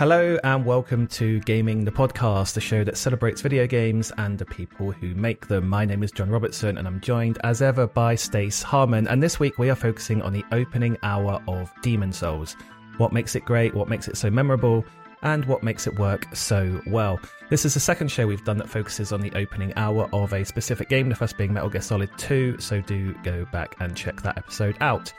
Hello 0.00 0.38
and 0.44 0.64
welcome 0.64 1.06
to 1.08 1.40
Gaming 1.40 1.84
the 1.84 1.90
Podcast, 1.90 2.54
the 2.54 2.60
show 2.62 2.82
that 2.84 2.96
celebrates 2.96 3.42
video 3.42 3.66
games 3.66 4.10
and 4.16 4.38
the 4.38 4.46
people 4.46 4.92
who 4.92 5.14
make 5.14 5.46
them. 5.46 5.68
My 5.68 5.84
name 5.84 6.02
is 6.02 6.10
John 6.10 6.30
Robertson 6.30 6.78
and 6.78 6.88
I'm 6.88 7.02
joined 7.02 7.36
as 7.44 7.60
ever 7.60 7.86
by 7.86 8.14
Stace 8.14 8.62
Harmon. 8.62 9.06
And 9.08 9.22
this 9.22 9.38
week 9.38 9.58
we 9.58 9.68
are 9.68 9.74
focusing 9.74 10.22
on 10.22 10.32
the 10.32 10.42
opening 10.52 10.96
hour 11.02 11.42
of 11.46 11.70
Demon 11.82 12.14
Souls. 12.14 12.56
What 12.96 13.12
makes 13.12 13.36
it 13.36 13.44
great, 13.44 13.74
what 13.74 13.90
makes 13.90 14.08
it 14.08 14.16
so 14.16 14.30
memorable, 14.30 14.86
and 15.20 15.44
what 15.44 15.62
makes 15.62 15.86
it 15.86 15.98
work 15.98 16.34
so 16.34 16.80
well. 16.86 17.20
This 17.50 17.66
is 17.66 17.74
the 17.74 17.80
second 17.80 18.10
show 18.10 18.26
we've 18.26 18.42
done 18.42 18.56
that 18.56 18.70
focuses 18.70 19.12
on 19.12 19.20
the 19.20 19.32
opening 19.34 19.74
hour 19.76 20.08
of 20.14 20.32
a 20.32 20.46
specific 20.46 20.88
game, 20.88 21.10
the 21.10 21.14
first 21.14 21.36
being 21.36 21.52
Metal 21.52 21.68
Gear 21.68 21.82
Solid 21.82 22.08
2, 22.16 22.58
so 22.58 22.80
do 22.80 23.12
go 23.22 23.44
back 23.52 23.76
and 23.80 23.94
check 23.94 24.22
that 24.22 24.38
episode 24.38 24.78
out. 24.80 25.12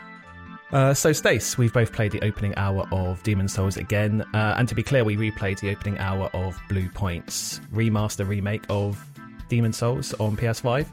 Uh, 0.71 0.93
so, 0.93 1.11
Stace, 1.11 1.57
we've 1.57 1.73
both 1.73 1.91
played 1.91 2.11
the 2.11 2.23
opening 2.23 2.55
hour 2.55 2.87
of 2.91 3.21
Demon 3.23 3.49
Souls 3.49 3.75
again, 3.75 4.21
uh, 4.33 4.55
and 4.57 4.69
to 4.69 4.75
be 4.75 4.83
clear, 4.83 5.03
we 5.03 5.17
replayed 5.17 5.59
the 5.59 5.69
opening 5.69 5.97
hour 5.99 6.29
of 6.33 6.57
Bluepoint's 6.69 7.59
remaster 7.73 8.25
remake 8.25 8.63
of 8.69 9.03
Demon 9.49 9.73
Souls 9.73 10.13
on 10.13 10.37
PS5. 10.37 10.87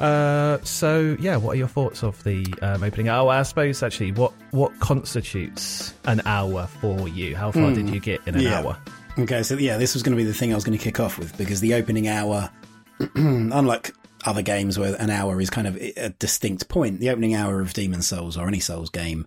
Uh, 0.00 0.58
so, 0.64 1.16
yeah, 1.20 1.36
what 1.36 1.52
are 1.52 1.58
your 1.58 1.68
thoughts 1.68 2.02
of 2.02 2.22
the 2.24 2.46
um, 2.62 2.82
opening 2.82 3.08
hour? 3.08 3.30
I 3.30 3.42
suppose 3.42 3.82
actually, 3.82 4.12
what 4.12 4.32
what 4.52 4.78
constitutes 4.80 5.92
an 6.06 6.22
hour 6.24 6.66
for 6.66 7.06
you? 7.08 7.36
How 7.36 7.52
far 7.52 7.70
mm, 7.70 7.74
did 7.74 7.90
you 7.90 8.00
get 8.00 8.20
in 8.26 8.34
an 8.36 8.40
yeah. 8.40 8.60
hour? 8.60 8.78
Okay, 9.18 9.42
so 9.42 9.56
yeah, 9.56 9.76
this 9.76 9.92
was 9.92 10.02
going 10.02 10.16
to 10.16 10.22
be 10.22 10.24
the 10.26 10.32
thing 10.32 10.52
I 10.52 10.54
was 10.54 10.64
going 10.64 10.78
to 10.78 10.82
kick 10.82 10.98
off 10.98 11.18
with 11.18 11.36
because 11.36 11.60
the 11.60 11.74
opening 11.74 12.08
hour, 12.08 12.48
unlike 13.14 13.94
other 14.24 14.42
games 14.42 14.78
where 14.78 14.94
an 14.94 15.10
hour 15.10 15.40
is 15.40 15.50
kind 15.50 15.66
of 15.66 15.76
a 15.76 16.10
distinct 16.18 16.68
point. 16.68 17.00
The 17.00 17.10
opening 17.10 17.34
hour 17.34 17.60
of 17.60 17.72
Demon 17.72 18.02
Souls 18.02 18.36
or 18.36 18.48
any 18.48 18.60
Souls 18.60 18.90
game 18.90 19.26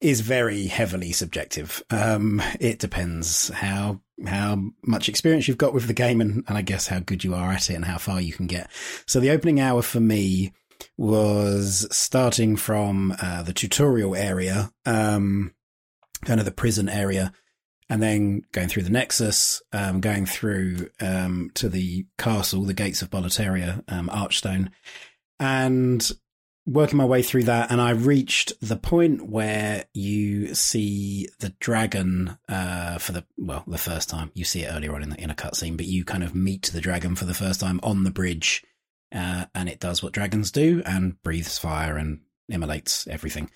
is 0.00 0.20
very 0.20 0.66
heavily 0.66 1.12
subjective. 1.12 1.82
Um, 1.90 2.40
it 2.60 2.78
depends 2.78 3.48
how 3.48 4.00
how 4.26 4.60
much 4.82 5.08
experience 5.08 5.46
you've 5.46 5.58
got 5.58 5.74
with 5.74 5.86
the 5.86 5.94
game 5.94 6.20
and, 6.20 6.44
and 6.48 6.58
I 6.58 6.62
guess 6.62 6.88
how 6.88 6.98
good 6.98 7.22
you 7.22 7.34
are 7.34 7.52
at 7.52 7.70
it 7.70 7.74
and 7.74 7.84
how 7.84 7.98
far 7.98 8.20
you 8.20 8.32
can 8.32 8.48
get. 8.48 8.68
So 9.06 9.20
the 9.20 9.30
opening 9.30 9.60
hour 9.60 9.80
for 9.80 10.00
me 10.00 10.52
was 10.96 11.86
starting 11.90 12.56
from 12.56 13.14
uh, 13.22 13.42
the 13.42 13.52
tutorial 13.52 14.16
area, 14.16 14.72
um, 14.86 15.54
kind 16.24 16.40
of 16.40 16.46
the 16.46 16.52
prison 16.52 16.88
area, 16.88 17.32
and 17.90 18.02
then 18.02 18.42
going 18.52 18.68
through 18.68 18.82
the 18.82 18.90
Nexus, 18.90 19.62
um, 19.72 20.00
going 20.00 20.26
through 20.26 20.90
um, 21.00 21.50
to 21.54 21.68
the 21.68 22.06
castle, 22.18 22.64
the 22.64 22.74
gates 22.74 23.02
of 23.02 23.10
Boletaria, 23.10 23.82
um, 23.88 24.08
Archstone, 24.08 24.70
and 25.40 26.10
working 26.66 26.98
my 26.98 27.04
way 27.04 27.22
through 27.22 27.44
that. 27.44 27.70
And 27.70 27.80
I 27.80 27.90
reached 27.90 28.52
the 28.60 28.76
point 28.76 29.28
where 29.28 29.86
you 29.94 30.54
see 30.54 31.28
the 31.40 31.54
dragon 31.60 32.36
uh, 32.48 32.98
for 32.98 33.12
the 33.12 33.24
well, 33.38 33.64
the 33.66 33.78
first 33.78 34.10
time. 34.10 34.30
You 34.34 34.44
see 34.44 34.64
it 34.64 34.72
earlier 34.72 34.94
on 34.94 35.02
in, 35.02 35.10
the, 35.10 35.20
in 35.20 35.30
a 35.30 35.34
cutscene, 35.34 35.76
but 35.76 35.86
you 35.86 36.04
kind 36.04 36.22
of 36.22 36.34
meet 36.34 36.70
the 36.72 36.82
dragon 36.82 37.16
for 37.16 37.24
the 37.24 37.34
first 37.34 37.60
time 37.60 37.80
on 37.82 38.04
the 38.04 38.10
bridge, 38.10 38.64
uh, 39.14 39.46
and 39.54 39.68
it 39.68 39.80
does 39.80 40.02
what 40.02 40.12
dragons 40.12 40.50
do 40.50 40.82
and 40.84 41.20
breathes 41.22 41.58
fire 41.58 41.96
and 41.96 42.20
immolates 42.50 43.06
everything. 43.08 43.50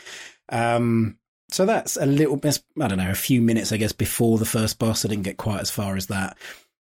Um, 0.49 1.19
so 1.53 1.67
that's 1.67 1.97
a 1.97 2.07
little 2.07 2.37
bit, 2.37 2.63
I 2.81 2.89
don't 2.89 2.99
know, 2.99 3.11
a 3.11 3.15
few 3.15 3.41
minutes, 3.41 3.73
I 3.73 3.77
guess, 3.77 3.93
before 3.93 4.39
the 4.39 4.45
first 4.45 4.79
boss. 4.79 5.05
I 5.05 5.09
didn't 5.09 5.25
get 5.25 5.37
quite 5.37 5.61
as 5.61 5.71
far 5.71 5.97
as 5.97 6.07
that. 6.07 6.37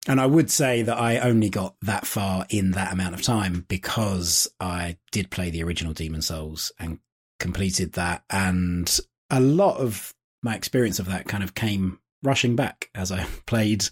And 0.08 0.22
I 0.22 0.26
would 0.26 0.50
say 0.50 0.84
that 0.84 0.98
I 0.98 1.20
only 1.20 1.50
got 1.50 1.76
that 1.82 2.08
far 2.08 2.46
in 2.50 2.72
that 2.72 2.94
amount 2.94 3.14
of 3.14 3.22
time 3.22 3.66
because 3.68 4.48
I 4.60 4.98
did 5.12 5.30
play 5.30 5.50
the 5.50 5.64
original 5.64 5.94
Demon 5.94 6.22
Souls 6.22 6.72
and 6.80 7.00
completed 7.40 7.94
that. 7.94 8.24
And 8.30 9.00
a 9.30 9.40
lot 9.40 9.78
of 9.78 10.14
my 10.44 10.56
experience 10.56 11.00
of 11.00 11.08
that 11.08 11.26
kind 11.26 11.44
of 11.44 11.56
came 11.56 12.00
rushing 12.24 12.56
back 12.56 12.90
as 12.96 13.12
I 13.12 13.26
played 13.46 13.86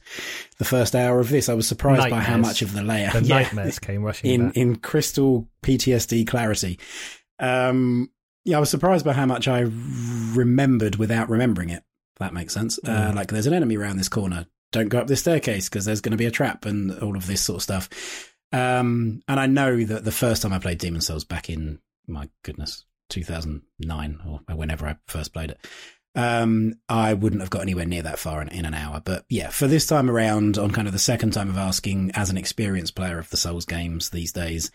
the 0.58 0.66
first 0.66 0.96
hour 0.96 1.20
of 1.20 1.30
this. 1.30 1.50
I 1.50 1.54
was 1.54 1.68
surprised 1.68 2.00
nightmares. 2.00 2.26
by 2.26 2.32
how 2.32 2.38
much 2.38 2.62
of 2.62 2.74
the 2.74 2.84
layer 2.84 3.12
the 3.12 3.22
yeah, 3.24 3.40
nightmares 3.40 3.80
came 3.80 4.04
rushing 4.04 4.32
in 4.32 4.48
back. 4.48 4.58
in 4.58 4.76
crystal 4.78 5.48
PTSD 5.64 6.28
clarity. 6.28 6.80
Um, 7.40 8.10
yeah, 8.46 8.58
I 8.58 8.60
was 8.60 8.70
surprised 8.70 9.04
by 9.04 9.14
how 9.14 9.26
much 9.26 9.48
I 9.48 9.66
remembered 10.34 10.96
without 10.96 11.30
remembering 11.30 11.70
it. 11.70 11.84
that 12.20 12.34
makes 12.34 12.54
sense. 12.54 12.80
Uh, 12.84 12.90
mm. 12.90 13.12
Uh, 13.12 13.16
like, 13.16 13.30
there's 13.30 13.48
an 13.48 13.54
enemy 13.54 13.76
around 13.76 13.98
this 13.98 14.10
corner. 14.10 14.46
Don't 14.72 14.90
go 14.90 15.00
up 15.00 15.08
this 15.08 15.22
staircase 15.22 15.68
because 15.68 15.86
there's 15.86 16.02
going 16.02 16.12
to 16.12 16.18
be 16.18 16.26
a 16.26 16.32
trap 16.32 16.66
and 16.66 16.98
all 17.00 17.18
of 17.18 17.28
this 17.28 17.42
sort 17.42 17.58
of 17.58 17.64
stuff. 17.64 17.90
Um, 18.52 19.22
and 19.28 19.40
I 19.40 19.48
know 19.48 19.84
that 19.84 20.06
the 20.06 20.12
first 20.12 20.42
time 20.42 20.54
I 20.54 20.60
played 20.60 20.78
Demon 20.78 21.02
Souls 21.02 21.24
back 21.24 21.50
in, 21.50 21.80
my 22.08 22.30
goodness, 22.44 22.86
2009 23.10 24.20
or 24.26 24.56
whenever 24.56 24.88
I 24.88 24.96
first 25.08 25.34
played 25.34 25.52
it, 25.52 25.68
um, 26.16 26.76
I 26.88 27.14
wouldn't 27.14 27.42
have 27.42 27.50
got 27.50 27.62
anywhere 27.62 27.86
near 27.86 28.04
that 28.04 28.20
far 28.20 28.42
in, 28.42 28.48
in, 28.50 28.66
an 28.66 28.74
hour. 28.74 29.02
But 29.04 29.26
yeah, 29.30 29.50
for 29.50 29.68
this 29.68 29.86
time 29.86 30.10
around, 30.10 30.58
on 30.58 30.72
kind 30.72 30.88
of 30.88 30.94
the 30.94 31.00
second 31.00 31.32
time 31.32 31.50
of 31.50 31.58
asking 31.58 32.12
as 32.14 32.30
an 32.30 32.38
experienced 32.38 32.96
player 32.96 33.20
of 33.20 33.30
the 33.30 33.38
Souls 33.38 33.66
games 33.66 34.10
these 34.10 34.32
days, 34.32 34.72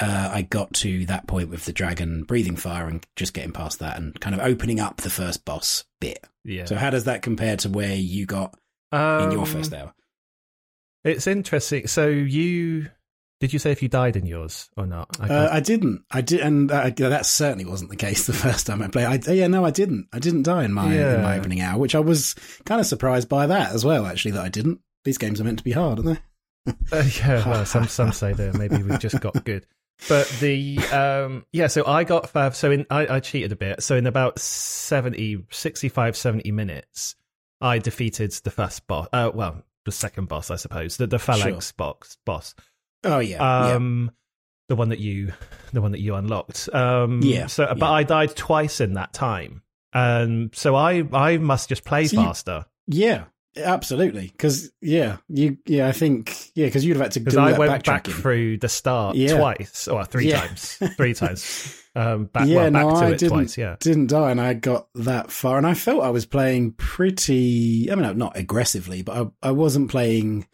uh, 0.00 0.30
I 0.32 0.42
got 0.42 0.72
to 0.74 1.06
that 1.06 1.26
point 1.26 1.50
with 1.50 1.64
the 1.64 1.72
dragon 1.72 2.24
breathing 2.24 2.56
fire 2.56 2.88
and 2.88 3.06
just 3.16 3.34
getting 3.34 3.52
past 3.52 3.78
that 3.78 3.96
and 3.96 4.18
kind 4.20 4.34
of 4.34 4.40
opening 4.40 4.80
up 4.80 4.98
the 4.98 5.10
first 5.10 5.44
boss 5.44 5.84
bit. 6.00 6.24
Yeah. 6.44 6.64
So 6.64 6.76
how 6.76 6.90
does 6.90 7.04
that 7.04 7.22
compare 7.22 7.56
to 7.58 7.68
where 7.68 7.94
you 7.94 8.26
got 8.26 8.56
um, 8.92 9.24
in 9.24 9.32
your 9.32 9.46
first 9.46 9.72
um, 9.72 9.80
hour? 9.80 9.94
It's 11.04 11.26
interesting. 11.26 11.86
So 11.86 12.08
you 12.08 12.88
did 13.40 13.52
you 13.52 13.58
say 13.58 13.72
if 13.72 13.82
you 13.82 13.88
died 13.88 14.16
in 14.16 14.26
yours 14.26 14.70
or 14.76 14.86
not? 14.86 15.16
I, 15.20 15.28
uh, 15.28 15.48
I 15.52 15.60
didn't. 15.60 16.04
I 16.10 16.22
did, 16.22 16.40
and 16.40 16.72
uh, 16.72 16.90
that 16.96 17.26
certainly 17.26 17.64
wasn't 17.64 17.90
the 17.90 17.96
case 17.96 18.26
the 18.26 18.32
first 18.32 18.66
time 18.66 18.82
I 18.82 18.88
played. 18.88 19.28
I, 19.28 19.32
yeah, 19.32 19.48
no, 19.48 19.64
I 19.64 19.70
didn't. 19.70 20.08
I 20.12 20.18
didn't 20.18 20.44
die 20.44 20.64
in 20.64 20.72
my 20.72 20.94
yeah. 20.94 21.16
in 21.16 21.22
my 21.22 21.38
opening 21.38 21.60
hour, 21.60 21.78
which 21.78 21.94
I 21.94 22.00
was 22.00 22.34
kind 22.64 22.80
of 22.80 22.86
surprised 22.86 23.28
by 23.28 23.46
that 23.46 23.72
as 23.72 23.84
well. 23.84 24.06
Actually, 24.06 24.32
that 24.32 24.44
I 24.44 24.48
didn't. 24.48 24.80
These 25.04 25.18
games 25.18 25.40
are 25.40 25.44
meant 25.44 25.58
to 25.58 25.64
be 25.64 25.72
hard, 25.72 25.98
aren't 25.98 26.20
they? 26.66 26.72
uh, 26.96 27.04
yeah, 27.18 27.48
well, 27.48 27.66
some 27.66 27.86
some 27.86 28.12
say 28.12 28.32
that 28.32 28.54
maybe 28.54 28.82
we've 28.82 28.98
just 28.98 29.20
got 29.20 29.44
good. 29.44 29.66
But 30.08 30.28
the 30.40 30.78
um 30.92 31.46
yeah, 31.52 31.68
so 31.68 31.86
I 31.86 32.04
got 32.04 32.28
five 32.28 32.54
so 32.56 32.70
in 32.70 32.86
I, 32.90 33.16
I 33.16 33.20
cheated 33.20 33.52
a 33.52 33.56
bit. 33.56 33.82
So 33.82 33.96
in 33.96 34.06
about 34.06 34.38
70 34.38 35.46
65 35.50 36.16
70 36.16 36.52
minutes 36.52 37.16
I 37.60 37.78
defeated 37.78 38.32
the 38.32 38.50
first 38.50 38.86
boss 38.86 39.08
uh 39.12 39.30
well, 39.32 39.62
the 39.84 39.92
second 39.92 40.28
boss 40.28 40.50
I 40.50 40.56
suppose, 40.56 40.96
the 40.96 41.06
the 41.06 41.18
phalanx 41.18 41.68
sure. 41.68 41.74
box 41.76 42.18
boss. 42.26 42.54
Oh 43.02 43.20
yeah. 43.20 43.72
Um 43.72 44.04
yeah. 44.04 44.10
the 44.68 44.76
one 44.76 44.88
that 44.90 44.98
you 44.98 45.32
the 45.72 45.80
one 45.80 45.92
that 45.92 46.00
you 46.00 46.14
unlocked. 46.14 46.68
Um 46.72 47.20
yeah. 47.22 47.46
so 47.46 47.66
but 47.66 47.78
yeah. 47.78 47.90
I 47.92 48.02
died 48.02 48.36
twice 48.36 48.80
in 48.80 48.94
that 48.94 49.12
time. 49.12 49.62
And 49.92 50.54
so 50.54 50.74
I 50.74 51.04
I 51.12 51.38
must 51.38 51.68
just 51.68 51.84
play 51.84 52.06
so 52.06 52.16
faster. 52.16 52.66
You, 52.86 53.06
yeah. 53.06 53.24
Absolutely, 53.56 54.28
because 54.28 54.72
yeah, 54.80 55.18
you 55.28 55.58
yeah, 55.66 55.86
I 55.86 55.92
think 55.92 56.50
yeah, 56.54 56.66
because 56.66 56.84
you'd 56.84 56.96
have 56.96 57.04
had 57.04 57.12
to 57.12 57.20
because 57.20 57.36
I 57.36 57.56
went 57.56 57.84
back 57.84 58.06
through 58.06 58.58
the 58.58 58.68
start 58.68 59.16
yeah. 59.16 59.36
twice 59.36 59.86
or 59.86 60.04
three 60.04 60.28
yeah. 60.28 60.40
times, 60.40 60.78
three 60.96 61.14
times. 61.14 61.80
Um, 61.96 62.24
back, 62.24 62.48
yeah, 62.48 62.56
well, 62.56 62.70
back 62.72 62.86
no, 62.86 62.90
to 62.90 62.96
I 62.96 63.10
it 63.10 63.18
didn't, 63.18 63.28
twice. 63.28 63.56
Yeah, 63.56 63.76
didn't 63.78 64.08
die, 64.08 64.32
and 64.32 64.40
I 64.40 64.54
got 64.54 64.88
that 64.96 65.30
far, 65.30 65.58
and 65.58 65.64
I 65.64 65.74
felt 65.74 66.02
I 66.02 66.10
was 66.10 66.26
playing 66.26 66.72
pretty. 66.72 67.88
I 67.88 67.94
mean, 67.94 68.18
not 68.18 68.36
aggressively, 68.36 69.02
but 69.02 69.16
I, 69.16 69.48
I 69.48 69.50
wasn't 69.52 69.92
playing 69.92 70.48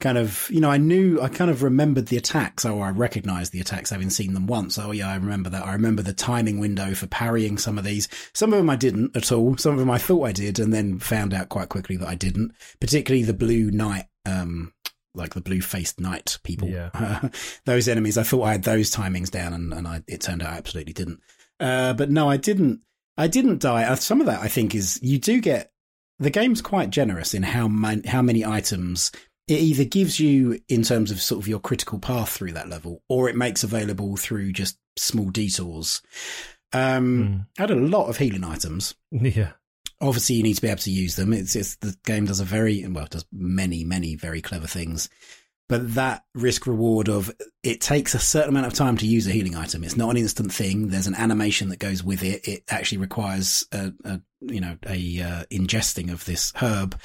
kind 0.00 0.18
of, 0.18 0.48
you 0.50 0.60
know, 0.60 0.70
I 0.70 0.78
knew, 0.78 1.20
I 1.20 1.28
kind 1.28 1.50
of 1.50 1.62
remembered 1.62 2.06
the 2.06 2.16
attacks, 2.16 2.64
or 2.64 2.84
I 2.84 2.90
recognized 2.90 3.52
the 3.52 3.60
attacks 3.60 3.90
having 3.90 4.10
seen 4.10 4.34
them 4.34 4.46
once. 4.46 4.78
Oh, 4.78 4.90
yeah, 4.90 5.10
I 5.10 5.14
remember 5.14 5.50
that. 5.50 5.66
I 5.66 5.74
remember 5.74 6.02
the 6.02 6.12
timing 6.12 6.58
window 6.58 6.94
for 6.94 7.06
parrying 7.06 7.58
some 7.58 7.78
of 7.78 7.84
these. 7.84 8.08
Some 8.32 8.52
of 8.52 8.58
them 8.58 8.70
I 8.70 8.76
didn't 8.76 9.16
at 9.16 9.30
all. 9.30 9.56
Some 9.58 9.74
of 9.74 9.78
them 9.78 9.90
I 9.90 9.98
thought 9.98 10.26
I 10.26 10.32
did 10.32 10.58
and 10.58 10.72
then 10.72 10.98
found 10.98 11.34
out 11.34 11.50
quite 11.50 11.68
quickly 11.68 11.96
that 11.98 12.08
I 12.08 12.14
didn't, 12.14 12.52
particularly 12.80 13.24
the 13.24 13.34
blue 13.34 13.70
knight, 13.70 14.06
um, 14.26 14.72
like 15.14 15.34
the 15.34 15.40
blue 15.40 15.60
faced 15.60 16.00
knight 16.00 16.38
people. 16.42 16.68
Yeah. 16.68 17.28
those 17.66 17.86
enemies, 17.86 18.16
I 18.18 18.22
thought 18.22 18.44
I 18.44 18.52
had 18.52 18.64
those 18.64 18.90
timings 18.90 19.30
down 19.30 19.52
and, 19.52 19.72
and 19.72 19.86
I, 19.86 20.02
it 20.08 20.22
turned 20.22 20.42
out 20.42 20.54
I 20.54 20.56
absolutely 20.56 20.94
didn't. 20.94 21.20
Uh, 21.60 21.92
but 21.92 22.10
no, 22.10 22.28
I 22.28 22.38
didn't, 22.38 22.80
I 23.18 23.26
didn't 23.26 23.60
die. 23.60 23.84
Uh, 23.84 23.96
some 23.96 24.20
of 24.20 24.26
that 24.26 24.40
I 24.40 24.48
think 24.48 24.74
is 24.74 24.98
you 25.02 25.18
do 25.18 25.40
get 25.40 25.72
the 26.20 26.30
game's 26.30 26.62
quite 26.62 26.90
generous 26.90 27.34
in 27.34 27.42
how 27.42 27.66
man, 27.66 28.04
how 28.04 28.22
many 28.22 28.44
items 28.44 29.10
it 29.48 29.60
either 29.60 29.84
gives 29.84 30.20
you 30.20 30.60
in 30.68 30.82
terms 30.82 31.10
of 31.10 31.20
sort 31.20 31.40
of 31.40 31.48
your 31.48 31.58
critical 31.58 31.98
path 31.98 32.30
through 32.30 32.52
that 32.52 32.68
level, 32.68 33.02
or 33.08 33.28
it 33.28 33.36
makes 33.36 33.64
available 33.64 34.16
through 34.16 34.52
just 34.52 34.78
small 34.96 35.30
detours. 35.30 36.02
Um, 36.72 37.18
mm. 37.18 37.46
I 37.58 37.62
had 37.62 37.70
a 37.70 37.76
lot 37.76 38.08
of 38.08 38.16
healing 38.16 38.44
items. 38.44 38.94
Yeah. 39.12 39.52
Obviously, 40.02 40.36
you 40.36 40.42
need 40.42 40.54
to 40.54 40.62
be 40.62 40.68
able 40.68 40.78
to 40.78 40.90
use 40.90 41.16
them. 41.16 41.34
It's, 41.34 41.54
it's 41.54 41.76
the 41.76 41.94
game 42.06 42.24
does 42.24 42.40
a 42.40 42.44
very 42.44 42.86
well, 42.88 43.06
does 43.10 43.26
many, 43.30 43.84
many 43.84 44.14
very 44.14 44.40
clever 44.40 44.66
things. 44.66 45.10
But 45.68 45.94
that 45.94 46.24
risk 46.34 46.66
reward 46.66 47.08
of 47.08 47.30
it 47.62 47.82
takes 47.82 48.14
a 48.14 48.18
certain 48.18 48.48
amount 48.48 48.66
of 48.66 48.72
time 48.72 48.96
to 48.96 49.06
use 49.06 49.26
a 49.26 49.30
healing 49.30 49.54
item. 49.54 49.84
It's 49.84 49.96
not 49.96 50.08
an 50.08 50.16
instant 50.16 50.54
thing. 50.54 50.88
There's 50.88 51.06
an 51.06 51.14
animation 51.14 51.68
that 51.68 51.78
goes 51.78 52.02
with 52.02 52.24
it. 52.24 52.48
It 52.48 52.64
actually 52.70 52.98
requires 52.98 53.64
a, 53.72 53.92
a 54.04 54.20
you 54.40 54.60
know 54.60 54.78
a 54.86 55.20
uh, 55.20 55.44
ingesting 55.52 56.10
of 56.10 56.24
this 56.24 56.52
herb. 56.56 56.98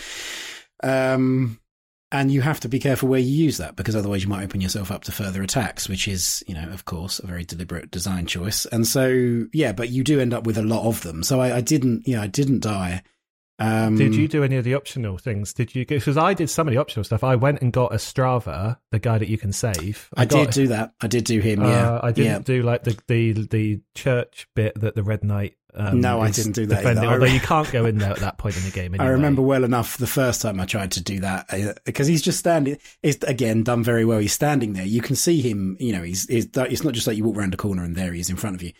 Um, 0.81 1.59
and 2.11 2.31
you 2.31 2.41
have 2.41 2.59
to 2.61 2.69
be 2.69 2.79
careful 2.79 3.09
where 3.09 3.19
you 3.19 3.45
use 3.45 3.57
that 3.57 3.75
because 3.75 3.95
otherwise 3.95 4.23
you 4.23 4.29
might 4.29 4.43
open 4.43 4.61
yourself 4.61 4.91
up 4.91 5.03
to 5.05 5.11
further 5.11 5.41
attacks, 5.41 5.89
which 5.89 6.07
is, 6.07 6.43
you 6.47 6.53
know, 6.53 6.69
of 6.69 6.85
course, 6.85 7.19
a 7.19 7.27
very 7.27 7.43
deliberate 7.43 7.91
design 7.91 8.25
choice. 8.25 8.65
And 8.67 8.87
so, 8.87 9.45
yeah, 9.53 9.71
but 9.71 9.89
you 9.89 10.03
do 10.03 10.19
end 10.19 10.33
up 10.33 10.45
with 10.45 10.57
a 10.57 10.63
lot 10.63 10.87
of 10.87 11.01
them. 11.01 11.23
So 11.23 11.41
I, 11.41 11.57
I 11.57 11.61
didn't, 11.61 12.07
yeah, 12.07 12.21
I 12.21 12.27
didn't 12.27 12.61
die 12.61 13.03
Um, 13.57 13.95
Did 13.95 14.15
you 14.15 14.27
do 14.27 14.43
any 14.43 14.57
of 14.57 14.65
the 14.65 14.75
optional 14.75 15.17
things? 15.17 15.53
Did 15.53 15.73
you? 15.73 15.85
Because 15.85 16.17
I 16.17 16.33
did 16.33 16.49
some 16.49 16.67
of 16.67 16.73
the 16.73 16.79
optional 16.79 17.05
stuff. 17.05 17.23
I 17.23 17.35
went 17.35 17.61
and 17.61 17.71
got 17.71 17.91
Ostrava, 17.91 18.77
the 18.91 18.99
guy 18.99 19.17
that 19.17 19.29
you 19.29 19.37
can 19.37 19.53
save. 19.53 20.09
I, 20.15 20.25
got, 20.25 20.45
did 20.45 20.53
do 20.53 20.67
that. 20.67 20.93
I 21.01 21.07
did 21.07 21.23
do 21.23 21.39
him. 21.39 21.61
Yeah, 21.61 21.93
Uh, 21.93 21.99
I 22.03 22.11
didn't 22.11 22.31
yeah. 22.31 22.39
do 22.39 22.61
like 22.63 22.83
the, 22.83 22.97
the 23.07 23.31
the 23.47 23.81
church 23.93 24.47
bit 24.55 24.79
that 24.81 24.95
the 24.95 25.03
Red 25.03 25.23
Knight. 25.23 25.55
Um, 25.73 25.99
No, 26.01 26.21
I 26.21 26.31
didn't 26.31 26.53
do 26.53 26.65
that 26.67 26.77
defending. 26.77 27.05
Although 27.05 27.25
you 27.25 27.39
can't 27.39 27.69
go 27.71 27.85
in 27.85 27.97
there 27.97 28.11
at 28.11 28.19
that 28.19 28.37
point 28.37 28.57
in 28.57 28.63
the 28.63 28.71
game. 28.71 28.93
Anyway. 28.95 29.07
I 29.07 29.11
remember 29.11 29.41
well 29.41 29.63
enough 29.63 29.97
the 29.97 30.07
first 30.07 30.41
time 30.41 30.59
I 30.59 30.65
tried 30.65 30.91
to 30.93 31.03
do 31.03 31.19
that 31.21 31.45
uh, 31.53 31.73
because 31.85 32.07
he's 32.07 32.21
just 32.21 32.39
standing. 32.39 32.77
It's 33.03 33.23
again 33.25 33.63
done 33.63 33.83
very 33.83 34.05
well. 34.05 34.19
He's 34.19 34.31
standing 34.33 34.73
there. 34.73 34.85
You 34.85 35.01
can 35.01 35.15
see 35.15 35.41
him. 35.41 35.75
You 35.79 35.93
know, 35.93 36.01
he's, 36.01 36.27
he's 36.27 36.47
it's 36.53 36.83
not 36.83 36.93
just 36.93 37.07
like 37.07 37.15
you 37.17 37.23
walk 37.23 37.37
around 37.37 37.53
a 37.53 37.57
corner 37.57 37.83
and 37.83 37.95
there 37.95 38.13
he 38.13 38.19
is 38.19 38.29
in 38.29 38.35
front 38.35 38.55
of 38.55 38.63
you. 38.63 38.71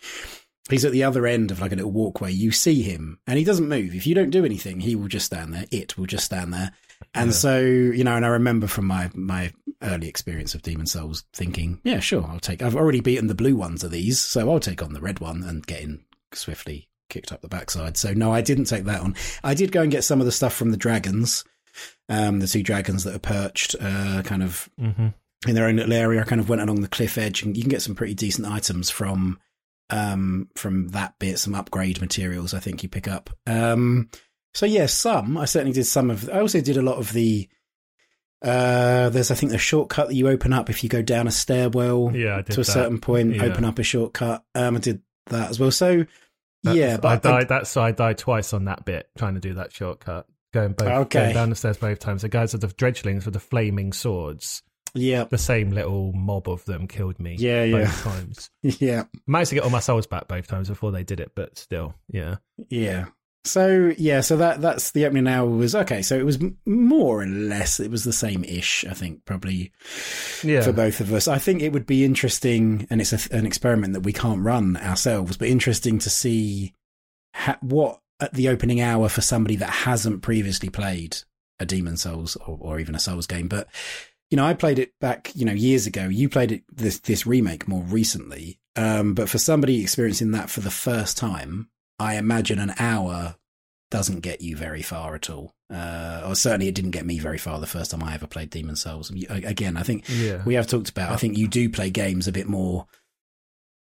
He's 0.70 0.84
at 0.84 0.92
the 0.92 1.04
other 1.04 1.26
end 1.26 1.50
of 1.50 1.60
like 1.60 1.72
a 1.72 1.76
little 1.76 1.92
walkway. 1.92 2.32
You 2.32 2.50
see 2.50 2.82
him 2.82 3.18
and 3.26 3.38
he 3.38 3.44
doesn't 3.44 3.68
move. 3.68 3.94
If 3.94 4.06
you 4.06 4.14
don't 4.14 4.30
do 4.30 4.44
anything, 4.44 4.80
he 4.80 4.96
will 4.96 5.08
just 5.08 5.26
stand 5.26 5.54
there. 5.54 5.64
It 5.70 5.96
will 5.96 6.06
just 6.06 6.24
stand 6.24 6.52
there. 6.52 6.72
And 7.14 7.28
Yeah. 7.30 7.36
so, 7.36 7.60
you 7.60 8.02
know, 8.04 8.16
and 8.16 8.24
I 8.24 8.28
remember 8.30 8.66
from 8.66 8.86
my, 8.86 9.10
my 9.14 9.52
early 9.82 10.08
experience 10.08 10.54
of 10.54 10.62
Demon 10.62 10.86
Souls 10.86 11.24
thinking, 11.32 11.80
yeah, 11.84 12.00
sure, 12.00 12.24
I'll 12.28 12.40
take, 12.40 12.62
I've 12.62 12.74
already 12.74 13.00
beaten 13.00 13.26
the 13.28 13.34
blue 13.34 13.54
ones 13.54 13.84
of 13.84 13.90
these, 13.90 14.18
so 14.18 14.50
I'll 14.50 14.58
take 14.60 14.82
on 14.82 14.92
the 14.94 15.00
red 15.00 15.20
one 15.20 15.42
and 15.44 15.64
get 15.66 15.82
in 15.82 16.04
swiftly 16.32 16.88
kicked 17.08 17.32
up 17.32 17.42
the 17.42 17.48
backside. 17.48 17.96
So 17.96 18.12
no, 18.12 18.32
I 18.32 18.40
didn't 18.40 18.64
take 18.64 18.84
that 18.84 19.00
on. 19.02 19.14
I 19.44 19.54
did 19.54 19.70
go 19.72 19.82
and 19.82 19.92
get 19.92 20.02
some 20.04 20.18
of 20.20 20.26
the 20.26 20.32
stuff 20.32 20.54
from 20.54 20.70
the 20.72 20.76
dragons, 20.76 21.44
um, 22.08 22.40
the 22.40 22.48
two 22.48 22.62
dragons 22.64 23.04
that 23.04 23.14
are 23.14 23.18
perched, 23.20 23.76
uh, 23.80 24.22
kind 24.24 24.42
of 24.42 24.68
Mhm. 24.80 25.14
in 25.46 25.54
their 25.54 25.66
own 25.66 25.76
little 25.76 25.92
area. 25.92 26.22
I 26.22 26.24
kind 26.24 26.40
of 26.40 26.48
went 26.48 26.62
along 26.62 26.80
the 26.80 26.88
cliff 26.88 27.16
edge 27.18 27.42
and 27.42 27.56
you 27.56 27.62
can 27.62 27.70
get 27.70 27.82
some 27.82 27.94
pretty 27.94 28.14
decent 28.14 28.48
items 28.48 28.90
from, 28.90 29.38
um, 29.90 30.48
from 30.56 30.88
that 30.88 31.18
bit, 31.18 31.38
some 31.38 31.54
upgrade 31.54 32.00
materials 32.00 32.54
I 32.54 32.60
think 32.60 32.82
you 32.82 32.88
pick 32.88 33.06
up. 33.08 33.30
Um, 33.46 34.10
so 34.54 34.66
yeah, 34.66 34.86
some, 34.86 35.36
I 35.36 35.44
certainly 35.44 35.72
did 35.74 35.84
some 35.84 36.10
of, 36.10 36.28
I 36.30 36.40
also 36.40 36.60
did 36.60 36.76
a 36.76 36.82
lot 36.82 36.96
of 36.98 37.12
the, 37.12 37.48
uh, 38.42 39.08
there's, 39.10 39.30
I 39.30 39.34
think, 39.34 39.52
the 39.52 39.58
shortcut 39.58 40.08
that 40.08 40.14
you 40.14 40.28
open 40.28 40.52
up 40.52 40.70
if 40.70 40.82
you 40.82 40.88
go 40.90 41.02
down 41.02 41.26
a 41.26 41.30
stairwell 41.30 42.12
Yeah, 42.14 42.34
I 42.36 42.42
did 42.42 42.52
to 42.52 42.60
a 42.60 42.64
that. 42.64 42.72
certain 42.72 43.00
point, 43.00 43.34
Yeah. 43.34 43.44
open 43.44 43.64
up 43.64 43.78
a 43.78 43.82
shortcut. 43.82 44.44
Um, 44.54 44.76
I 44.76 44.80
did 44.80 45.02
that 45.26 45.50
as 45.50 45.58
well. 45.58 45.70
So, 45.70 46.04
yeah, 46.62 46.96
but 46.96 47.24
I- 47.24 47.30
died. 47.30 47.48
That's 47.48 47.70
so 47.70 47.82
I 47.82 47.92
died 47.92 48.18
twice 48.18 48.52
on 48.52 48.64
that 48.66 48.84
bit 48.84 49.08
trying 49.16 49.34
to 49.34 49.40
do 49.40 49.54
that 49.54 49.72
shortcut. 49.72 50.26
Going 50.52 50.72
both 50.72 50.88
Okay. 50.88 51.18
going 51.20 51.34
down 51.34 51.50
the 51.50 51.56
stairs 51.56 51.76
both 51.76 51.98
times. 51.98 52.22
The 52.22 52.28
guys 52.28 52.54
are 52.54 52.58
the 52.58 52.68
dreglings 52.68 53.24
with 53.24 53.34
the 53.34 53.40
flaming 53.40 53.92
swords. 53.92 54.62
Yeah, 54.96 55.24
The 55.24 55.38
same 55.38 55.70
little 55.70 56.12
mob 56.12 56.48
of 56.48 56.64
them 56.64 56.86
killed 56.88 57.18
me. 57.20 57.36
Yeah, 57.38 57.66
both 57.70 58.06
yeah. 58.06 58.12
times. 58.12 58.50
yeah, 58.62 59.02
Managed 59.26 59.50
to 59.50 59.54
get 59.56 59.64
all 59.64 59.70
my 59.70 59.80
souls 59.80 60.06
back 60.06 60.28
both 60.28 60.46
times 60.48 60.68
before 60.68 60.92
they 60.92 61.04
did 61.04 61.20
it, 61.20 61.32
but 61.34 61.56
still, 61.58 61.94
yeah. 62.10 62.36
yeah. 62.68 63.06
So 63.44 63.92
yeah, 63.96 64.22
so 64.22 64.38
that 64.38 64.60
that's 64.60 64.90
the 64.90 65.06
opening 65.06 65.28
hour 65.28 65.48
was 65.48 65.76
okay. 65.76 66.02
So 66.02 66.18
it 66.18 66.24
was 66.26 66.36
more 66.66 67.22
or 67.22 67.26
less 67.28 67.78
it 67.78 67.92
was 67.92 68.02
the 68.02 68.12
same 68.12 68.42
ish. 68.42 68.84
I 68.90 68.92
think 68.92 69.24
probably 69.24 69.70
Yeah. 70.42 70.62
for 70.62 70.72
both 70.72 70.98
of 71.00 71.12
us. 71.12 71.28
I 71.28 71.38
think 71.38 71.62
it 71.62 71.72
would 71.72 71.86
be 71.86 72.04
interesting, 72.04 72.88
and 72.90 73.00
it's 73.00 73.12
a, 73.12 73.32
an 73.32 73.46
experiment 73.46 73.92
that 73.92 74.00
we 74.00 74.12
can't 74.12 74.42
run 74.42 74.76
ourselves, 74.78 75.36
but 75.36 75.46
interesting 75.46 75.98
to 76.00 76.10
see 76.10 76.74
ha- 77.36 77.58
what 77.60 78.00
at 78.18 78.32
the 78.34 78.48
opening 78.48 78.80
hour 78.80 79.08
for 79.08 79.20
somebody 79.20 79.54
that 79.56 79.70
hasn't 79.70 80.22
previously 80.22 80.68
played 80.68 81.18
a 81.60 81.64
Demon 81.66 81.96
Souls 81.96 82.34
or, 82.48 82.58
or 82.60 82.80
even 82.80 82.96
a 82.96 82.98
Souls 82.98 83.28
game. 83.28 83.46
But 83.46 83.68
you 84.30 84.36
know, 84.36 84.44
I 84.44 84.54
played 84.54 84.78
it 84.78 84.92
back, 85.00 85.32
you 85.34 85.44
know, 85.44 85.52
years 85.52 85.86
ago. 85.86 86.04
You 86.08 86.28
played 86.28 86.52
it 86.52 86.62
this 86.72 86.98
this 87.00 87.26
remake 87.26 87.68
more 87.68 87.82
recently. 87.82 88.58
Um, 88.74 89.14
but 89.14 89.28
for 89.28 89.38
somebody 89.38 89.80
experiencing 89.80 90.32
that 90.32 90.50
for 90.50 90.60
the 90.60 90.70
first 90.70 91.16
time, 91.16 91.68
I 91.98 92.16
imagine 92.16 92.58
an 92.58 92.74
hour 92.78 93.36
doesn't 93.90 94.20
get 94.20 94.40
you 94.40 94.56
very 94.56 94.82
far 94.82 95.14
at 95.14 95.30
all. 95.30 95.54
Uh, 95.72 96.22
or 96.26 96.34
certainly 96.34 96.68
it 96.68 96.74
didn't 96.74 96.90
get 96.90 97.06
me 97.06 97.18
very 97.18 97.38
far 97.38 97.58
the 97.58 97.66
first 97.66 97.90
time 97.90 98.02
I 98.02 98.14
ever 98.14 98.26
played 98.26 98.50
Demon 98.50 98.76
Souls. 98.76 99.10
Again, 99.30 99.76
I 99.76 99.82
think 99.82 100.04
yeah. 100.08 100.42
we 100.44 100.54
have 100.54 100.66
talked 100.66 100.90
about. 100.90 101.10
I 101.12 101.16
think 101.16 101.38
you 101.38 101.48
do 101.48 101.70
play 101.70 101.90
games 101.90 102.28
a 102.28 102.32
bit 102.32 102.46
more 102.48 102.86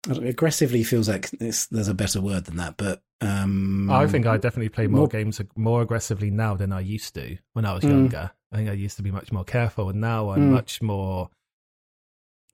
I 0.08 0.14
don't 0.14 0.24
know, 0.24 0.30
aggressively. 0.30 0.82
Feels 0.84 1.08
like 1.08 1.28
it's, 1.40 1.66
there's 1.66 1.88
a 1.88 1.94
better 1.94 2.20
word 2.20 2.46
than 2.46 2.56
that, 2.56 2.76
but 2.76 3.02
um, 3.20 3.90
I 3.90 4.06
think 4.06 4.26
I 4.26 4.36
definitely 4.38 4.68
play 4.70 4.86
more, 4.86 5.00
more- 5.00 5.08
games 5.08 5.40
more 5.56 5.82
aggressively 5.82 6.30
now 6.30 6.54
than 6.54 6.72
I 6.72 6.80
used 6.80 7.14
to 7.14 7.36
when 7.52 7.64
I 7.64 7.74
was 7.74 7.84
Mm. 7.84 7.90
younger. 7.90 8.30
I 8.52 8.56
think 8.56 8.68
I 8.70 8.72
used 8.72 8.96
to 8.96 9.02
be 9.02 9.10
much 9.10 9.30
more 9.32 9.44
careful, 9.44 9.88
and 9.90 10.00
now 10.00 10.30
I'm 10.30 10.48
Mm. 10.48 10.52
much 10.52 10.80
more. 10.82 11.30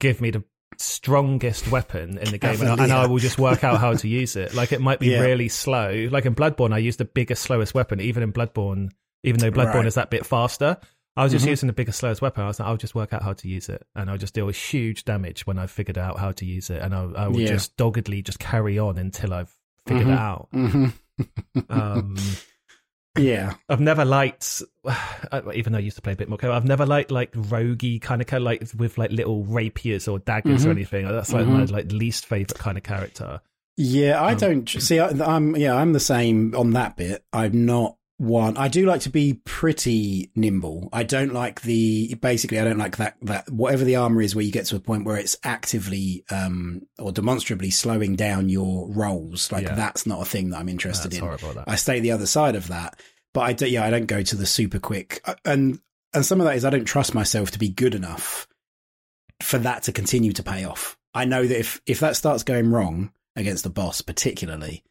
Give 0.01 0.21
me 0.21 0.31
the 0.31 0.43
strongest 0.77 1.71
weapon 1.71 2.19
in 2.19 2.31
the 2.33 2.39
game, 2.39 2.61
and, 2.61 2.69
I, 2.81 2.85
and 2.85 2.93
I 2.93 3.07
will 3.07 3.19
just 3.19 3.39
work 3.39 3.63
out 3.63 3.79
how 3.81 3.95
to 3.95 4.09
use 4.21 4.35
it. 4.37 4.55
Like 4.55 4.73
it 4.73 4.81
might 4.81 4.99
be 4.99 5.11
Yeah. 5.11 5.21
really 5.21 5.49
slow. 5.49 6.09
Like 6.11 6.27
in 6.27 6.35
Bloodborne, 6.35 6.73
I 6.75 6.79
used 6.79 6.99
the 6.99 7.05
biggest, 7.05 7.43
slowest 7.45 7.75
weapon. 7.75 8.01
Even 8.01 8.23
in 8.25 8.33
Bloodborne, 8.33 8.91
even 9.23 9.39
though 9.41 9.53
Bloodborne 9.53 9.75
Right. 9.75 9.87
is 9.87 9.95
that 9.95 10.11
bit 10.11 10.27
faster, 10.27 10.77
I 11.17 11.23
was 11.23 11.31
just 11.33 11.45
Mhm. 11.47 11.51
using 11.51 11.67
the 11.69 11.73
biggest, 11.73 12.01
slowest 12.01 12.21
weapon. 12.21 12.43
I 12.43 12.49
was 12.49 12.59
like, 12.59 12.69
I'll 12.69 12.77
just 12.77 12.97
work 12.97 13.13
out 13.13 13.23
how 13.23 13.35
to 13.35 13.49
use 13.49 13.69
it, 13.69 13.87
and 13.95 14.11
I'll 14.11 14.19
just 14.19 14.35
deal 14.35 14.47
with 14.47 14.57
huge 14.57 15.05
damage 15.05 15.47
when 15.47 15.61
I've 15.61 15.71
figured 15.71 15.97
out 15.97 16.19
how 16.19 16.33
to 16.33 16.45
use 16.45 16.71
it, 16.71 16.83
and 16.83 16.93
I, 16.93 17.05
I 17.05 17.29
will 17.29 17.41
Yeah. 17.41 17.47
just 17.51 17.77
doggedly 17.77 18.21
just 18.23 18.41
carry 18.41 18.77
on 18.81 18.99
until 18.99 19.33
I've 19.33 19.55
figured 19.87 20.09
Mhm. 20.09 20.13
it 20.13 20.19
out. 20.19 20.49
Mhm. 20.53 20.93
Um, 21.71 22.17
yeah, 23.19 23.55
I've 23.69 23.81
never 23.81 24.05
liked, 24.05 24.63
even 25.55 25.73
though 25.73 25.79
I 25.79 25.83
used 25.83 25.97
to 25.97 26.03
play 26.03 26.13
a 26.13 26.17
bit 26.17 26.29
more. 26.29 26.39
I've 26.45 26.65
never 26.65 26.87
liked 26.87 27.11
like 27.11 27.33
roguey 27.33 28.01
kind 28.01 28.21
of 28.23 28.43
like 28.43 28.65
with 28.77 28.99
like 28.99 29.11
little 29.11 29.45
rapiers 29.45 30.09
or 30.09 30.19
daggers 30.19 30.65
or 30.65 30.69
Mhm. 30.69 30.73
anything. 30.73 31.07
That's 31.09 31.33
like 31.33 31.47
my 31.47 31.63
Mhm. 31.63 31.71
like 31.71 31.93
least 31.93 32.27
favorite 32.27 32.59
kind 32.59 32.77
of 32.79 32.85
character. 32.85 33.41
yeah. 33.77 34.21
I 34.23 34.33
Um, 34.33 34.39
don't 34.39 34.69
see. 34.69 34.99
I, 35.01 35.09
I'm 35.09 35.57
yeah. 35.57 35.75
I'm 35.75 35.93
the 35.93 36.01
same 36.01 36.55
on 36.57 36.71
that 36.73 36.97
bit. 36.97 37.25
I'm 37.33 37.67
not 37.67 37.97
one. 38.19 38.57
I 38.57 38.69
do 38.69 38.87
like 38.87 39.01
to 39.03 39.11
be 39.11 39.41
pretty 39.45 40.31
nimble. 40.37 40.89
I 40.93 41.03
don't 41.03 41.33
like 41.33 41.63
the 41.63 42.15
basically. 42.15 42.59
I 42.61 42.65
don't 42.65 42.79
like 42.79 42.99
that 42.99 43.17
that 43.23 43.51
whatever 43.51 43.85
the 43.85 43.97
armor 43.97 44.23
is, 44.23 44.35
where 44.37 44.45
you 44.45 44.53
get 44.53 44.67
to 44.67 44.77
a 44.77 44.81
point 44.81 45.05
where 45.05 45.17
it's 45.17 45.37
actively 45.43 46.25
um 46.31 46.83
or 46.99 47.11
demonstrably 47.13 47.71
slowing 47.71 48.15
down 48.17 48.49
your 48.49 48.89
rolls. 48.91 49.51
Like 49.51 49.65
Yeah. 49.65 49.75
that's 49.75 50.07
not 50.07 50.23
a 50.23 50.25
thing 50.25 50.51
that 50.51 50.59
I'm 50.59 50.69
interested 50.69 51.11
That's 51.13 51.19
in. 51.19 51.25
horrible. 51.25 51.65
I 51.67 51.77
stay 51.77 52.01
the 52.01 52.13
other 52.13 52.27
side 52.27 52.55
of 52.57 52.69
that. 52.69 53.01
But 53.33 53.41
I 53.41 53.53
do, 53.53 53.67
yeah, 53.69 53.85
I 53.85 53.91
don't 53.91 54.07
go 54.07 54.23
to 54.23 54.37
the 54.37 54.47
super 54.47 54.79
quick, 54.79 55.21
uh, 55.25 55.35
and 55.45 55.81
and 56.13 56.25
some 56.25 56.41
of 56.41 56.47
that 56.47 56.55
is 56.57 56.65
I 56.65 56.71
don't 56.71 56.85
trust 56.85 57.15
myself 57.15 57.51
to 57.51 57.59
be 57.59 57.69
good 57.69 57.97
enough 57.97 58.47
for 59.43 59.59
that 59.59 59.83
to 59.85 59.93
continue 59.93 60.33
to 60.35 60.43
pay 60.45 60.65
off. 60.65 60.97
I 61.13 61.25
know 61.25 61.45
that 61.45 61.59
if 61.59 61.81
if 61.85 61.99
that 61.99 62.15
starts 62.15 62.45
going 62.45 62.71
wrong 62.71 63.11
against 63.35 63.65
the 63.65 63.71
boss, 63.71 64.03
particularly, 64.03 64.85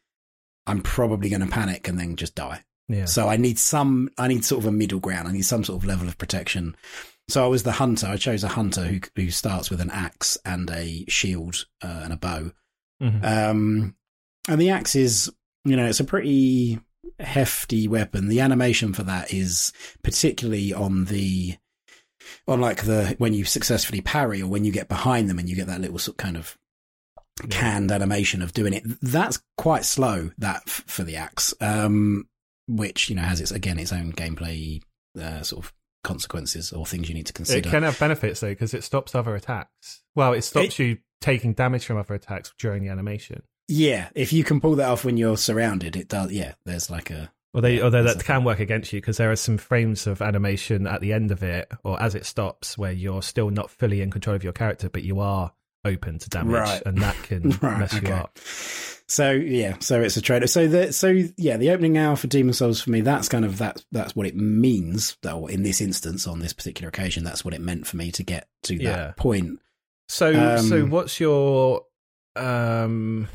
I'm 0.66 0.82
probably 0.82 1.30
going 1.30 1.40
to 1.40 1.46
panic 1.46 1.88
and 1.88 1.98
then 1.98 2.16
just 2.16 2.34
die. 2.34 2.62
Yeah. 2.88 3.06
So 3.06 3.28
I 3.28 3.36
need 3.36 3.58
some, 3.58 4.10
I 4.18 4.28
need 4.28 4.44
sort 4.44 4.62
of 4.62 4.66
a 4.68 4.72
middle 4.72 5.00
ground. 5.00 5.28
I 5.28 5.32
need 5.32 5.42
some 5.46 5.64
sort 5.64 5.82
of 5.82 5.86
level 5.86 6.08
of 6.08 6.18
protection. 6.18 6.76
So 7.28 7.42
I 7.44 7.48
was 7.48 7.62
the 7.62 7.72
hunter. 7.72 8.06
I 8.06 8.16
chose 8.16 8.44
a 8.44 8.48
hunter 8.48 8.84
who 8.84 9.00
who 9.16 9.30
starts 9.30 9.70
with 9.70 9.80
an 9.80 9.90
axe 9.90 10.36
and 10.44 10.68
a 10.70 11.04
shield 11.08 11.64
uh, 11.82 12.00
and 12.04 12.12
a 12.12 12.16
bow. 12.16 12.52
Mhm. 13.02 13.24
Um, 13.24 13.96
and 14.48 14.60
the 14.60 14.70
axe 14.70 14.94
is, 14.94 15.32
you 15.64 15.74
know, 15.76 15.86
it's 15.86 16.00
a 16.00 16.04
pretty 16.04 16.78
hefty 17.18 17.88
weapon. 17.88 18.28
The 18.28 18.40
animation 18.40 18.92
for 18.92 19.04
that 19.04 19.32
is 19.32 19.72
particularly 20.02 20.74
on 20.74 21.06
the, 21.06 21.56
on 22.46 22.60
like 22.60 22.84
the, 22.84 23.14
when 23.18 23.32
you 23.32 23.44
successfully 23.46 24.02
parry 24.02 24.42
or 24.42 24.48
when 24.48 24.64
you 24.64 24.72
get 24.72 24.88
behind 24.88 25.30
them 25.30 25.38
and 25.38 25.48
you 25.48 25.56
get 25.56 25.68
that 25.68 25.80
little 25.80 25.98
sort 25.98 26.14
of 26.14 26.16
kind 26.18 26.36
of 26.36 26.58
canned 27.48 27.90
animation 27.90 28.42
of 28.42 28.52
doing 28.52 28.74
it. 28.74 28.82
That's 29.00 29.42
quite 29.56 29.84
slow, 29.86 30.30
that 30.38 30.62
f- 30.66 30.84
for 30.86 31.04
the 31.04 31.16
axe, 31.16 31.54
um, 31.60 32.28
which, 32.66 33.08
you 33.10 33.16
know, 33.16 33.22
has 33.22 33.40
its, 33.40 33.50
again, 33.50 33.78
its 33.78 33.92
own 33.92 34.12
gameplay, 34.12 34.82
uh, 35.20 35.42
sort 35.42 35.64
of 35.64 35.72
consequences 36.02 36.72
or 36.72 36.84
things 36.86 37.08
you 37.08 37.14
need 37.14 37.26
to 37.26 37.32
consider. 37.32 37.66
It 37.66 37.70
can 37.70 37.82
have 37.82 37.98
benefits 37.98 38.40
though 38.40 38.50
because 38.50 38.74
it 38.74 38.84
stops 38.84 39.14
other 39.14 39.34
attacks. 39.34 40.02
Well, 40.14 40.32
it 40.32 40.42
stops 40.42 40.78
you 40.78 40.98
taking 41.20 41.54
damage 41.54 41.86
from 41.86 41.96
other 41.96 42.14
attacks 42.14 42.52
during 42.58 42.82
the 42.82 42.90
animation. 42.90 43.42
yeah. 43.68 44.08
If 44.14 44.32
you 44.32 44.44
can 44.44 44.60
pull 44.60 44.76
that 44.76 44.88
off 44.90 45.04
when 45.04 45.16
you're 45.16 45.38
surrounded, 45.38 45.96
it 45.96 46.08
does. 46.08 46.30
Yeah. 46.32 46.54
There's 46.64 46.90
like 46.90 47.10
a, 47.10 47.32
Although, 47.54 47.68
Yeah, 47.68 47.82
although 47.84 48.02
that 48.02 48.24
can 48.24 48.42
work 48.44 48.58
against 48.58 48.92
you 48.92 49.00
because 49.00 49.16
there 49.16 49.30
are 49.30 49.36
some 49.36 49.58
frames 49.58 50.06
of 50.08 50.20
animation 50.20 50.86
at 50.88 51.00
the 51.00 51.12
end 51.12 51.30
of 51.30 51.42
it 51.42 51.70
or 51.84 52.00
as 52.02 52.14
it 52.16 52.26
stops 52.26 52.76
where 52.76 52.92
you're 52.92 53.22
still 53.22 53.48
not 53.50 53.70
fully 53.70 54.00
in 54.02 54.10
control 54.10 54.34
of 54.34 54.42
your 54.42 54.52
character, 54.52 54.88
but 54.88 55.04
you 55.04 55.20
are 55.20 55.52
open 55.84 56.18
to 56.18 56.28
damage, 56.30 56.52
Right. 56.52 56.82
and 56.86 56.98
that 56.98 57.16
can 57.22 57.50
Right, 57.60 57.78
mess 57.80 58.00
you 58.00 58.08
up. 58.08 58.38
So 59.06 59.30
yeah, 59.32 59.76
so 59.80 60.00
it's 60.00 60.16
a 60.16 60.22
trade. 60.22 60.48
So 60.48 60.66
the 60.66 60.92
so 60.92 61.08
yeah, 61.36 61.56
the 61.58 61.70
opening 61.70 61.98
hour 61.98 62.16
for 62.16 62.26
Demon 62.26 62.54
Souls 62.54 62.80
for 62.80 62.90
me, 62.90 63.02
that's 63.02 63.28
kind 63.28 63.44
of 63.44 63.58
that 63.58 63.84
that's 63.92 64.16
what 64.16 64.26
it 64.26 64.34
means. 64.36 65.16
Though 65.22 65.46
in 65.46 65.62
this 65.62 65.80
instance, 65.80 66.26
on 66.26 66.38
this 66.40 66.52
particular 66.54 66.88
occasion, 66.88 67.22
that's 67.24 67.44
what 67.44 67.52
it 67.54 67.60
meant 67.60 67.86
for 67.86 67.96
me 67.98 68.10
to 68.12 68.22
get 68.22 68.48
to 68.64 68.76
that 68.78 68.82
Yeah. 68.82 69.12
point. 69.16 69.60
So, 70.08 70.56
so 70.56 70.82
Um, 70.84 70.90
what's 70.90 71.20
your 71.20 71.82
um? 72.36 73.28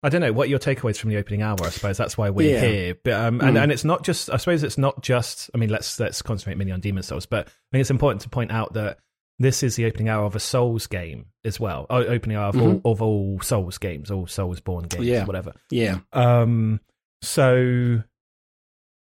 I 0.00 0.10
don't 0.10 0.20
know 0.20 0.32
what 0.32 0.48
your 0.48 0.60
takeaways 0.60 0.96
from 0.96 1.10
the 1.10 1.16
opening 1.16 1.42
hour. 1.42 1.56
I 1.60 1.70
suppose 1.70 1.96
that's 1.96 2.16
why 2.16 2.30
we're 2.30 2.52
Yeah. 2.52 2.60
here. 2.60 2.94
But 3.02 3.14
um, 3.14 3.40
and 3.40 3.56
Mm. 3.56 3.62
and 3.64 3.72
it's 3.72 3.84
not 3.84 4.04
just. 4.04 4.30
I 4.30 4.36
suppose 4.36 4.62
it's 4.62 4.78
not 4.78 5.02
just. 5.02 5.50
I 5.54 5.58
mean, 5.58 5.70
let's 5.70 5.98
let's 5.98 6.22
concentrate 6.22 6.56
mainly 6.56 6.72
on 6.72 6.78
Demon 6.80 7.02
Souls. 7.02 7.26
But 7.26 7.48
I 7.48 7.50
think 7.72 7.80
it's 7.80 7.90
important 7.90 8.22
to 8.22 8.28
point 8.28 8.52
out 8.52 8.74
that 8.74 8.98
this 9.38 9.62
is 9.62 9.76
the 9.76 9.84
opening 9.86 10.08
hour 10.08 10.24
of 10.24 10.34
a 10.36 10.40
Souls 10.40 10.86
game 10.86 11.26
as 11.44 11.60
well. 11.60 11.86
Oh, 11.90 12.02
opening 12.04 12.36
hour 12.36 12.48
of, 12.48 12.60
all, 12.60 12.80
of 12.84 13.02
all 13.02 13.40
Souls 13.40 13.78
games, 13.78 14.10
all 14.10 14.26
Soulsborne 14.26 14.88
games, 14.88 15.06
Yeah. 15.06 15.24
whatever. 15.24 15.52
Yeah, 15.70 16.00
Um, 16.12 16.80
so 17.22 18.02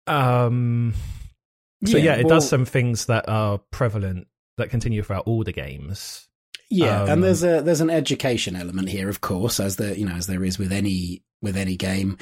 Um. 0.08 0.94
So 1.86 1.98
yeah, 1.98 2.04
Yeah, 2.04 2.16
it 2.16 2.26
well- 2.26 2.36
does 2.38 2.48
some 2.50 2.66
things 2.66 3.06
that 3.08 3.28
are 3.28 3.58
prevalent 3.72 4.28
that 4.58 4.70
continue 4.70 5.04
throughout 5.04 5.28
all 5.28 5.44
the 5.44 5.52
games. 5.52 6.28
Yeah, 6.70 7.04
Um, 7.04 7.10
and 7.10 7.24
there's 7.24 7.44
a 7.44 7.62
there's 7.62 7.82
an 7.82 7.90
education 7.90 8.56
element 8.56 8.90
here, 8.90 9.10
of 9.10 9.22
course, 9.22 9.60
as 9.60 9.76
there 9.76 9.94
you 9.94 10.06
know 10.06 10.16
as 10.16 10.28
there 10.28 10.44
is 10.44 10.58
with 10.58 10.72
any 10.72 11.24
with 11.42 11.56
any 11.58 11.76
game. 11.76 12.18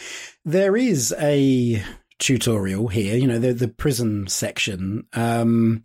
There 0.45 0.75
is 0.75 1.13
a 1.19 1.81
tutorial 2.19 2.87
here. 2.87 3.15
You 3.15 3.27
know, 3.27 3.39
the 3.39 3.53
the 3.53 3.67
prison 3.67 4.27
section. 4.27 5.05
Um, 5.13 5.83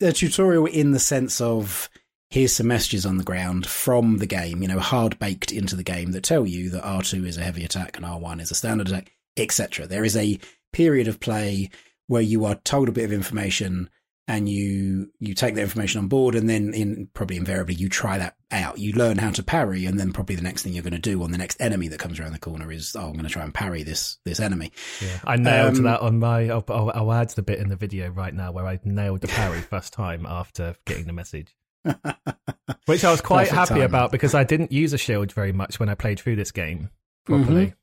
the 0.00 0.12
tutorial 0.12 0.66
in 0.66 0.92
the 0.92 0.98
sense 0.98 1.40
of 1.40 1.88
here's 2.30 2.52
some 2.52 2.68
messages 2.68 3.06
on 3.06 3.16
the 3.16 3.24
ground 3.24 3.66
from 3.66 4.18
the 4.18 4.26
game. 4.26 4.62
You 4.62 4.68
know, 4.68 4.80
hard 4.80 5.18
baked 5.18 5.52
into 5.52 5.76
the 5.76 5.82
game 5.82 6.12
that 6.12 6.24
tell 6.24 6.46
you 6.46 6.70
that 6.70 6.84
R 6.84 7.02
two 7.02 7.24
is 7.24 7.36
a 7.36 7.42
heavy 7.42 7.64
attack 7.64 7.96
and 7.96 8.04
R 8.04 8.18
one 8.18 8.40
is 8.40 8.50
a 8.50 8.54
standard 8.54 8.88
attack, 8.88 9.12
etc. 9.36 9.86
There 9.86 10.04
is 10.04 10.16
a 10.16 10.38
period 10.72 11.08
of 11.08 11.20
play 11.20 11.70
where 12.06 12.22
you 12.22 12.44
are 12.44 12.56
told 12.56 12.88
a 12.88 12.92
bit 12.92 13.04
of 13.04 13.12
information 13.12 13.90
and 14.28 14.48
you 14.48 15.08
you 15.20 15.34
take 15.34 15.54
the 15.54 15.60
information 15.60 16.00
on 16.00 16.08
board 16.08 16.34
and 16.34 16.48
then 16.50 16.74
in 16.74 17.08
probably 17.14 17.36
invariably 17.36 17.74
you 17.74 17.88
try 17.88 18.18
that 18.18 18.34
out 18.50 18.76
you 18.78 18.92
learn 18.92 19.18
how 19.18 19.30
to 19.30 19.42
parry 19.42 19.84
and 19.86 20.00
then 20.00 20.12
probably 20.12 20.34
the 20.34 20.42
next 20.42 20.62
thing 20.62 20.72
you're 20.72 20.82
going 20.82 20.92
to 20.92 20.98
do 20.98 21.22
on 21.22 21.30
the 21.30 21.38
next 21.38 21.60
enemy 21.60 21.86
that 21.86 22.00
comes 22.00 22.18
around 22.18 22.32
the 22.32 22.38
corner 22.38 22.72
is 22.72 22.96
oh 22.96 23.06
i'm 23.06 23.12
going 23.12 23.24
to 23.24 23.28
try 23.30 23.44
and 23.44 23.54
parry 23.54 23.84
this 23.84 24.18
this 24.24 24.40
enemy 24.40 24.72
Yeah, 25.00 25.18
I 25.24 25.36
nailed 25.36 25.76
Um, 25.76 25.82
that 25.84 26.00
on 26.00 26.18
my. 26.18 26.48
I'll, 26.50 26.64
I'll, 26.68 26.90
I'll 26.94 27.12
add 27.12 27.30
the 27.30 27.42
bit 27.42 27.60
in 27.60 27.68
the 27.68 27.76
video 27.76 28.08
right 28.08 28.34
now 28.34 28.50
where 28.50 28.66
I 28.66 28.80
nailed 28.84 29.20
the 29.20 29.28
parry 29.28 29.60
first 29.70 29.92
time 29.92 30.26
after 30.26 30.74
getting 30.86 31.06
the 31.06 31.12
message, 31.12 31.54
which 32.86 33.04
I 33.04 33.10
was 33.10 33.20
quite 33.20 33.48
Perfect 33.48 33.54
happy 33.56 33.68
timing. 33.70 33.84
about 33.84 34.10
because 34.12 34.34
I 34.34 34.44
didn't 34.44 34.72
use 34.72 34.92
a 34.92 34.98
shield 34.98 35.32
very 35.32 35.52
much 35.52 35.78
when 35.78 35.88
I 35.88 35.94
played 35.94 36.18
through 36.20 36.36
this 36.36 36.50
game 36.52 36.90
properly. 37.24 37.74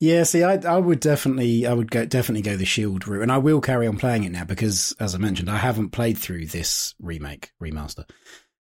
Yeah 0.00 0.22
see 0.22 0.42
i 0.42 0.54
i 0.66 0.76
would 0.76 1.00
definitely 1.00 1.66
i 1.66 1.72
would 1.72 1.90
go 1.90 2.04
definitely 2.04 2.42
go 2.42 2.56
the 2.56 2.64
shield 2.64 3.06
route 3.08 3.22
and 3.22 3.32
i 3.32 3.38
will 3.38 3.60
carry 3.60 3.86
on 3.86 3.96
playing 3.96 4.24
it 4.24 4.32
now 4.32 4.44
because 4.44 4.94
as 5.00 5.14
i 5.14 5.18
mentioned 5.18 5.50
i 5.50 5.56
haven't 5.56 5.90
played 5.90 6.18
through 6.18 6.46
this 6.46 6.94
remake 7.00 7.50
remaster 7.62 8.08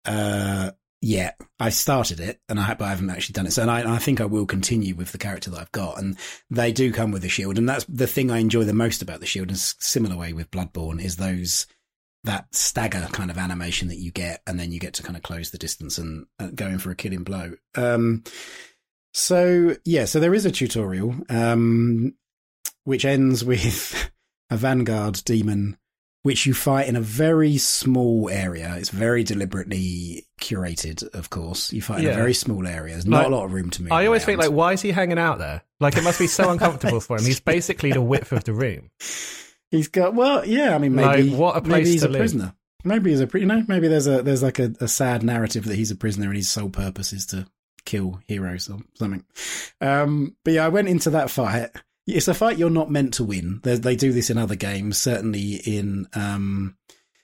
uh 0.04 0.70
yet. 1.02 1.38
I 1.58 1.70
started 1.70 2.20
it 2.20 2.40
and 2.48 2.58
i 2.58 2.74
but 2.74 2.84
i 2.84 2.90
haven't 2.90 3.10
actually 3.10 3.34
done 3.34 3.46
it. 3.46 3.52
So 3.52 3.62
and 3.62 3.70
I, 3.70 3.96
I 3.96 3.98
think 3.98 4.20
i 4.20 4.24
will 4.24 4.46
continue 4.46 4.94
with 4.94 5.12
the 5.12 5.18
character 5.18 5.50
that 5.50 5.60
i've 5.60 5.72
got 5.72 5.98
and 5.98 6.16
they 6.48 6.72
do 6.72 6.92
come 6.92 7.10
with 7.10 7.24
a 7.24 7.28
shield 7.28 7.58
and 7.58 7.68
that's 7.68 7.84
the 7.88 8.06
thing 8.06 8.30
i 8.30 8.38
enjoy 8.38 8.64
the 8.64 8.72
most 8.72 9.02
about 9.02 9.20
the 9.20 9.26
shield 9.26 9.48
in 9.48 9.54
a 9.54 9.58
similar 9.58 10.16
way 10.16 10.32
with 10.32 10.50
bloodborne 10.50 11.02
is 11.02 11.16
those 11.16 11.66
that 12.24 12.46
stagger 12.54 13.08
kind 13.10 13.30
of 13.30 13.38
animation 13.38 13.88
that 13.88 13.98
you 13.98 14.12
get 14.12 14.42
and 14.46 14.58
then 14.58 14.70
you 14.70 14.78
get 14.78 14.94
to 14.94 15.02
kind 15.02 15.16
of 15.16 15.22
close 15.22 15.50
the 15.50 15.58
distance 15.58 15.98
and 15.98 16.26
uh, 16.38 16.48
go 16.54 16.68
in 16.68 16.78
for 16.78 16.92
a 16.92 16.94
killing 16.94 17.24
blow. 17.24 17.54
Um 17.74 18.22
so 19.12 19.76
yeah 19.84 20.04
so 20.04 20.18
there 20.20 20.34
is 20.34 20.46
a 20.46 20.50
tutorial 20.50 21.14
um 21.28 22.14
which 22.84 23.04
ends 23.04 23.44
with 23.44 24.10
a 24.50 24.56
vanguard 24.56 25.20
demon 25.24 25.76
which 26.24 26.46
you 26.46 26.54
fight 26.54 26.86
in 26.88 26.94
a 26.96 27.00
very 27.00 27.58
small 27.58 28.30
area 28.30 28.74
it's 28.78 28.90
very 28.90 29.24
deliberately 29.24 30.24
curated 30.40 31.02
of 31.14 31.30
course 31.30 31.72
you 31.72 31.82
fight 31.82 32.04
in 32.04 32.10
a 32.10 32.14
very 32.14 32.34
small 32.34 32.66
area 32.66 32.94
there's 32.94 33.06
not 33.06 33.18
Like, 33.18 33.26
a 33.26 33.30
lot 33.30 33.44
of 33.44 33.52
room 33.52 33.70
to 33.70 33.82
move 33.82 33.92
I 33.92 34.06
always 34.06 34.24
think 34.24 34.38
like, 34.38 34.50
why 34.50 34.72
is 34.72 34.82
he 34.82 34.92
hanging 34.92 35.18
out 35.18 35.38
there? 35.38 35.62
Like 35.80 35.96
it 35.96 36.04
must 36.04 36.18
be 36.18 36.28
so 36.28 36.50
uncomfortable 36.50 37.00
for 37.00 37.16
him. 37.18 37.24
He's 37.24 37.40
basically 37.54 37.90
the 37.92 38.00
width 38.02 38.30
of 38.32 38.44
the 38.44 38.52
room. 38.52 38.90
He's 39.72 39.88
got 39.88 40.14
well, 40.14 40.46
yeah. 40.46 40.74
I 40.76 40.78
mean, 40.78 40.94
maybe 40.94 41.30
Like, 41.30 41.38
what 41.40 41.56
a 41.56 41.60
place 41.60 41.72
maybe 41.72 41.90
he's 41.90 42.02
to 42.02 42.08
a 42.08 42.10
live. 42.10 42.20
prisoner. 42.20 42.54
Maybe 42.84 43.10
he's 43.10 43.20
a 43.20 43.28
you 43.34 43.46
know. 43.46 43.64
Maybe 43.66 43.88
there's 43.88 44.06
a 44.06 44.22
there's 44.22 44.42
like 44.44 44.60
a, 44.60 44.72
a 44.80 44.86
sad 44.86 45.24
narrative 45.24 45.64
that 45.64 45.74
he's 45.74 45.90
a 45.90 45.96
prisoner 45.96 46.26
and 46.26 46.36
his 46.36 46.48
sole 46.48 46.68
purpose 46.68 47.12
is 47.12 47.26
to 47.26 47.46
kill 47.84 48.20
heroes 48.26 48.68
or 48.68 48.80
something. 48.94 49.24
Um, 49.80 50.36
but 50.44 50.54
yeah, 50.54 50.66
I 50.66 50.70
went 50.70 50.88
into 50.88 51.10
that 51.10 51.30
fight. 51.30 51.70
It's 52.06 52.28
a 52.28 52.34
fight 52.34 52.58
you're 52.58 52.70
not 52.70 52.90
meant 52.90 53.14
to 53.14 53.24
win. 53.24 53.60
They, 53.62 53.76
they 53.76 53.96
do 53.96 54.12
this 54.12 54.30
in 54.30 54.38
other 54.38 54.56
games. 54.56 54.98
Certainly 54.98 55.56
in 55.64 56.08
um, 56.14 56.76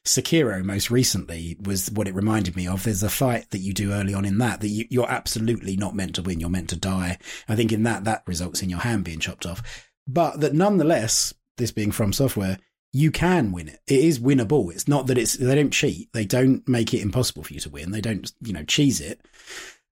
Sekiro, 0.05 0.65
most 0.65 0.91
recently, 0.91 1.57
was 1.61 1.91
what 1.91 2.09
it 2.09 2.15
reminded 2.15 2.57
me 2.57 2.67
of. 2.67 2.83
There's 2.83 3.03
a 3.03 3.11
fight 3.11 3.51
that 3.51 3.59
you 3.59 3.73
do 3.73 3.93
early 3.93 4.15
on 4.15 4.25
in 4.25 4.39
that 4.39 4.61
that 4.61 4.69
you, 4.69 4.87
you're 4.89 5.11
absolutely 5.11 5.77
not 5.77 5.95
meant 5.95 6.15
to 6.15 6.23
win. 6.23 6.41
You're 6.41 6.49
meant 6.49 6.71
to 6.71 6.77
die. 6.77 7.19
I 7.49 7.57
think 7.57 7.73
in 7.73 7.83
that 7.85 8.05
that 8.05 8.23
results 8.27 8.63
in 8.63 8.71
your 8.71 8.81
hand 8.81 9.05
being 9.05 9.21
chopped 9.21 9.47
off. 9.47 9.87
But 10.07 10.41
that 10.41 10.55
nonetheless, 10.55 11.35
this 11.59 11.73
being 11.73 11.93
From 11.93 12.13
Software, 12.13 12.59
you 12.93 13.11
can 13.11 13.53
win 13.53 13.69
it. 13.69 13.81
It 13.87 14.01
is 14.01 14.19
winnable. 14.19 14.73
It's 14.73 14.89
not 14.89 15.09
that 15.09 15.19
it's 15.19 15.35
they 15.35 15.55
don't 15.55 15.73
cheat. 15.73 16.13
They 16.13 16.25
don't 16.25 16.67
make 16.67 16.95
it 16.95 17.03
impossible 17.03 17.43
for 17.43 17.53
you 17.53 17.61
to 17.61 17.71
win. 17.71 17.91
They 17.91 18.01
don't 18.01 18.33
you 18.41 18.53
know 18.53 18.65
cheese 18.65 19.01
it. 19.01 19.21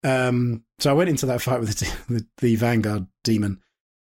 Um, 0.05 0.65
so 0.79 0.91
I 0.91 0.95
went 0.95 1.11
into 1.11 1.27
that 1.27 1.43
fight 1.43 1.61
with 1.61 1.79
the, 1.79 1.97
the, 2.15 2.27
the 2.39 2.57
Vanguard 2.57 3.07
demon, 3.25 3.61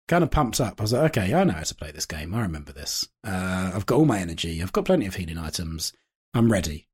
kind 0.09 0.25
of 0.25 0.31
pumped 0.31 0.61
up. 0.61 0.81
I 0.81 0.83
was 0.83 0.93
like, 0.93 1.17
okay, 1.17 1.35
I 1.35 1.45
know 1.45 1.53
how 1.53 1.63
to 1.63 1.75
play 1.75 1.91
this 1.91 2.07
game. 2.07 2.35
I 2.35 2.43
remember 2.43 2.73
this. 2.73 3.09
Uh, 3.25 3.73
I've 3.75 3.87
got 3.87 3.97
all 3.97 4.05
my 4.05 4.19
energy. 4.19 4.63
I've 4.63 4.73
got 4.73 4.85
plenty 4.85 5.07
of 5.07 5.15
healing 5.15 5.39
items. 5.39 5.93
I'm 6.35 6.51
ready. 6.51 6.89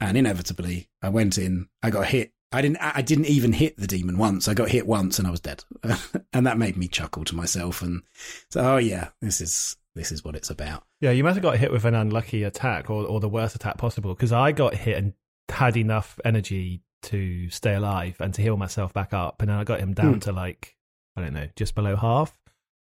And 0.00 0.16
inevitably, 0.16 0.88
I 1.02 1.10
went 1.10 1.38
in. 1.38 1.68
I 1.82 1.90
got 1.90 2.06
hit. 2.06 2.32
I 2.52 2.62
didn't. 2.62 2.78
I 2.78 3.02
didn't 3.02 3.26
even 3.26 3.52
hit 3.52 3.76
the 3.76 3.86
demon 3.86 4.18
once. 4.18 4.48
I 4.48 4.54
got 4.54 4.70
hit 4.70 4.86
once, 4.86 5.18
and 5.18 5.28
I 5.28 5.30
was 5.30 5.40
dead. 5.40 5.62
and 6.32 6.46
that 6.46 6.58
made 6.58 6.76
me 6.76 6.88
chuckle 6.88 7.24
to 7.24 7.36
myself. 7.36 7.82
And 7.82 8.02
so, 8.50 8.60
oh 8.62 8.76
yeah, 8.78 9.10
this 9.20 9.40
is 9.40 9.76
this 9.94 10.10
is 10.10 10.24
what 10.24 10.34
it's 10.34 10.50
about. 10.50 10.84
Yeah, 11.00 11.10
you 11.10 11.22
must 11.22 11.36
have 11.36 11.42
got 11.42 11.58
hit 11.58 11.70
with 11.70 11.84
an 11.84 11.94
unlucky 11.94 12.42
attack 12.44 12.90
or, 12.90 13.04
or 13.04 13.20
the 13.20 13.28
worst 13.28 13.54
attack 13.54 13.78
possible 13.78 14.14
because 14.14 14.32
I 14.32 14.52
got 14.52 14.74
hit 14.74 14.96
and 14.96 15.12
had 15.48 15.76
enough 15.76 16.18
energy 16.24 16.82
to 17.02 17.48
stay 17.50 17.74
alive 17.74 18.16
and 18.20 18.32
to 18.34 18.42
heal 18.42 18.56
myself 18.56 18.92
back 18.92 19.12
up, 19.12 19.40
and 19.40 19.48
then 19.50 19.56
I 19.58 19.64
got 19.64 19.80
him 19.80 19.94
down 19.94 20.14
Hmm. 20.14 20.18
to 20.20 20.32
like 20.32 20.76
I 21.16 21.22
don't 21.22 21.34
know, 21.34 21.48
just 21.56 21.74
below 21.74 21.96
half, 21.96 22.32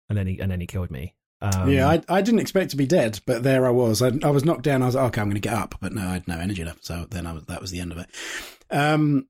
and 0.09 0.17
then 0.17 0.27
he 0.27 0.39
and 0.41 0.51
then 0.51 0.61
he 0.61 0.67
killed 0.67 0.91
me. 0.91 1.15
Um, 1.41 1.69
yeah, 1.71 1.89
I, 1.89 2.01
I 2.09 2.23
didn't 2.23 2.39
expect 2.41 2.71
to 2.71 2.77
be 2.77 2.87
dead, 2.87 3.19
but 3.27 3.43
there 3.43 3.67
I 3.67 3.71
was. 3.71 4.01
I, 4.01 4.13
I 4.23 4.31
was 4.31 4.45
knocked 4.45 4.63
down. 4.63 4.81
I 4.81 4.87
was 4.87 4.95
like, 4.95 5.07
okay, 5.07 5.21
I'm 5.21 5.27
going 5.27 5.35
to 5.35 5.41
get 5.41 5.55
up, 5.55 5.75
but 5.81 5.93
no, 5.93 6.03
I 6.03 6.13
had 6.13 6.29
no 6.29 6.39
energy 6.39 6.65
left. 6.65 6.85
So 6.85 7.05
then 7.11 7.27
I 7.27 7.33
was, 7.33 7.45
that 7.47 7.61
was 7.61 7.73
the 7.73 7.81
end 7.81 7.91
of 7.91 7.99
it. 7.99 8.07
Um, 8.71 9.27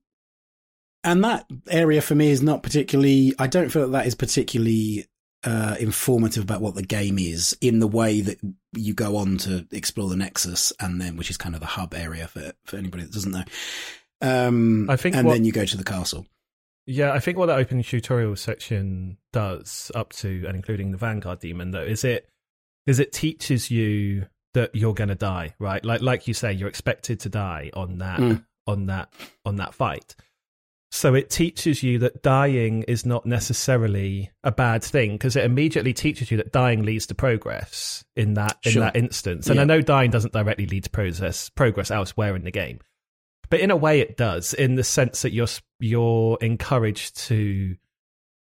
and 1.03 1.23
that 1.23 1.47
area 1.71 2.01
for 2.01 2.13
me 2.13 2.29
is 2.29 2.43
not 2.43 2.61
particularly. 2.61 3.33
I 3.39 3.47
don't 3.47 3.69
feel 3.69 3.81
that 3.83 3.91
that 3.97 4.05
is 4.05 4.13
particularly 4.13 5.07
uh, 5.43 5.75
informative 5.79 6.43
about 6.43 6.61
what 6.61 6.75
the 6.75 6.83
game 6.83 7.17
is 7.17 7.57
in 7.61 7.79
the 7.79 7.87
way 7.87 8.21
that 8.21 8.37
you 8.73 8.93
go 8.93 9.17
on 9.17 9.37
to 9.39 9.65
explore 9.71 10.07
the 10.07 10.15
Nexus, 10.15 10.71
and 10.79 11.01
then 11.01 11.17
which 11.17 11.31
is 11.31 11.37
kind 11.37 11.55
of 11.55 11.61
the 11.61 11.67
hub 11.67 11.95
area 11.95 12.27
for 12.27 12.53
for 12.63 12.77
anybody 12.77 13.03
that 13.03 13.11
doesn't 13.11 13.31
know. 13.31 13.43
Um, 14.23 14.89
I 14.89 14.95
think 14.95 15.15
and 15.15 15.27
what- 15.27 15.33
then 15.33 15.45
you 15.45 15.51
go 15.51 15.65
to 15.65 15.77
the 15.77 15.83
castle. 15.83 16.25
Yeah, 16.85 17.13
I 17.13 17.19
think 17.19 17.37
what 17.37 17.45
that 17.45 17.59
open 17.59 17.81
tutorial 17.81 18.35
section 18.35 19.17
does, 19.31 19.89
up 19.95 20.11
to 20.13 20.43
and 20.47 20.55
including 20.55 20.91
the 20.91 20.97
Vanguard 20.97 21.39
Demon, 21.39 21.71
though, 21.71 21.81
is 21.83 22.03
it 22.03 22.27
is 22.87 22.99
it 22.99 23.13
teaches 23.13 23.71
you 23.71 24.25
that 24.53 24.75
you're 24.75 24.93
going 24.93 25.07
to 25.09 25.15
die, 25.15 25.55
right? 25.59 25.83
Like 25.85 26.01
like 26.01 26.27
you 26.27 26.33
say, 26.33 26.51
you're 26.51 26.67
expected 26.67 27.19
to 27.21 27.29
die 27.29 27.71
on 27.73 27.99
that 27.99 28.19
Mm. 28.19 28.43
on 28.67 28.87
that 28.87 29.13
on 29.45 29.55
that 29.57 29.73
fight. 29.73 30.15
So 30.91 31.15
it 31.15 31.29
teaches 31.29 31.81
you 31.83 31.99
that 31.99 32.21
dying 32.21 32.83
is 32.83 33.05
not 33.05 33.25
necessarily 33.25 34.29
a 34.43 34.51
bad 34.51 34.83
thing 34.83 35.13
because 35.13 35.35
it 35.35 35.43
immediately 35.45 35.93
teaches 35.93 36.29
you 36.31 36.37
that 36.37 36.51
dying 36.51 36.83
leads 36.83 37.07
to 37.07 37.15
progress 37.15 38.03
in 38.15 38.33
that 38.35 38.57
in 38.65 38.73
that 38.81 38.95
instance. 38.97 39.47
And 39.49 39.59
I 39.59 39.63
know 39.63 39.79
dying 39.81 40.11
doesn't 40.11 40.33
directly 40.33 40.65
lead 40.65 40.83
to 40.83 40.89
progress 40.89 41.49
progress 41.49 41.89
elsewhere 41.91 42.35
in 42.35 42.43
the 42.43 42.51
game, 42.51 42.79
but 43.53 43.59
in 43.59 43.69
a 43.69 43.75
way 43.75 43.99
it 43.99 44.17
does 44.17 44.55
in 44.55 44.73
the 44.73 44.83
sense 44.83 45.21
that 45.21 45.31
you're 45.31 45.45
you're 45.79 46.39
encouraged 46.41 47.15
to 47.15 47.75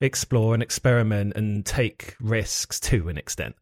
explore 0.00 0.54
and 0.54 0.62
experiment 0.62 1.32
and 1.34 1.66
take 1.66 2.14
risks 2.20 2.78
to 2.78 3.08
an 3.08 3.18
extent. 3.18 3.56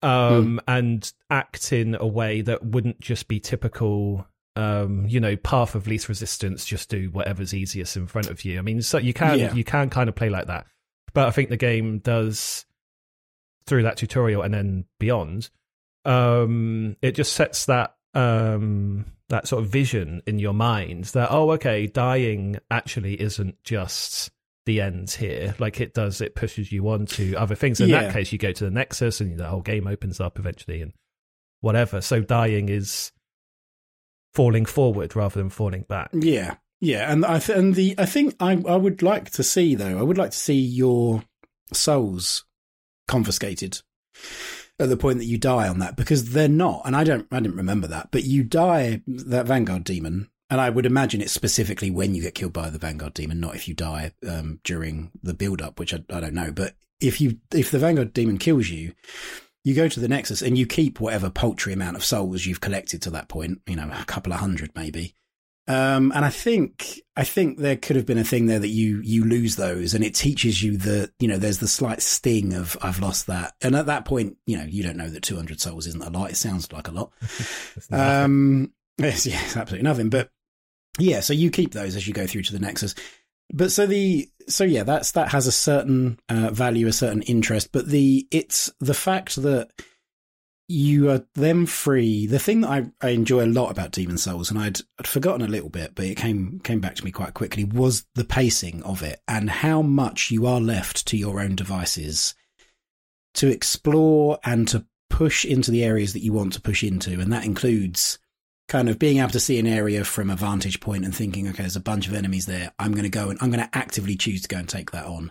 Um 0.00 0.62
and 0.66 1.12
act 1.28 1.74
in 1.74 1.94
a 2.00 2.06
way 2.06 2.40
that 2.40 2.64
wouldn't 2.64 3.00
just 3.00 3.28
be 3.28 3.38
typical 3.38 4.26
um 4.56 5.04
you 5.06 5.20
know 5.20 5.36
path 5.36 5.74
of 5.74 5.86
least 5.86 6.08
resistance 6.08 6.64
just 6.64 6.88
do 6.88 7.10
whatever's 7.10 7.52
easiest 7.52 7.98
in 7.98 8.06
front 8.06 8.30
of 8.30 8.42
you. 8.42 8.58
I 8.58 8.62
mean 8.62 8.80
so 8.80 8.96
you 8.96 9.12
can 9.12 9.38
Yeah. 9.38 9.52
you 9.52 9.62
can 9.62 9.90
kind 9.90 10.08
of 10.08 10.14
play 10.14 10.30
like 10.30 10.46
that. 10.46 10.64
But 11.12 11.28
i 11.28 11.32
think 11.32 11.50
the 11.50 11.58
game 11.58 11.98
does 11.98 12.64
through 13.66 13.82
that 13.82 13.98
tutorial 13.98 14.40
and 14.40 14.54
then 14.54 14.86
beyond 14.98 15.50
um 16.06 16.96
it 17.02 17.12
just 17.12 17.34
sets 17.34 17.66
that 17.66 17.94
um 18.14 19.04
that 19.28 19.48
sort 19.48 19.62
of 19.64 19.70
vision 19.70 20.22
in 20.26 20.38
your 20.38 20.52
mind 20.52 21.04
that 21.06 21.30
oh 21.30 21.50
okay 21.52 21.86
dying 21.86 22.58
actually 22.70 23.20
isn't 23.20 23.56
just 23.64 24.30
the 24.66 24.80
end 24.80 25.10
here. 25.10 25.54
Like 25.58 25.80
it 25.80 25.92
does 25.94 26.20
it 26.20 26.34
pushes 26.34 26.70
you 26.72 26.88
on 26.88 27.06
to 27.06 27.34
other 27.36 27.54
things. 27.54 27.80
In 27.80 27.88
Yeah. 27.88 28.04
that 28.04 28.12
case 28.12 28.32
you 28.32 28.38
go 28.38 28.52
to 28.52 28.64
the 28.64 28.70
nexus 28.70 29.20
and 29.20 29.36
the 29.38 29.46
whole 29.46 29.60
game 29.62 29.86
opens 29.86 30.20
up 30.20 30.38
eventually 30.38 30.80
and 30.82 30.92
whatever. 31.60 32.00
So 32.00 32.20
dying 32.20 32.68
is 32.68 33.12
falling 34.32 34.64
forward 34.64 35.14
rather 35.16 35.38
than 35.40 35.50
falling 35.50 35.82
back. 35.88 36.10
Yeah, 36.12 36.56
yeah, 36.80 37.10
and 37.12 37.24
I 37.24 37.38
th- 37.38 37.58
and 37.58 37.74
the 37.74 37.94
I 37.98 38.06
think 38.06 38.36
I 38.40 38.52
I 38.66 38.76
would 38.76 39.02
like 39.02 39.30
to 39.32 39.42
see 39.42 39.74
though 39.74 39.98
I 39.98 40.02
would 40.02 40.18
like 40.18 40.30
to 40.32 40.36
see 40.36 40.58
your 40.60 41.22
souls 41.72 42.44
confiscated 43.08 43.80
at 44.78 44.88
the 44.88 44.96
point 44.96 45.18
that 45.18 45.26
you 45.26 45.38
die 45.38 45.68
on 45.68 45.78
that 45.78 45.96
because 45.96 46.30
they're 46.30 46.48
not, 46.48 46.82
and 46.84 46.96
I 46.96 47.04
don't 47.04 47.26
I 47.30 47.40
didn't 47.40 47.56
remember 47.56 47.86
that, 47.88 48.08
but 48.10 48.24
you 48.24 48.42
die 48.42 49.02
that 49.06 49.46
Vanguard 49.46 49.84
demon, 49.84 50.30
and 50.50 50.60
I 50.60 50.70
would 50.70 50.86
imagine 50.86 51.20
it's 51.20 51.32
specifically 51.32 51.90
when 51.90 52.14
you 52.14 52.22
get 52.22 52.34
killed 52.34 52.52
by 52.52 52.70
the 52.70 52.78
Vanguard 52.78 53.14
demon, 53.14 53.40
not 53.40 53.54
if 53.54 53.68
you 53.68 53.74
die 53.74 54.12
um, 54.28 54.60
during 54.64 55.12
the 55.22 55.34
build 55.34 55.62
up, 55.62 55.78
which 55.78 55.94
I, 55.94 56.02
I 56.10 56.20
don't 56.20 56.34
know, 56.34 56.50
but 56.50 56.74
if 57.00 57.20
you 57.20 57.38
if 57.52 57.70
the 57.70 57.78
Vanguard 57.78 58.12
demon 58.12 58.38
kills 58.38 58.68
you. 58.68 58.92
you 59.66 59.74
go 59.74 59.88
to 59.88 59.98
the 59.98 60.08
Nexus 60.08 60.42
and 60.42 60.58
you 60.58 60.66
keep 60.66 61.00
whatever 61.00 61.30
paltry 61.30 61.72
amount 61.72 61.96
of 61.96 62.04
souls 62.04 62.44
you've 62.44 62.60
collected 62.60 63.00
to 63.00 63.10
that 63.10 63.30
point, 63.30 63.62
you 63.66 63.74
know, 63.74 63.90
a 63.90 64.04
couple 64.04 64.30
of 64.30 64.40
hundred 64.40 64.70
maybe. 64.76 65.14
Um, 65.66 66.12
and 66.14 66.24
I 66.24 66.30
think, 66.30 67.00
I 67.16 67.24
think 67.24 67.58
there 67.58 67.76
could 67.76 67.96
have 67.96 68.04
been 68.04 68.18
a 68.18 68.24
thing 68.24 68.46
there 68.46 68.58
that 68.58 68.68
you, 68.68 69.00
you 69.02 69.24
lose 69.24 69.56
those 69.56 69.94
and 69.94 70.04
it 70.04 70.14
teaches 70.14 70.62
you 70.62 70.76
that, 70.78 71.12
you 71.18 71.26
know, 71.26 71.38
there's 71.38 71.58
the 71.58 71.68
slight 71.68 72.02
sting 72.02 72.52
of, 72.52 72.76
I've 72.82 73.00
lost 73.00 73.28
that. 73.28 73.54
And 73.62 73.74
at 73.74 73.86
that 73.86 74.04
point, 74.04 74.36
you 74.46 74.58
know, 74.58 74.64
you 74.64 74.82
don't 74.82 74.98
know 74.98 75.08
that 75.08 75.22
200 75.22 75.60
souls 75.60 75.86
isn't 75.86 76.04
a 76.04 76.10
lot. 76.10 76.30
It 76.30 76.36
sounds 76.36 76.70
like 76.70 76.88
a 76.88 76.92
lot. 76.92 77.12
um, 77.90 78.72
yes, 78.98 79.26
yes, 79.26 79.56
absolutely 79.56 79.84
nothing. 79.84 80.10
But 80.10 80.30
yeah, 80.98 81.20
so 81.20 81.32
you 81.32 81.50
keep 81.50 81.72
those 81.72 81.96
as 81.96 82.06
you 82.06 82.12
go 82.12 82.26
through 82.26 82.42
to 82.42 82.52
the 82.52 82.58
Nexus. 82.58 82.94
But 83.52 83.72
so 83.72 83.86
the, 83.86 84.28
so 84.48 84.64
yeah, 84.64 84.82
that's, 84.82 85.12
that 85.12 85.28
has 85.28 85.46
a 85.46 85.52
certain, 85.52 86.18
uh, 86.28 86.50
value, 86.50 86.88
a 86.88 86.92
certain 86.92 87.22
interest, 87.22 87.72
but 87.72 87.86
the, 87.86 88.26
it's 88.30 88.70
the 88.80 88.94
fact 88.94 89.36
that, 89.36 89.70
you 90.68 91.10
are 91.10 91.24
them 91.34 91.66
free. 91.66 92.26
The 92.26 92.38
thing 92.38 92.62
that 92.62 92.70
I, 92.70 92.90
I 93.02 93.10
enjoy 93.10 93.44
a 93.44 93.46
lot 93.46 93.70
about 93.70 93.90
Demon 93.92 94.18
Souls, 94.18 94.50
and 94.50 94.58
I'd, 94.58 94.80
I'd 94.98 95.06
forgotten 95.06 95.42
a 95.42 95.50
little 95.50 95.68
bit, 95.68 95.94
but 95.94 96.06
it 96.06 96.16
came 96.16 96.60
came 96.64 96.80
back 96.80 96.94
to 96.96 97.04
me 97.04 97.10
quite 97.10 97.34
quickly, 97.34 97.64
was 97.64 98.06
the 98.14 98.24
pacing 98.24 98.82
of 98.82 99.02
it 99.02 99.20
and 99.28 99.50
how 99.50 99.82
much 99.82 100.30
you 100.30 100.46
are 100.46 100.60
left 100.60 101.06
to 101.08 101.16
your 101.16 101.40
own 101.40 101.54
devices 101.54 102.34
to 103.34 103.48
explore 103.48 104.38
and 104.44 104.66
to 104.68 104.86
push 105.10 105.44
into 105.44 105.70
the 105.70 105.84
areas 105.84 106.12
that 106.12 106.22
you 106.22 106.32
want 106.32 106.52
to 106.54 106.60
push 106.60 106.82
into, 106.82 107.20
and 107.20 107.32
that 107.32 107.44
includes 107.44 108.18
kind 108.66 108.88
of 108.88 108.98
being 108.98 109.18
able 109.18 109.30
to 109.30 109.40
see 109.40 109.58
an 109.58 109.66
area 109.66 110.04
from 110.04 110.30
a 110.30 110.36
vantage 110.36 110.80
point 110.80 111.04
and 111.04 111.14
thinking, 111.14 111.46
okay, 111.46 111.62
there's 111.62 111.76
a 111.76 111.80
bunch 111.80 112.08
of 112.08 112.14
enemies 112.14 112.46
there. 112.46 112.72
I'm 112.78 112.92
going 112.92 113.04
to 113.04 113.10
go 113.10 113.28
and 113.28 113.38
I'm 113.42 113.50
going 113.50 113.62
to 113.62 113.76
actively 113.76 114.16
choose 114.16 114.40
to 114.42 114.48
go 114.48 114.56
and 114.56 114.68
take 114.68 114.90
that 114.92 115.04
on 115.04 115.30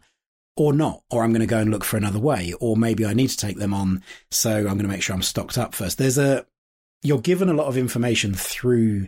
or 0.55 0.73
not, 0.73 1.01
or 1.09 1.23
I'm 1.23 1.31
going 1.31 1.41
to 1.41 1.47
go 1.47 1.59
and 1.59 1.71
look 1.71 1.83
for 1.83 1.97
another 1.97 2.19
way, 2.19 2.53
or 2.59 2.77
maybe 2.77 3.05
I 3.05 3.13
need 3.13 3.29
to 3.29 3.37
take 3.37 3.57
them 3.57 3.73
on, 3.73 4.03
so 4.31 4.57
I'm 4.57 4.63
going 4.63 4.79
to 4.79 4.87
make 4.87 5.01
sure 5.01 5.15
I'm 5.15 5.21
stocked 5.21 5.57
up 5.57 5.73
first. 5.73 5.97
There's 5.97 6.17
a, 6.17 6.45
you're 7.01 7.21
given 7.21 7.49
a 7.49 7.53
lot 7.53 7.67
of 7.67 7.77
information 7.77 8.33
through 8.33 9.07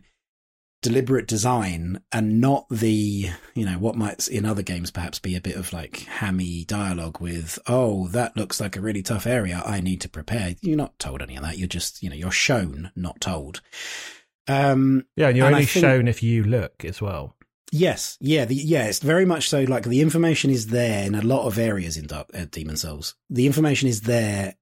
deliberate 0.81 1.27
design 1.27 1.99
and 2.11 2.39
not 2.39 2.67
the, 2.69 3.29
you 3.55 3.65
know, 3.65 3.77
what 3.79 3.95
might 3.95 4.27
in 4.27 4.45
other 4.45 4.61
games 4.61 4.91
perhaps 4.91 5.17
be 5.17 5.35
a 5.35 5.41
bit 5.41 5.55
of 5.55 5.73
like 5.73 5.99
hammy 6.01 6.63
dialogue 6.65 7.19
with, 7.19 7.57
oh, 7.65 8.07
that 8.09 8.37
looks 8.37 8.59
like 8.59 8.75
a 8.75 8.81
really 8.81 9.01
tough 9.01 9.25
area. 9.25 9.63
I 9.65 9.81
need 9.81 10.01
to 10.01 10.09
prepare. 10.09 10.55
You're 10.61 10.77
not 10.77 10.99
told 10.99 11.21
any 11.23 11.37
of 11.37 11.43
that. 11.43 11.57
You're 11.57 11.67
just, 11.67 12.03
you 12.03 12.09
know, 12.09 12.15
you're 12.15 12.31
shown, 12.31 12.91
not 12.95 13.19
told. 13.19 13.61
Um, 14.47 15.05
yeah, 15.15 15.29
and 15.29 15.37
you're 15.37 15.47
and 15.47 15.55
only 15.55 15.65
think, 15.65 15.83
shown 15.83 16.07
if 16.07 16.21
you 16.21 16.43
look 16.43 16.85
as 16.85 17.01
well. 17.01 17.34
Yes, 17.71 18.17
yeah, 18.21 18.45
the, 18.45 18.55
yeah. 18.55 18.85
It's 18.85 18.99
very 18.99 19.25
much 19.25 19.49
so. 19.49 19.61
Like 19.63 19.83
the 19.83 20.01
information 20.01 20.51
is 20.51 20.67
there 20.67 21.05
in 21.05 21.15
a 21.15 21.21
lot 21.21 21.45
of 21.45 21.57
areas 21.57 21.97
in 21.97 22.07
Dark, 22.07 22.29
uh, 22.33 22.45
Demon 22.49 22.77
Souls. 22.77 23.15
The 23.29 23.45
information 23.45 23.89
is 23.89 24.01
there, 24.01 24.55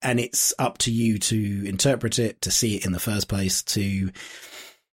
and 0.00 0.18
it's 0.18 0.54
up 0.58 0.78
to 0.78 0.92
you 0.92 1.18
to 1.18 1.68
interpret 1.68 2.18
it, 2.18 2.40
to 2.42 2.50
see 2.50 2.76
it 2.76 2.86
in 2.86 2.92
the 2.92 2.98
first 2.98 3.28
place, 3.28 3.62
to 3.64 4.10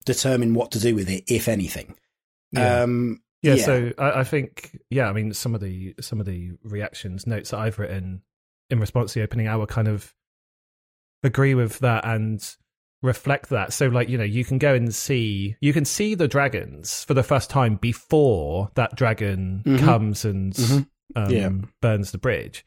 determine 0.06 0.53
what 0.53 0.72
to 0.72 0.79
do 0.79 0.94
with 0.94 1.10
it, 1.10 1.24
if 1.27 1.48
anything. 1.48 1.96
Yeah. 2.51 2.82
Um, 2.82 3.22
yeah, 3.41 3.53
yeah, 3.53 3.63
so 3.63 3.91
I, 3.98 4.20
I, 4.20 4.24
think 4.25 4.77
yeah, 4.89 5.08
I 5.10 5.13
mean 5.13 5.34
some 5.34 5.56
of 5.56 5.62
the 5.62 5.96
some 6.01 6.20
of 6.20 6.25
the 6.25 6.51
reactions 6.63 7.25
notes 7.25 7.51
that 7.51 7.60
I've 7.60 7.79
written 7.79 8.22
in 8.70 8.79
response 8.79 9.13
to 9.13 9.20
the 9.20 9.24
opening 9.24 9.48
hour 9.48 9.65
kind 9.65 9.88
of 9.88 10.13
agree 11.24 11.56
with 11.56 11.79
that 11.79 12.06
and 12.06 12.56
reflect 13.01 13.50
that. 13.50 13.74
So 13.74 13.88
like, 13.88 14.10
you 14.10 14.18
know, 14.18 14.24
you 14.24 14.44
can 14.44 14.58
go 14.58 14.74
and 14.74 14.94
see 14.94 15.56
you 15.62 15.74
can 15.74 15.86
see 15.86 16.15
the 16.15 16.27
dragons 16.27 17.03
for 17.03 17.13
the 17.13 17.24
first 17.24 17.50
time 17.50 17.75
before 17.75 18.70
that 18.75 18.96
dragon 18.96 19.63
mm-hmm. 19.65 19.86
comes 19.86 20.25
and 20.25 20.53
mm-hmm. 20.53 21.22
um, 21.22 21.32
yeah. 21.32 21.50
burns 21.82 22.12
the 22.12 22.18
bridge. 22.18 22.65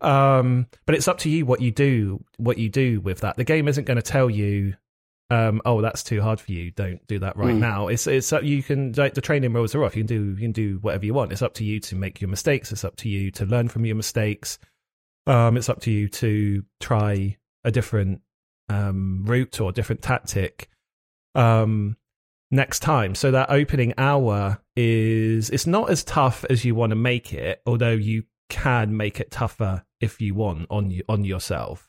Um, 0.00 0.66
but 0.84 0.94
it's 0.94 1.08
up 1.08 1.18
to 1.18 1.30
you 1.30 1.46
what 1.46 1.60
you 1.60 1.70
do 1.70 2.24
what 2.36 2.58
you 2.58 2.68
do 2.68 3.00
with 3.00 3.20
that. 3.20 3.36
The 3.36 3.44
game 3.44 3.68
isn't 3.68 3.84
going 3.84 3.96
to 3.96 4.02
tell 4.02 4.28
you 4.28 4.74
um, 5.28 5.60
oh, 5.64 5.80
that's 5.80 6.04
too 6.04 6.22
hard 6.22 6.40
for 6.40 6.52
you. 6.52 6.70
Don't 6.70 7.04
do 7.08 7.18
that 7.18 7.36
right 7.36 7.54
mm. 7.54 7.58
now. 7.58 7.88
It's 7.88 8.06
it's 8.06 8.32
up, 8.32 8.44
you 8.44 8.62
can 8.62 8.92
like, 8.92 9.14
the 9.14 9.20
training 9.20 9.52
rules 9.52 9.74
are 9.74 9.82
off. 9.82 9.96
You 9.96 10.04
can 10.04 10.06
do 10.06 10.30
you 10.30 10.36
can 10.36 10.52
do 10.52 10.78
whatever 10.80 11.04
you 11.04 11.14
want. 11.14 11.32
It's 11.32 11.42
up 11.42 11.54
to 11.54 11.64
you 11.64 11.80
to 11.80 11.96
make 11.96 12.20
your 12.20 12.30
mistakes. 12.30 12.70
It's 12.70 12.84
up 12.84 12.96
to 12.96 13.08
you 13.08 13.30
to 13.32 13.44
learn 13.44 13.68
from 13.68 13.84
your 13.84 13.96
mistakes. 13.96 14.58
Um, 15.26 15.56
it's 15.56 15.68
up 15.68 15.80
to 15.82 15.90
you 15.90 16.08
to 16.08 16.62
try 16.80 17.36
a 17.64 17.72
different 17.72 18.20
um, 18.68 19.24
route 19.24 19.60
or 19.60 19.72
different 19.72 20.02
tactic 20.02 20.68
um, 21.34 21.96
next 22.50 22.80
time. 22.80 23.14
So 23.14 23.30
that 23.30 23.50
opening 23.50 23.94
hour 23.98 24.60
is 24.76 25.50
it's 25.50 25.66
not 25.66 25.90
as 25.90 26.04
tough 26.04 26.44
as 26.50 26.64
you 26.64 26.74
want 26.74 26.90
to 26.90 26.96
make 26.96 27.32
it, 27.32 27.62
although 27.66 27.90
you 27.90 28.24
can 28.48 28.96
make 28.96 29.20
it 29.20 29.30
tougher 29.30 29.84
if 30.00 30.20
you 30.20 30.34
want 30.34 30.66
on 30.70 31.00
on 31.08 31.24
yourself. 31.24 31.88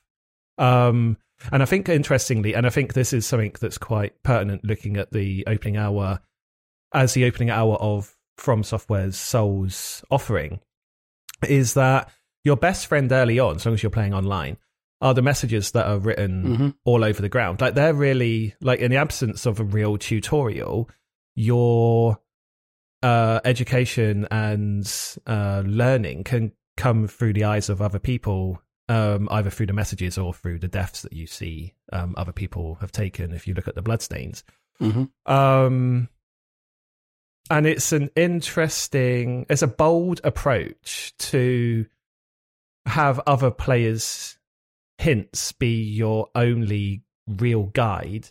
Um, 0.57 1.17
and 1.51 1.61
I 1.61 1.65
think 1.65 1.87
interestingly, 1.87 2.53
and 2.55 2.65
I 2.65 2.69
think 2.69 2.93
this 2.93 3.13
is 3.13 3.25
something 3.25 3.53
that's 3.59 3.77
quite 3.77 4.23
pertinent 4.23 4.65
looking 4.65 4.97
at 4.97 5.11
the 5.11 5.43
opening 5.47 5.77
hour 5.77 6.19
as 6.93 7.13
the 7.13 7.25
opening 7.25 7.49
hour 7.49 7.75
of 7.75 8.15
From 8.37 8.63
Software's 8.63 9.17
Souls 9.17 10.03
offering, 10.09 10.61
is 11.47 11.73
that 11.75 12.09
your 12.43 12.55
best 12.55 12.87
friend 12.87 13.11
early 13.11 13.39
on, 13.39 13.57
as 13.57 13.65
long 13.65 13.75
as 13.75 13.83
you're 13.83 13.89
playing 13.89 14.13
online, 14.13 14.57
are 15.01 15.13
the 15.13 15.21
messages 15.21 15.71
that 15.71 15.85
are 15.85 15.99
written 15.99 16.43
mm-hmm. 16.43 16.69
all 16.85 17.03
over 17.03 17.21
the 17.21 17.29
ground. 17.29 17.61
Like 17.61 17.75
they're 17.75 17.93
really 17.93 18.55
like 18.61 18.79
in 18.79 18.91
the 18.91 18.97
absence 18.97 19.45
of 19.45 19.59
a 19.59 19.63
real 19.63 19.97
tutorial, 19.97 20.89
your 21.35 22.19
uh, 23.03 23.39
education 23.45 24.27
and 24.31 24.91
uh, 25.27 25.63
learning 25.65 26.23
can 26.23 26.51
come 26.75 27.07
through 27.07 27.33
the 27.33 27.43
eyes 27.43 27.69
of 27.69 27.81
other 27.81 27.99
people, 27.99 28.61
um, 28.89 29.27
either 29.31 29.49
through 29.49 29.67
the 29.67 29.73
messages 29.73 30.17
or 30.17 30.33
through 30.33 30.59
the 30.59 30.67
deaths 30.67 31.03
that 31.03 31.13
you 31.13 31.27
see 31.27 31.73
um, 31.93 32.15
other 32.17 32.31
people 32.31 32.75
have 32.75 32.91
taken. 32.91 33.33
If 33.33 33.47
you 33.47 33.53
look 33.53 33.67
at 33.67 33.75
the 33.75 33.81
bloodstains, 33.81 34.43
mm-hmm. 34.81 35.31
um, 35.31 36.09
and 37.49 37.67
it's 37.67 37.91
an 37.91 38.09
interesting, 38.15 39.45
it's 39.49 39.61
a 39.61 39.67
bold 39.67 40.21
approach 40.23 41.13
to 41.19 41.85
have 42.85 43.19
other 43.27 43.51
players 43.51 44.36
hints 44.97 45.51
be 45.51 45.81
your 45.81 46.29
only 46.35 47.03
real 47.27 47.63
guide 47.63 48.29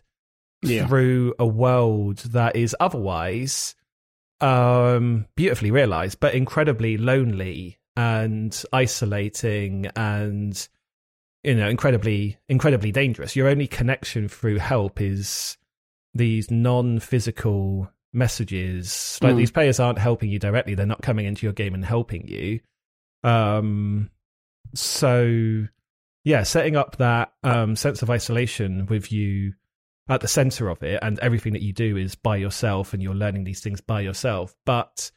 yeah. 0.62 0.86
through 0.86 1.34
a 1.38 1.46
world 1.46 2.18
that 2.18 2.56
is 2.56 2.74
otherwise 2.80 3.74
um, 4.40 5.26
beautifully 5.36 5.70
realized, 5.70 6.20
but 6.20 6.34
incredibly 6.34 6.96
lonely 6.96 7.78
and 7.96 8.62
isolating 8.72 9.86
and 9.96 10.68
you 11.42 11.54
know 11.54 11.68
incredibly 11.68 12.38
incredibly 12.48 12.92
dangerous. 12.92 13.36
Your 13.36 13.48
only 13.48 13.66
connection 13.66 14.28
through 14.28 14.58
help 14.58 15.00
is 15.00 15.56
these 16.14 16.50
non-physical 16.50 17.90
messages. 18.12 19.18
Like 19.22 19.34
mm. 19.34 19.38
these 19.38 19.50
players 19.50 19.80
aren't 19.80 19.98
helping 19.98 20.30
you 20.30 20.38
directly; 20.38 20.74
they're 20.74 20.86
not 20.86 21.02
coming 21.02 21.26
into 21.26 21.46
your 21.46 21.52
game 21.52 21.74
and 21.74 21.84
helping 21.84 22.26
you. 22.28 22.60
Um, 23.22 24.10
so 24.74 25.66
yeah, 26.26 26.42
setting 26.42 26.74
up 26.74 26.96
that 26.96 27.32
um, 27.44 27.76
sense 27.76 28.02
of 28.02 28.10
isolation 28.10 28.86
with 28.86 29.12
you 29.12 29.52
at 30.08 30.20
the 30.20 30.26
center 30.26 30.68
of 30.68 30.82
it, 30.82 30.98
and 31.00 31.20
everything 31.20 31.52
that 31.52 31.62
you 31.62 31.72
do 31.72 31.96
is 31.96 32.16
by 32.16 32.34
yourself, 32.34 32.92
and 32.92 33.00
you're 33.00 33.14
learning 33.14 33.44
these 33.44 33.60
things 33.60 33.80
by 33.80 34.00
yourself. 34.00 34.52
But 34.64 35.12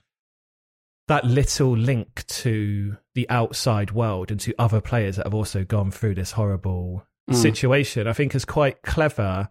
that 1.08 1.26
little 1.26 1.76
link 1.76 2.28
to 2.28 2.96
the 3.16 3.28
outside 3.28 3.90
world 3.90 4.30
and 4.30 4.40
to 4.42 4.54
other 4.60 4.82
players 4.82 5.16
that 5.16 5.26
have 5.26 5.34
also 5.34 5.64
gone 5.64 5.90
through 5.90 6.14
this 6.14 6.34
horrible 6.34 7.04
mm. 7.28 7.36
situation, 7.36 8.08
I 8.08 8.14
think 8.14 8.36
is 8.36 8.46
quite 8.46 8.84
clever 8.84 9.50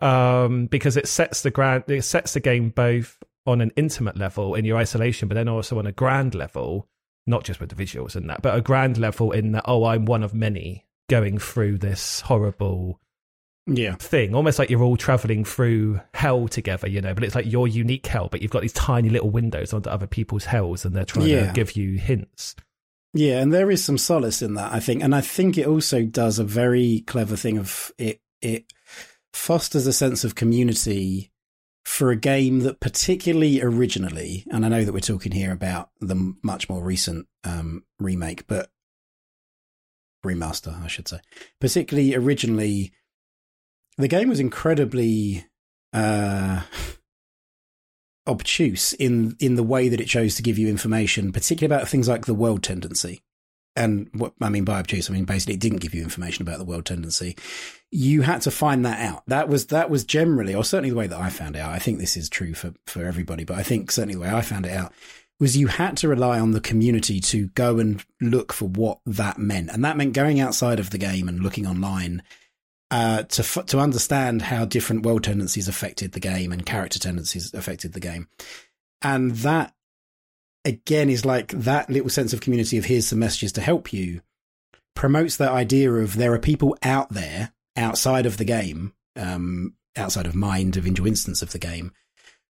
um, 0.00 0.66
because 0.66 0.98
it 0.98 1.08
sets 1.08 1.40
the 1.40 1.50
grand, 1.50 1.84
it 1.88 2.02
sets 2.02 2.34
the 2.34 2.40
game 2.40 2.68
both 2.68 3.16
on 3.46 3.62
an 3.62 3.72
intimate 3.76 4.18
level 4.18 4.54
in 4.54 4.66
your 4.66 4.76
isolation, 4.76 5.26
but 5.26 5.36
then 5.36 5.48
also 5.48 5.78
on 5.78 5.86
a 5.86 5.92
grand 5.92 6.34
level, 6.34 6.86
not 7.26 7.44
just 7.44 7.60
with 7.60 7.70
the 7.70 7.82
visuals 7.82 8.14
and 8.14 8.28
that, 8.28 8.42
but 8.42 8.54
a 8.54 8.60
grand 8.60 8.98
level 8.98 9.32
in 9.32 9.52
that, 9.52 9.64
oh, 9.64 9.84
I'm 9.84 10.04
one 10.04 10.22
of 10.22 10.34
many 10.34 10.84
going 11.08 11.38
through 11.38 11.78
this 11.78 12.20
horrible 12.20 13.00
yeah. 13.66 13.94
thing. 13.96 14.34
Almost 14.34 14.58
like 14.58 14.70
you're 14.70 14.82
all 14.82 14.96
traveling 14.96 15.44
through 15.44 16.00
hell 16.14 16.48
together 16.48 16.88
you 16.88 17.00
know 17.00 17.14
but 17.14 17.24
it's 17.24 17.34
like 17.34 17.50
your 17.50 17.68
unique 17.68 18.06
hell 18.06 18.28
but 18.30 18.42
you've 18.42 18.50
got 18.50 18.62
these 18.62 18.72
tiny 18.72 19.08
little 19.08 19.30
windows 19.30 19.72
onto 19.72 19.90
other 19.90 20.06
people's 20.06 20.44
hells 20.44 20.84
and 20.84 20.94
they're 20.94 21.04
trying 21.04 21.28
yeah. 21.28 21.46
to 21.46 21.52
give 21.52 21.76
you 21.76 21.98
hints. 21.98 22.54
Yeah 23.14 23.40
and 23.40 23.52
there 23.52 23.70
is 23.70 23.82
some 23.82 23.98
solace 23.98 24.42
in 24.42 24.54
that 24.54 24.72
i 24.72 24.80
think 24.80 25.02
and 25.02 25.14
i 25.14 25.20
think 25.20 25.56
it 25.56 25.66
also 25.66 26.04
does 26.04 26.38
a 26.38 26.44
very 26.44 27.04
clever 27.06 27.36
thing 27.36 27.56
of 27.56 27.90
it 27.98 28.20
it 28.42 28.72
fosters 29.32 29.86
a 29.86 29.92
sense 29.92 30.24
of 30.24 30.34
community 30.34 31.32
for 31.84 32.10
a 32.10 32.16
game 32.16 32.60
that 32.60 32.80
particularly 32.80 33.62
originally 33.62 34.44
and 34.50 34.64
i 34.64 34.68
know 34.68 34.84
that 34.84 34.92
we're 34.92 35.00
talking 35.00 35.32
here 35.32 35.52
about 35.52 35.90
the 36.00 36.34
much 36.42 36.68
more 36.68 36.82
recent 36.82 37.26
um, 37.44 37.82
remake 37.98 38.46
but 38.46 38.70
remaster, 40.24 40.82
I 40.82 40.88
should 40.88 41.08
say. 41.08 41.20
Particularly 41.60 42.14
originally, 42.14 42.92
the 43.96 44.08
game 44.08 44.28
was 44.28 44.40
incredibly 44.40 45.46
uh, 45.92 46.62
obtuse 48.26 48.92
in 48.94 49.36
in 49.40 49.54
the 49.54 49.62
way 49.62 49.88
that 49.88 50.00
it 50.00 50.08
chose 50.08 50.34
to 50.36 50.42
give 50.42 50.58
you 50.58 50.68
information, 50.68 51.32
particularly 51.32 51.74
about 51.74 51.88
things 51.88 52.08
like 52.08 52.26
the 52.26 52.34
world 52.34 52.62
tendency. 52.62 53.22
and 53.76 54.08
what 54.12 54.32
I 54.40 54.48
mean 54.48 54.64
by 54.64 54.78
obtuse, 54.80 55.08
I 55.08 55.12
mean 55.12 55.24
basically 55.24 55.54
it 55.54 55.60
didn't 55.60 55.80
give 55.80 55.94
you 55.94 56.02
information 56.02 56.42
about 56.42 56.58
the 56.58 56.64
world 56.64 56.84
tendency. 56.86 57.36
You 57.90 58.22
had 58.22 58.42
to 58.42 58.50
find 58.50 58.84
that 58.84 59.00
out. 59.00 59.22
That 59.28 59.48
was 59.48 59.66
that 59.66 59.88
was 59.88 60.04
generally, 60.04 60.54
or 60.54 60.64
certainly 60.64 60.90
the 60.90 60.96
way 60.96 61.06
that 61.06 61.18
I 61.18 61.30
found 61.30 61.56
it 61.56 61.60
out. 61.60 61.70
I 61.70 61.78
think 61.78 61.98
this 61.98 62.16
is 62.16 62.28
true 62.28 62.54
for 62.54 62.74
for 62.86 63.04
everybody, 63.04 63.44
but 63.44 63.56
I 63.56 63.62
think 63.62 63.90
certainly 63.90 64.14
the 64.14 64.20
way 64.20 64.30
I 64.30 64.42
found 64.42 64.66
it 64.66 64.72
out 64.72 64.92
was 65.40 65.56
you 65.56 65.68
had 65.68 65.96
to 65.98 66.08
rely 66.08 66.40
on 66.40 66.50
the 66.50 66.60
community 66.60 67.20
to 67.20 67.46
go 67.48 67.78
and 67.78 68.04
look 68.20 68.52
for 68.52 68.68
what 68.68 68.98
that 69.06 69.38
meant, 69.38 69.70
and 69.70 69.84
that 69.84 69.96
meant 69.96 70.12
going 70.12 70.40
outside 70.40 70.80
of 70.80 70.90
the 70.90 70.98
game 70.98 71.28
and 71.28 71.40
looking 71.40 71.66
online 71.66 72.22
uh, 72.90 73.22
to 73.24 73.42
to 73.64 73.78
understand 73.78 74.42
how 74.42 74.64
different 74.64 75.04
world 75.04 75.24
tendencies 75.24 75.68
affected 75.68 76.12
the 76.12 76.20
game 76.20 76.52
and 76.52 76.66
character 76.66 76.98
tendencies 76.98 77.52
affected 77.54 77.92
the 77.92 78.00
game, 78.00 78.28
and 79.02 79.32
that 79.32 79.74
again 80.64 81.08
is 81.08 81.24
like 81.24 81.48
that 81.52 81.88
little 81.88 82.10
sense 82.10 82.32
of 82.32 82.40
community 82.40 82.78
of 82.78 82.84
here's 82.84 83.06
some 83.06 83.18
messages 83.18 83.52
to 83.52 83.60
help 83.60 83.92
you 83.92 84.20
promotes 84.98 85.36
that 85.36 85.52
idea 85.52 85.92
of 85.92 86.16
there 86.16 86.32
are 86.32 86.40
people 86.40 86.76
out 86.82 87.08
there 87.10 87.52
outside 87.76 88.26
of 88.26 88.36
the 88.36 88.44
game, 88.44 88.92
um, 89.14 89.72
outside 89.96 90.26
of 90.26 90.34
my 90.34 90.60
individual 90.60 91.06
instance 91.06 91.40
of 91.40 91.52
the 91.52 91.58
game, 91.58 91.92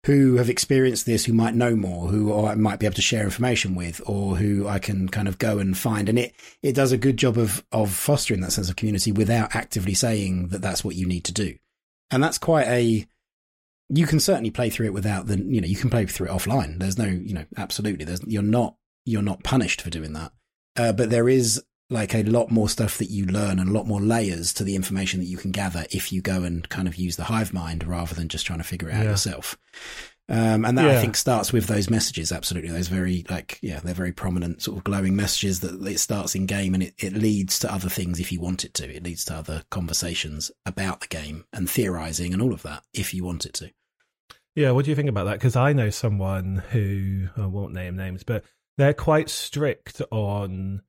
who 0.08 0.38
have 0.38 0.50
experienced 0.50 1.06
this, 1.06 1.26
who 1.26 1.34
might 1.34 1.54
know 1.54 1.76
more, 1.76 2.08
who 2.08 2.46
I 2.46 2.56
might 2.56 2.80
be 2.80 2.86
able 2.86 2.96
to 2.96 3.02
share 3.02 3.26
information 3.26 3.76
with, 3.76 4.02
or 4.06 4.38
who 4.38 4.65
I 4.65 4.80
can 4.80 5.10
kind 5.10 5.28
of 5.28 5.38
go 5.38 5.60
and 5.60 5.78
find. 5.78 6.08
And 6.08 6.17
it, 6.17 6.34
it 6.63 6.72
does 6.72 6.93
a 6.93 6.98
good 6.98 7.17
job 7.17 7.38
of, 7.38 7.65
of 7.74 7.91
fostering 7.91 8.39
that 8.39 8.54
sense 8.54 8.70
of 8.70 8.78
community 8.78 9.12
without 9.12 9.54
actively 9.54 9.93
saying 9.93 10.48
that 10.48 10.62
that's 10.62 10.82
what 10.82 10.96
you 10.96 11.06
need 11.06 11.26
to 11.26 11.34
do. 11.34 11.56
And 12.10 12.24
that's 12.24 12.38
quite 12.38 12.67
a, 12.67 13.06
you 13.89 14.08
can 14.08 14.22
certainly 14.22 14.50
play 14.50 14.70
through 14.70 14.86
it 14.86 14.93
without 14.93 15.28
the, 15.28 15.38
you 15.39 15.60
know, 15.60 15.67
you 15.67 15.76
can 15.76 15.89
play 15.89 16.06
through 16.06 16.28
it 16.28 16.32
offline. 16.32 16.80
There's 16.80 16.98
no, 16.98 17.08
you 17.08 17.34
know, 17.34 17.46
absolutely. 17.58 18.06
There's, 18.06 18.24
you're 18.26 18.41
not, 18.41 18.78
you're 19.04 19.22
not 19.22 19.43
punished 19.43 19.82
for 19.82 19.89
doing 19.89 20.13
that. 20.13 20.32
Uh, 20.78 20.93
but 20.93 21.10
there 21.10 21.28
is 21.28 21.62
like 21.89 22.13
a 22.13 22.23
lot 22.23 22.52
more 22.52 22.67
stuff 22.67 22.97
that 22.97 23.10
you 23.10 23.26
learn 23.26 23.60
and 23.60 23.69
a 23.69 23.73
lot 23.73 23.88
more 23.88 24.02
layers 24.02 24.54
to 24.54 24.63
the 24.63 24.76
information 24.76 25.19
that 25.19 25.28
you 25.28 25.38
can 25.38 25.52
gather 25.52 25.86
if 25.91 26.12
you 26.12 26.21
go 26.21 26.43
and 26.43 26.67
kind 26.69 26.88
of 26.88 26.95
use 26.95 27.15
the 27.15 27.23
hive 27.23 27.54
mind 27.54 27.86
rather 27.86 28.13
than 28.13 28.28
just 28.28 28.45
trying 28.45 28.60
to 28.60 28.65
figure 28.65 28.89
it 28.89 28.95
out 28.95 29.06
yeah. 29.06 29.12
yourself. 29.12 29.58
Um, 30.30 30.65
and 30.65 30.78
that 30.78 30.86
yeah. 30.86 30.97
I 30.97 31.02
think 31.02 31.15
starts 31.15 31.54
with 31.54 31.67
those 31.67 31.89
messages. 31.89 32.34
Absolutely. 32.34 32.69
Those 32.69 32.89
very 32.89 33.23
like, 33.30 33.60
yeah, 33.62 33.80
they're 33.80 33.93
very 33.93 34.12
prominent 34.12 34.62
sort 34.62 34.78
of 34.78 34.84
glowing 34.84 35.15
messages 35.15 35.62
that 35.62 35.82
it 35.88 36.00
starts 36.00 36.36
in 36.36 36.45
game 36.45 36.73
and 36.73 36.84
it, 36.84 36.93
it 36.97 37.13
leads 37.13 37.60
to 37.60 37.73
other 37.73 37.88
things 37.88 38.19
if 38.19 38.34
you 38.34 38.41
want 38.41 38.65
it 38.65 38.73
to. 38.76 38.93
It 38.93 39.04
leads 39.04 39.23
to 39.26 39.36
other 39.36 39.63
conversations 39.69 40.52
about 40.65 41.00
the 41.00 41.08
game 41.08 41.45
and 41.54 41.69
theorizing 41.69 42.34
and 42.34 42.41
all 42.41 42.54
of 42.54 42.63
that 42.63 42.84
if 42.93 43.13
you 43.13 43.23
want 43.23 43.45
it 43.45 43.54
to. 43.56 43.71
Yeah. 44.56 44.71
What 44.71 44.84
do 44.84 44.91
you 44.91 44.95
think 44.95 45.10
about 45.10 45.26
that? 45.26 45.36
Because 45.36 45.56
I 45.56 45.71
know 45.71 45.89
someone 45.89 46.62
who, 46.71 47.30
I 47.38 47.45
won't 47.45 47.73
name 47.73 47.95
names, 47.95 48.23
but 48.23 48.43
they're 48.78 48.93
quite 48.93 49.30
strict 49.30 50.02
on 50.12 50.82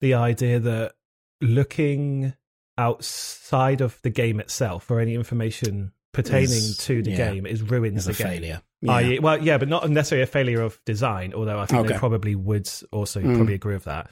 the 0.00 0.14
idea 0.14 0.60
that 0.60 0.94
looking 1.40 2.34
outside 2.78 3.80
of 3.80 4.00
the 4.02 4.10
game 4.10 4.40
itself 4.40 4.90
or 4.90 5.00
any 5.00 5.14
information 5.14 5.92
pertaining 6.12 6.50
is, 6.50 6.78
to 6.78 7.02
the 7.02 7.10
yeah, 7.10 7.32
game 7.32 7.46
is 7.46 7.62
ruins 7.62 8.04
the 8.04 8.12
game. 8.12 8.26
Failure. 8.26 8.62
Yeah. 8.82 9.18
well, 9.20 9.42
yeah, 9.42 9.58
but 9.58 9.68
not 9.68 9.88
necessarily 9.88 10.22
a 10.22 10.26
failure 10.26 10.62
of 10.62 10.78
design. 10.84 11.34
Although 11.34 11.58
I 11.58 11.66
think 11.66 11.80
okay. 11.80 11.92
they 11.92 11.98
probably 11.98 12.34
would 12.34 12.68
also 12.92 13.20
mm. 13.20 13.36
probably 13.36 13.54
agree 13.54 13.74
with 13.74 13.84
that. 13.84 14.10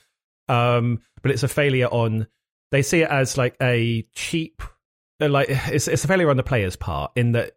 Um, 0.49 1.01
but 1.23 1.31
it's 1.31 1.43
a 1.43 1.49
failure 1.49 1.87
on. 1.87 2.27
They 2.71 2.83
see 2.83 3.03
it 3.03 3.11
as 3.11 3.39
like 3.39 3.57
a 3.63 4.07
cheap, 4.15 4.63
uh, 5.21 5.29
like 5.29 5.49
it's 5.49 5.87
it's 5.87 6.05
a 6.05 6.09
failure 6.09 6.31
on 6.31 6.37
the 6.37 6.43
player's 6.43 6.77
part 6.77 7.13
in 7.15 7.33
that 7.33 7.53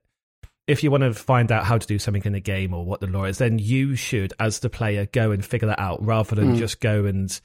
if 0.68 0.84
you 0.84 0.92
want 0.92 1.04
to 1.04 1.14
find 1.14 1.52
out 1.52 1.64
how 1.64 1.78
to 1.78 1.88
do 1.88 1.98
something 1.98 2.24
in 2.26 2.36
a 2.36 2.40
game 2.40 2.74
or 2.74 2.86
what 2.86 3.00
the 3.00 3.08
lore 3.08 3.28
is, 3.28 3.38
then 3.38 3.58
you 3.58 3.96
should, 3.96 4.34
as 4.40 4.60
the 4.60 4.70
player, 4.70 5.06
go 5.06 5.32
and 5.32 5.44
figure 5.44 5.70
that 5.70 5.80
out 5.80 6.06
rather 6.06 6.36
than 6.36 6.56
mm. 6.56 6.58
just 6.58 6.82
go 6.82 7.06
and 7.06 7.40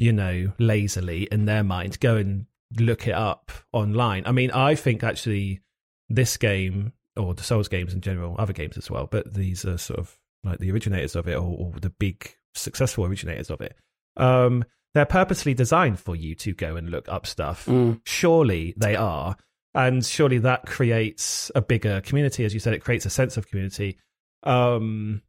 you 0.00 0.14
know, 0.14 0.50
lazily 0.58 1.28
in 1.30 1.44
their 1.44 1.62
mind, 1.62 2.00
go 2.00 2.16
and 2.16 2.46
look 2.78 3.06
it 3.06 3.14
up 3.14 3.52
online. 3.70 4.22
I 4.24 4.32
mean, 4.32 4.50
I 4.50 4.74
think 4.74 5.04
actually 5.04 5.60
this 6.08 6.38
game 6.38 6.94
or 7.16 7.34
the 7.34 7.42
Souls 7.42 7.68
games 7.68 7.92
in 7.92 8.00
general, 8.00 8.34
other 8.38 8.54
games 8.54 8.78
as 8.78 8.90
well, 8.90 9.06
but 9.06 9.34
these 9.34 9.66
are 9.66 9.76
sort 9.76 9.98
of 9.98 10.18
like 10.42 10.58
the 10.58 10.70
originators 10.70 11.16
of 11.16 11.28
it 11.28 11.34
or, 11.34 11.54
or 11.54 11.74
the 11.82 11.90
big 11.90 12.34
successful 12.54 13.04
originators 13.04 13.50
of 13.50 13.60
it. 13.60 13.76
Um, 14.16 14.64
they're 14.94 15.04
purposely 15.04 15.52
designed 15.52 16.00
for 16.00 16.16
you 16.16 16.34
to 16.36 16.54
go 16.54 16.76
and 16.76 16.88
look 16.88 17.06
up 17.10 17.26
stuff. 17.26 17.66
Mm. 17.66 18.00
Surely 18.06 18.72
they 18.78 18.96
are. 18.96 19.36
And 19.74 20.02
surely 20.02 20.38
that 20.38 20.64
creates 20.64 21.52
a 21.54 21.60
bigger 21.60 22.00
community. 22.00 22.46
As 22.46 22.54
you 22.54 22.60
said, 22.60 22.72
it 22.72 22.82
creates 22.82 23.04
a 23.04 23.10
sense 23.10 23.36
of 23.36 23.48
community. 23.48 23.98
Um, 24.44 25.20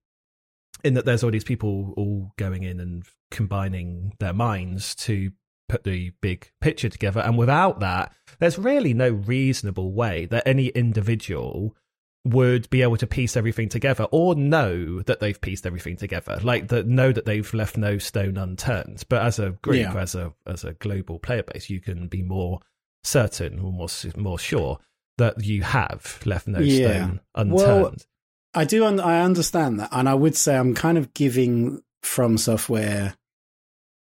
in 0.84 0.94
that 0.96 1.06
there's 1.06 1.24
all 1.24 1.32
these 1.32 1.44
people 1.44 1.94
all 1.98 2.34
going 2.38 2.63
in 2.63 2.80
and 2.80 3.04
combining 3.30 4.13
their 4.20 4.34
minds 4.34 4.96
to 4.96 5.32
put 5.70 5.84
the 5.84 6.12
big 6.22 6.52
picture 6.60 6.89
together. 6.89 7.22
And 7.22 7.38
without 7.38 7.80
that, 7.80 8.12
there's 8.39 8.60
really 8.60 8.94
no 8.94 9.10
reasonable 9.10 9.94
way 9.94 10.26
that 10.26 10.48
any 10.48 10.67
individual 10.67 11.76
would 12.24 12.70
be 12.70 12.84
able 12.84 12.98
to 12.98 13.08
piece 13.08 13.36
everything 13.36 13.67
together 13.67 14.04
or 14.12 14.36
know 14.36 15.02
that 15.04 15.20
they've 15.20 15.41
pieced 15.41 15.65
everything 15.65 15.98
together 15.98 16.39
like 16.44 16.67
that 16.67 16.86
know 16.86 17.12
that 17.12 17.26
they've 17.26 17.52
left 17.56 17.78
no 17.78 17.98
stone 17.98 18.38
unturned 18.38 19.04
but 19.10 19.24
as 19.24 19.39
a 19.39 19.50
group 19.63 19.78
yeah. 19.78 19.96
as 19.96 20.13
a 20.13 20.32
as 20.46 20.63
a 20.63 20.74
global 20.74 21.17
player 21.17 21.41
base 21.41 21.67
you 21.67 21.80
can 21.80 22.08
be 22.08 22.22
more 22.22 22.60
certain 23.04 23.60
or 23.60 23.72
more 23.74 23.88
more 24.17 24.38
sure 24.38 24.78
that 25.17 25.44
you 25.44 25.63
have 25.63 26.20
left 26.26 26.48
no 26.48 26.60
yeah. 26.60 26.89
stone 26.89 27.20
unturned 27.34 27.56
well, 27.56 27.96
I 28.54 28.66
do. 28.66 28.86
Un- 28.86 29.00
I 29.00 29.22
understand 29.22 29.80
that, 29.80 29.90
and 29.92 30.10
I 30.10 30.14
would 30.14 30.36
say 30.36 30.58
I'm 30.58 30.74
kind 30.76 30.98
of 30.98 31.14
giving 31.14 31.82
From 32.02 32.38
Software. 32.38 33.16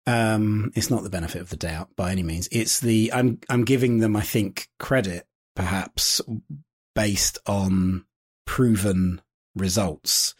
Um, 0.06 0.72
it's 0.74 0.90
not 0.90 1.04
the 1.04 1.10
benefit 1.10 1.42
of 1.42 1.50
the 1.50 1.56
doubt 1.56 1.90
by 1.96 2.10
any 2.10 2.22
means. 2.22 2.48
It's 2.50 2.80
the 2.80 3.12
I'm 3.12 3.40
I'm 3.48 3.64
giving 3.64 3.98
them, 3.98 4.16
I 4.16 4.22
think, 4.22 4.68
credit 4.78 5.26
perhaps 5.54 6.20
based 6.94 7.38
on 7.46 8.04
proven 8.46 9.20
results. 9.54 10.34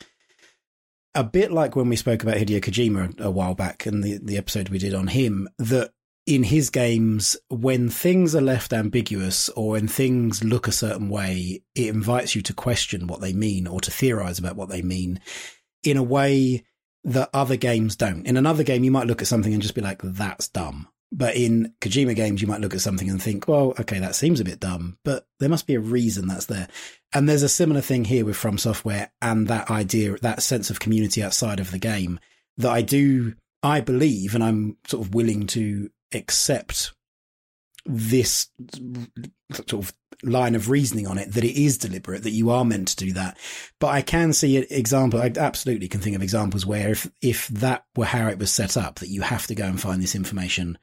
A 1.15 1.23
bit 1.23 1.53
like 1.53 1.77
when 1.77 1.91
we 1.91 1.97
spoke 1.97 2.23
about 2.23 2.37
Hideo 2.37 2.61
Kojima 2.63 3.21
a 3.21 3.31
while 3.31 3.55
back 3.55 3.85
and 3.85 4.03
the, 4.03 4.19
the 4.23 4.39
episode 4.39 4.71
we 4.71 4.79
did 4.79 4.95
on 4.95 5.09
him, 5.09 5.47
that 5.59 5.93
in 6.27 6.45
his 6.45 6.71
games, 6.71 7.37
when 7.49 7.89
things 7.89 8.35
are 8.35 8.41
left 8.41 8.73
ambiguous 8.73 9.49
or 9.51 9.71
when 9.71 9.89
things 9.89 10.45
look 10.45 10.69
a 10.69 10.73
certain 10.73 11.09
way, 11.09 11.63
it 11.75 11.89
invites 11.89 12.37
you 12.37 12.43
to 12.43 12.55
question 12.55 13.07
what 13.07 13.21
they 13.21 13.33
mean 13.33 13.67
or 13.67 13.81
to 13.81 13.91
theorize 13.91 14.39
about 14.39 14.57
what 14.57 14.69
they 14.69 14.83
mean 14.83 15.21
in 15.83 15.97
a 15.97 16.03
way 16.03 16.65
that 17.05 17.31
other 17.35 17.57
games 17.57 17.97
don't. 17.97 18.27
In 18.27 18.37
another 18.37 18.63
game, 18.63 18.85
you 18.85 18.93
might 18.93 19.09
look 19.09 19.21
at 19.21 19.27
something 19.27 19.53
and 19.53 19.63
just 19.63 19.75
be 19.75 19.81
like, 19.81 20.01
that's 20.03 20.47
dumb. 20.49 20.89
But 21.11 21.37
in 21.37 21.75
Kojima 21.81 22.15
games, 22.15 22.41
you 22.41 22.49
might 22.49 22.61
look 22.61 22.73
at 22.73 22.81
something 22.81 23.11
and 23.11 23.21
think, 23.21 23.47
well, 23.47 23.75
okay, 23.81 23.99
that 23.99 24.15
seems 24.15 24.41
a 24.41 24.45
bit 24.45 24.61
dumb, 24.61 24.97
but 25.05 25.27
there 25.41 25.49
must 25.49 25.67
be 25.67 25.75
a 25.75 25.81
reason 25.81 26.27
that's 26.27 26.47
there. 26.47 26.69
And 27.13 27.29
there's 27.29 27.43
a 27.43 27.49
similar 27.49 27.83
thing 27.83 28.05
here 28.05 28.25
with 28.25 28.37
From 28.37 28.57
Software 28.57 29.11
and 29.21 29.49
that 29.49 29.71
idea, 29.71 30.17
that 30.23 30.43
sense 30.43 30.71
of 30.71 30.81
community 30.81 31.23
outside 31.23 31.61
of 31.61 31.71
the 31.71 31.79
game 31.79 32.19
that 32.57 32.71
I 32.71 32.81
do, 32.81 33.35
I 33.63 33.81
believe, 33.81 34.35
and 34.35 34.43
I'm 34.43 34.79
sort 34.87 35.05
of 35.05 35.15
willing 35.15 35.47
to 35.49 35.91
accept 36.15 36.93
this 37.85 38.49
sort 39.53 39.73
of 39.73 39.95
line 40.23 40.55
of 40.55 40.71
reasoning 40.71 41.07
on 41.07 41.19
it 41.19 41.33
that 41.33 41.43
it 41.43 41.61
is 41.61 41.79
deliberate 41.79 42.23
that 42.23 42.31
you 42.31 42.51
are 42.51 42.65
meant 42.65 42.89
to 42.89 42.97
do 42.97 43.13
that. 43.13 43.37
But 43.81 43.89
i 43.89 44.03
can 44.03 44.33
see 44.33 44.57
an 44.57 44.67
example 44.71 45.21
i 45.21 45.33
absolutely 45.37 45.89
can 45.89 46.01
think 46.01 46.15
of 46.15 46.23
examples 46.23 46.65
where 46.65 46.91
if 46.91 47.11
if 47.21 47.49
that 47.49 47.85
were 47.97 48.05
how 48.05 48.29
it 48.29 48.39
was 48.39 48.53
set 48.53 48.77
up 48.77 49.01
that 49.01 49.09
you 49.09 49.23
have 49.23 49.47
to 49.49 49.55
go 49.55 49.65
and 49.65 49.81
find 49.81 50.01
this 50.01 50.15
information 50.15 50.79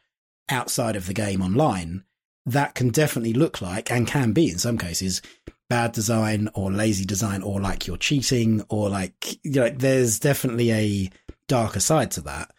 outside 0.50 0.96
of 0.96 1.08
the 1.08 1.14
game 1.14 1.42
online 1.42 2.04
that 2.46 2.76
can 2.76 2.90
definitely 2.90 3.34
look 3.34 3.62
like 3.62 3.92
and 3.92 4.08
can 4.08 4.34
be 4.34 4.50
in 4.50 4.58
some 4.58 4.78
cases 4.78 5.22
bad 5.70 5.92
design 5.92 6.50
or 6.56 6.72
lazy 6.72 7.06
design 7.06 7.44
or 7.44 7.62
like 7.62 7.86
you're 7.86 7.98
cheating 7.98 8.64
or 8.70 8.90
like 8.90 9.40
you 9.44 9.52
know 9.52 9.70
there's 9.70 10.20
definitely 10.20 10.72
a 10.72 11.10
darker 11.48 11.80
side 11.80 12.12
to 12.12 12.22
that 12.22 12.52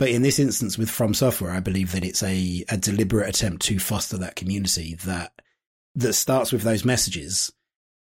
but 0.00 0.08
in 0.08 0.22
this 0.22 0.38
instance 0.38 0.78
with 0.78 0.88
From 0.88 1.12
Software, 1.12 1.50
I 1.50 1.60
believe 1.60 1.92
that 1.92 2.06
it's 2.06 2.22
a, 2.22 2.64
a 2.70 2.78
deliberate 2.78 3.28
attempt 3.28 3.60
to 3.66 3.78
foster 3.78 4.16
that 4.16 4.34
community 4.34 4.94
that 5.04 5.30
that 5.94 6.14
starts 6.14 6.52
with 6.52 6.62
those 6.62 6.86
messages 6.86 7.52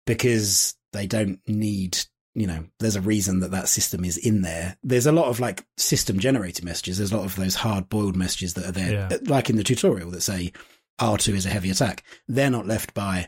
because 0.05 0.75
they 0.93 1.07
don't 1.07 1.39
need 1.47 1.97
you 2.35 2.45
know 2.45 2.65
there's 2.79 2.95
a 2.95 3.01
reason 3.01 3.39
that 3.39 3.49
that 3.49 3.67
system 3.67 4.05
is 4.05 4.15
in 4.15 4.43
there. 4.43 4.77
There's 4.83 5.07
a 5.07 5.11
lot 5.11 5.25
of 5.25 5.39
like 5.39 5.65
system 5.75 6.19
generated 6.19 6.63
messages. 6.63 6.99
There's 6.99 7.11
a 7.11 7.17
lot 7.17 7.25
of 7.25 7.35
those 7.35 7.55
hard 7.55 7.89
boiled 7.89 8.15
messages 8.15 8.53
that 8.53 8.67
are 8.67 8.71
there 8.71 9.07
yeah. 9.09 9.17
like 9.25 9.49
in 9.49 9.55
the 9.55 9.63
tutorial 9.63 10.11
that 10.11 10.21
say 10.21 10.53
r2 10.99 11.33
is 11.33 11.47
a 11.47 11.49
heavy 11.49 11.71
attack. 11.71 12.03
They're 12.27 12.51
not 12.51 12.67
left 12.67 12.93
by 12.93 13.27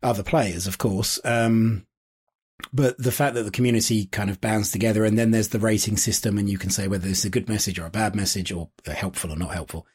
other 0.00 0.22
players 0.22 0.68
of 0.68 0.78
course. 0.78 1.18
Um, 1.24 1.88
but 2.72 2.96
the 2.98 3.12
fact 3.12 3.34
that 3.34 3.42
the 3.44 3.50
community 3.50 4.06
kind 4.06 4.30
of 4.30 4.40
bands 4.40 4.70
together 4.70 5.04
and 5.04 5.18
then 5.18 5.30
there's 5.30 5.48
the 5.48 5.58
rating 5.58 5.96
system 5.96 6.38
and 6.38 6.48
you 6.48 6.58
can 6.58 6.70
say 6.70 6.88
whether 6.88 7.08
it's 7.08 7.24
a 7.24 7.30
good 7.30 7.48
message 7.48 7.78
or 7.78 7.86
a 7.86 7.90
bad 7.90 8.14
message 8.14 8.52
or 8.52 8.70
helpful 8.86 9.32
or 9.32 9.36
not 9.36 9.52
helpful. 9.52 9.86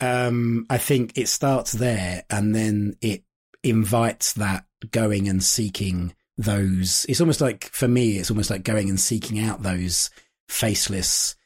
Um, 0.00 0.66
I 0.68 0.78
think 0.78 1.16
it 1.16 1.28
starts 1.28 1.72
there 1.72 2.24
and 2.28 2.54
then 2.54 2.96
it 3.00 3.24
invites 3.62 4.32
that 4.34 4.64
going 4.90 5.28
and 5.28 5.42
seeking 5.42 6.14
those. 6.36 7.06
It's 7.08 7.20
almost 7.20 7.40
like, 7.40 7.64
for 7.66 7.88
me, 7.88 8.18
it's 8.18 8.30
almost 8.30 8.50
like 8.50 8.64
going 8.64 8.88
and 8.88 8.98
seeking 8.98 9.38
out 9.38 9.62
those 9.62 10.10
faceless 10.48 11.36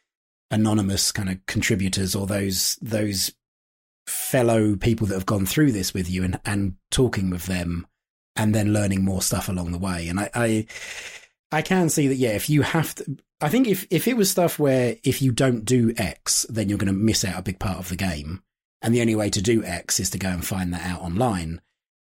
anonymous 0.50 1.12
kind 1.12 1.28
of 1.28 1.44
contributors 1.46 2.14
or 2.14 2.26
those 2.26 2.78
those 2.80 3.32
fellow 4.06 4.76
people 4.76 5.06
that 5.06 5.14
have 5.14 5.26
gone 5.26 5.44
through 5.44 5.72
this 5.72 5.92
with 5.92 6.08
you 6.08 6.22
and 6.22 6.38
and 6.44 6.74
talking 6.90 7.30
with 7.30 7.46
them 7.46 7.86
and 8.36 8.54
then 8.54 8.72
learning 8.72 9.04
more 9.04 9.22
stuff 9.22 9.48
along 9.48 9.72
the 9.72 9.78
way. 9.78 10.08
And 10.08 10.20
I, 10.20 10.30
I, 10.34 10.66
I 11.52 11.62
can 11.62 11.88
see 11.88 12.08
that. 12.08 12.16
Yeah, 12.16 12.30
if 12.30 12.50
you 12.50 12.62
have 12.62 12.94
to, 12.96 13.16
I 13.40 13.48
think 13.48 13.68
if 13.68 13.86
if 13.90 14.08
it 14.08 14.16
was 14.16 14.30
stuff 14.30 14.58
where 14.58 14.96
if 15.04 15.22
you 15.22 15.32
don't 15.32 15.64
do 15.64 15.92
X, 15.96 16.46
then 16.48 16.68
you're 16.68 16.78
going 16.78 16.92
to 16.92 16.98
miss 16.98 17.24
out 17.24 17.38
a 17.38 17.42
big 17.42 17.58
part 17.58 17.78
of 17.78 17.88
the 17.88 17.96
game, 17.96 18.42
and 18.82 18.94
the 18.94 19.00
only 19.00 19.14
way 19.14 19.30
to 19.30 19.42
do 19.42 19.64
X 19.64 20.00
is 20.00 20.10
to 20.10 20.18
go 20.18 20.28
and 20.28 20.44
find 20.44 20.72
that 20.72 20.86
out 20.86 21.02
online. 21.02 21.60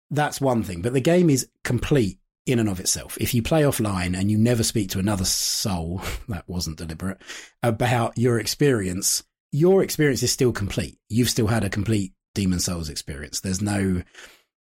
That's 0.10 0.42
one 0.42 0.64
thing, 0.64 0.82
but 0.82 0.94
the 0.94 1.02
game 1.02 1.30
is 1.30 1.48
complete 1.64 2.20
in 2.46 2.60
and 2.60 2.70
of 2.70 2.80
itself. 2.80 3.18
If 3.20 3.34
you 3.34 3.42
play 3.42 3.62
offline 3.62 4.18
and 4.18 4.32
you 4.32 4.38
never 4.38 4.64
speak 4.64 4.90
to 4.92 5.00
another 5.00 5.26
soul, 5.26 6.02
that 6.30 6.48
wasn't 6.48 6.78
deliberate, 6.78 7.22
about 7.64 8.18
your 8.18 8.40
experience, 8.40 9.24
your 9.52 9.84
experience 9.84 10.24
is 10.24 10.32
still 10.32 10.52
complete. 10.52 10.98
You've 11.10 11.30
still 11.30 11.48
had 11.48 11.64
a 11.64 11.70
complete 11.70 12.14
Demon 12.34 12.60
Souls 12.60 12.90
experience. 12.90 13.42
There's 13.42 13.62
no 13.62 14.02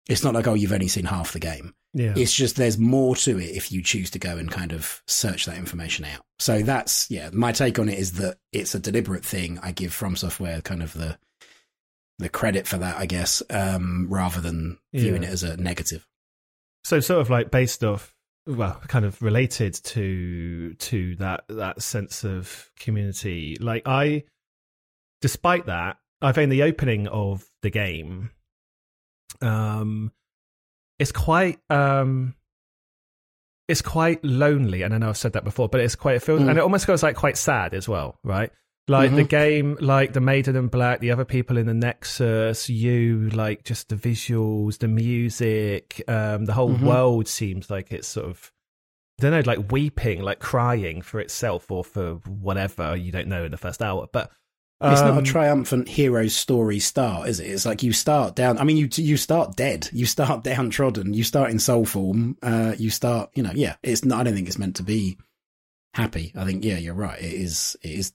it's 0.10 0.24
not 0.24 0.34
like, 0.34 0.48
oh, 0.48 0.56
you've 0.56 0.74
only 0.74 0.88
seen 0.88 1.06
half 1.06 1.32
the 1.34 1.40
game. 1.40 1.74
Yeah. 1.94 2.14
It's 2.18 2.34
just 2.34 2.56
there's 2.56 2.78
more 2.78 3.16
to 3.18 3.40
it 3.40 3.56
if 3.56 3.72
you 3.72 3.82
choose 3.82 4.10
to 4.12 4.20
go 4.20 4.38
and 4.38 4.52
kind 4.52 4.72
of 4.74 5.02
search 5.08 5.46
that 5.46 5.58
information 5.58 6.06
out. 6.06 6.22
So 6.40 6.62
that's, 6.62 7.10
yeah, 7.10 7.30
my 7.32 7.52
take 7.52 7.80
on 7.80 7.90
it 7.90 7.98
is 7.98 8.14
that 8.14 8.38
it's 8.52 8.76
a 8.76 8.80
deliberate 8.80 9.24
thing. 9.26 9.60
I 9.64 9.72
give 9.72 9.94
From 9.94 10.16
Software 10.16 10.62
kind 10.62 10.84
of 10.84 10.94
the 10.94 11.18
the 12.18 12.28
credit 12.30 12.68
for 12.68 12.78
that, 12.78 12.98
I 12.98 13.06
guess, 13.06 13.42
um, 13.50 14.08
rather 14.10 14.42
than 14.42 14.78
viewing 14.94 15.24
Yeah. 15.24 15.30
it 15.30 15.32
as 15.32 15.44
a 15.44 15.56
negative. 15.56 16.06
So 16.84 17.00
sort 17.00 17.22
of 17.22 17.30
like 17.30 17.50
based 17.50 17.84
off 17.84 18.14
well, 18.46 18.82
kind 18.88 19.06
of 19.06 19.22
related 19.22 19.74
to 19.76 20.74
to 20.74 21.16
that 21.18 21.44
that 21.50 21.82
sense 21.82 22.24
of 22.24 22.70
community. 22.80 23.58
Like 23.60 23.84
I 23.88 24.24
despite 25.22 25.68
that, 25.68 25.98
I 26.22 26.32
think 26.32 26.50
the 26.50 26.64
opening 26.64 27.08
of 27.08 27.46
the 27.62 27.70
game 27.70 28.32
um 29.42 30.12
it's 31.00 31.12
quite 31.12 31.60
um 31.70 32.36
it's 33.68 33.82
quite 33.82 34.24
lonely 34.24 34.82
and 34.82 34.94
I 34.94 34.98
know 34.98 35.10
I've 35.10 35.18
said 35.18 35.34
that 35.34 35.44
before, 35.44 35.70
but 35.70 35.82
it's 35.82 35.96
quite 35.96 36.16
it 36.16 36.24
feels 36.24 36.42
Mm. 36.42 36.50
and 36.50 36.58
it 36.58 36.62
almost 36.62 36.86
feels 36.86 37.04
like 37.04 37.16
quite 37.16 37.38
sad 37.38 37.74
as 37.74 37.88
well, 37.88 38.18
right? 38.24 38.52
Like 38.88 39.16
the 39.16 39.24
Mhm. 39.24 39.30
game, 39.30 39.78
like 39.80 40.14
the 40.14 40.20
Maiden 40.22 40.56
in 40.56 40.68
Black, 40.68 41.00
the 41.00 41.12
other 41.12 41.24
people 41.26 41.58
in 41.60 41.68
the 41.68 41.76
Nexus, 41.76 42.68
you, 42.70 43.30
like 43.30 43.64
just 43.64 43.90
the 43.90 43.96
visuals, 43.96 44.80
the 44.80 44.88
music, 44.88 46.02
um, 46.08 46.46
the 46.46 46.54
whole 46.54 46.76
Mhm. 46.76 46.82
world 46.82 47.28
seems 47.28 47.70
like 47.70 47.92
it's 47.92 48.08
sort 48.08 48.26
of, 48.26 48.52
I 49.20 49.22
don't 49.22 49.32
know, 49.32 49.44
like 49.46 49.72
weeping, 49.72 50.24
like 50.24 50.40
crying 50.40 51.04
for 51.04 51.20
itself 51.20 51.70
or 51.70 51.84
for 51.84 52.16
whatever 52.26 52.96
you 52.96 53.12
don't 53.12 53.28
know 53.28 53.44
in 53.44 53.52
the 53.52 53.58
first 53.58 53.84
hour. 53.84 54.08
But 54.12 54.32
It's 54.82 55.02
not 55.02 55.12
um, 55.12 55.18
a 55.18 55.24
triumphant 55.24 55.90
hero 55.90 56.28
story 56.28 56.80
start, 56.80 57.28
is 57.28 57.42
it? 57.42 57.48
It's 57.48 57.66
like 57.66 57.84
you 57.84 57.92
start 57.92 58.36
down. 58.36 58.58
I 58.58 58.64
mean, 58.64 58.78
you 58.78 58.88
you 58.94 59.18
start 59.18 59.58
dead. 59.58 59.90
You 59.92 60.06
start 60.06 60.44
downtrodden. 60.46 61.14
You 61.14 61.26
start 61.26 61.52
in 61.52 61.60
soul 61.60 61.86
form. 61.86 62.38
Uh, 62.42 62.76
you 62.78 62.90
start. 62.90 63.30
You 63.36 63.44
know, 63.44 63.52
yeah. 63.54 63.76
It's 63.84 64.06
not. 64.06 64.22
I 64.22 64.24
don't 64.24 64.36
think 64.36 64.48
it's 64.48 64.58
meant 64.58 64.78
to 64.78 64.84
be 64.84 65.18
happy. 65.94 66.32
I 66.34 66.46
think. 66.46 66.64
Yeah, 66.64 66.78
you're 66.78 66.94
right. 66.94 67.20
It 67.20 67.34
is. 67.34 67.76
It 67.82 67.92
is 67.92 68.14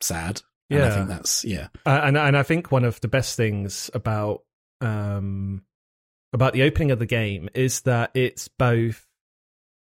sad. 0.00 0.40
And 0.70 0.82
I 0.82 0.90
think 0.90 1.08
that's 1.08 1.44
yeah. 1.44 1.68
Uh, 1.86 2.00
and 2.04 2.16
and 2.16 2.36
I 2.36 2.42
think 2.42 2.70
one 2.70 2.84
of 2.84 3.00
the 3.00 3.08
best 3.08 3.36
things 3.36 3.90
about 3.94 4.42
um 4.80 5.62
about 6.32 6.52
the 6.52 6.62
opening 6.62 6.90
of 6.90 6.98
the 6.98 7.06
game 7.06 7.48
is 7.54 7.82
that 7.82 8.10
it's 8.14 8.48
both 8.48 9.06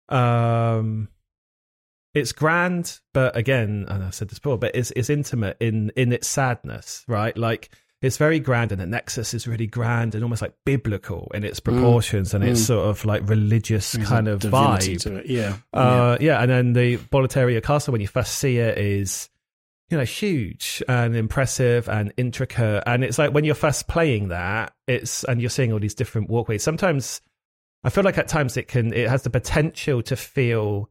um 0.09 1.09
it's 2.15 2.31
grand, 2.31 2.99
but 3.13 3.35
again, 3.37 3.85
and 3.89 4.03
I 4.03 4.09
said 4.09 4.29
this 4.29 4.39
before, 4.39 4.57
but 4.57 4.75
it's 4.75 4.91
it's 4.95 5.09
intimate 5.11 5.57
in 5.59 5.91
in 5.95 6.11
its 6.11 6.27
sadness, 6.27 7.03
right? 7.07 7.37
Like 7.37 7.69
it's 8.01 8.17
very 8.17 8.39
grand, 8.39 8.71
and 8.71 8.79
the 8.81 8.85
Nexus 8.85 9.33
is 9.33 9.47
really 9.47 9.67
grand 9.67 10.15
and 10.15 10.23
almost 10.23 10.41
like 10.41 10.53
biblical 10.65 11.31
in 11.33 11.43
its 11.43 11.59
proportions 11.59 12.33
and 12.33 12.43
its 12.43 12.61
Mm. 12.61 12.65
sort 12.65 12.87
of 12.89 13.03
like 13.05 13.27
religious 13.29 13.91
There's 13.93 14.07
kind 14.07 14.27
of 14.27 14.41
vibe. 14.41 15.01
to 15.03 15.15
it. 15.17 15.25
Yeah. 15.27 15.57
Uh, 15.73 16.17
yeah. 16.19 16.41
and 16.41 16.49
then 16.51 16.73
the 16.73 16.97
Boletaria 16.97 17.61
Castle 17.63 17.91
when 17.93 18.01
you 18.01 18.07
first 18.07 18.35
see 18.37 18.57
it 18.57 18.77
is, 18.77 19.29
you 19.89 19.97
know, 19.97 20.03
huge 20.03 20.83
and 20.87 21.15
impressive 21.15 21.89
and 21.89 22.13
intricate. 22.17 22.83
And 22.85 23.03
it's 23.03 23.17
like 23.17 23.33
when 23.33 23.43
you're 23.43 23.55
first 23.55 23.87
playing 23.87 24.27
that, 24.29 24.73
it's 24.87 25.23
and 25.23 25.41
you're 25.41 25.49
seeing 25.49 25.73
all 25.73 25.79
these 25.79 25.95
different 25.95 26.29
walkways. 26.29 26.63
Sometimes 26.63 27.21
I 27.83 27.89
feel 27.89 28.03
like 28.03 28.17
at 28.17 28.27
times 28.27 28.55
it 28.57 28.67
can 28.67 28.93
it 28.93 29.09
has 29.09 29.23
the 29.23 29.29
potential 29.29 30.01
to 30.03 30.15
feel 30.15 30.89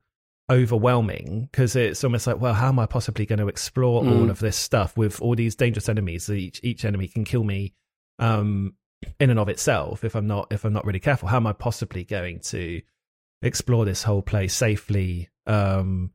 overwhelming 0.51 1.49
because 1.51 1.75
it's 1.77 2.05
almost 2.05 2.27
like, 2.27 2.41
well, 2.41 2.55
how 2.55 2.69
am 2.69 2.79
I 2.79 2.87
possibly 2.87 3.27
going 3.27 3.39
to 3.39 3.49
explore 3.49 4.05
all 4.05 4.27
Mm. 4.27 4.31
of 4.31 4.39
this 4.41 4.57
stuff 4.57 4.97
with 4.97 5.21
all 5.21 5.35
these 5.35 5.55
dangerous 5.57 5.89
enemies? 5.89 6.29
Each 6.31 6.61
each 6.63 6.85
enemy 6.85 7.09
can 7.09 7.25
kill 7.25 7.45
me 7.45 7.75
um 8.19 8.75
in 9.21 9.29
and 9.31 9.39
of 9.39 9.49
itself 9.49 10.05
if 10.05 10.15
I'm 10.15 10.27
not 10.27 10.49
if 10.53 10.65
I'm 10.65 10.73
not 10.73 10.85
really 10.87 11.01
careful. 11.01 11.29
How 11.29 11.37
am 11.37 11.47
I 11.47 11.53
possibly 11.53 12.05
going 12.05 12.41
to 12.41 12.81
explore 13.43 13.85
this 13.85 14.03
whole 14.03 14.23
place 14.23 14.55
safely, 14.55 15.29
um, 15.47 16.11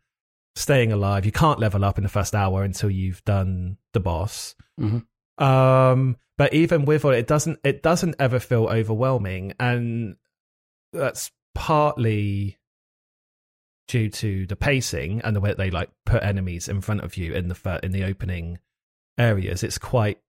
staying 0.55 0.91
alive. 0.91 1.25
You 1.25 1.31
can't 1.31 1.59
level 1.59 1.85
up 1.85 1.97
in 1.97 2.03
the 2.03 2.09
first 2.09 2.33
hour 2.33 2.63
until 2.63 2.89
you've 2.89 3.23
done 3.23 3.77
the 3.93 3.99
boss. 3.99 4.55
Mhm. 4.79 5.05
Um, 5.37 6.17
but 6.37 6.53
even 6.53 6.85
with 6.85 7.05
all 7.05 7.11
it 7.11 7.27
doesn't 7.27 7.59
it 7.63 7.81
doesn't 7.83 8.15
ever 8.19 8.39
feel 8.39 8.65
overwhelming, 8.67 9.53
and 9.59 10.15
that's 10.93 11.31
partly 11.55 12.57
due 13.89 14.07
to 14.09 14.45
the 14.45 14.55
pacing 14.55 15.19
and 15.25 15.35
the 15.35 15.41
way 15.41 15.49
that 15.49 15.57
they 15.57 15.69
like 15.71 15.89
put 16.05 16.23
enemies 16.23 16.69
in 16.69 16.79
front 16.79 17.01
of 17.01 17.17
you 17.17 17.33
in 17.33 17.49
the 17.49 17.55
fir- 17.55 17.79
in 17.83 17.91
the 17.91 18.05
opening 18.05 18.59
areas. 19.17 19.63
It's 19.63 19.77
quite 19.77 20.19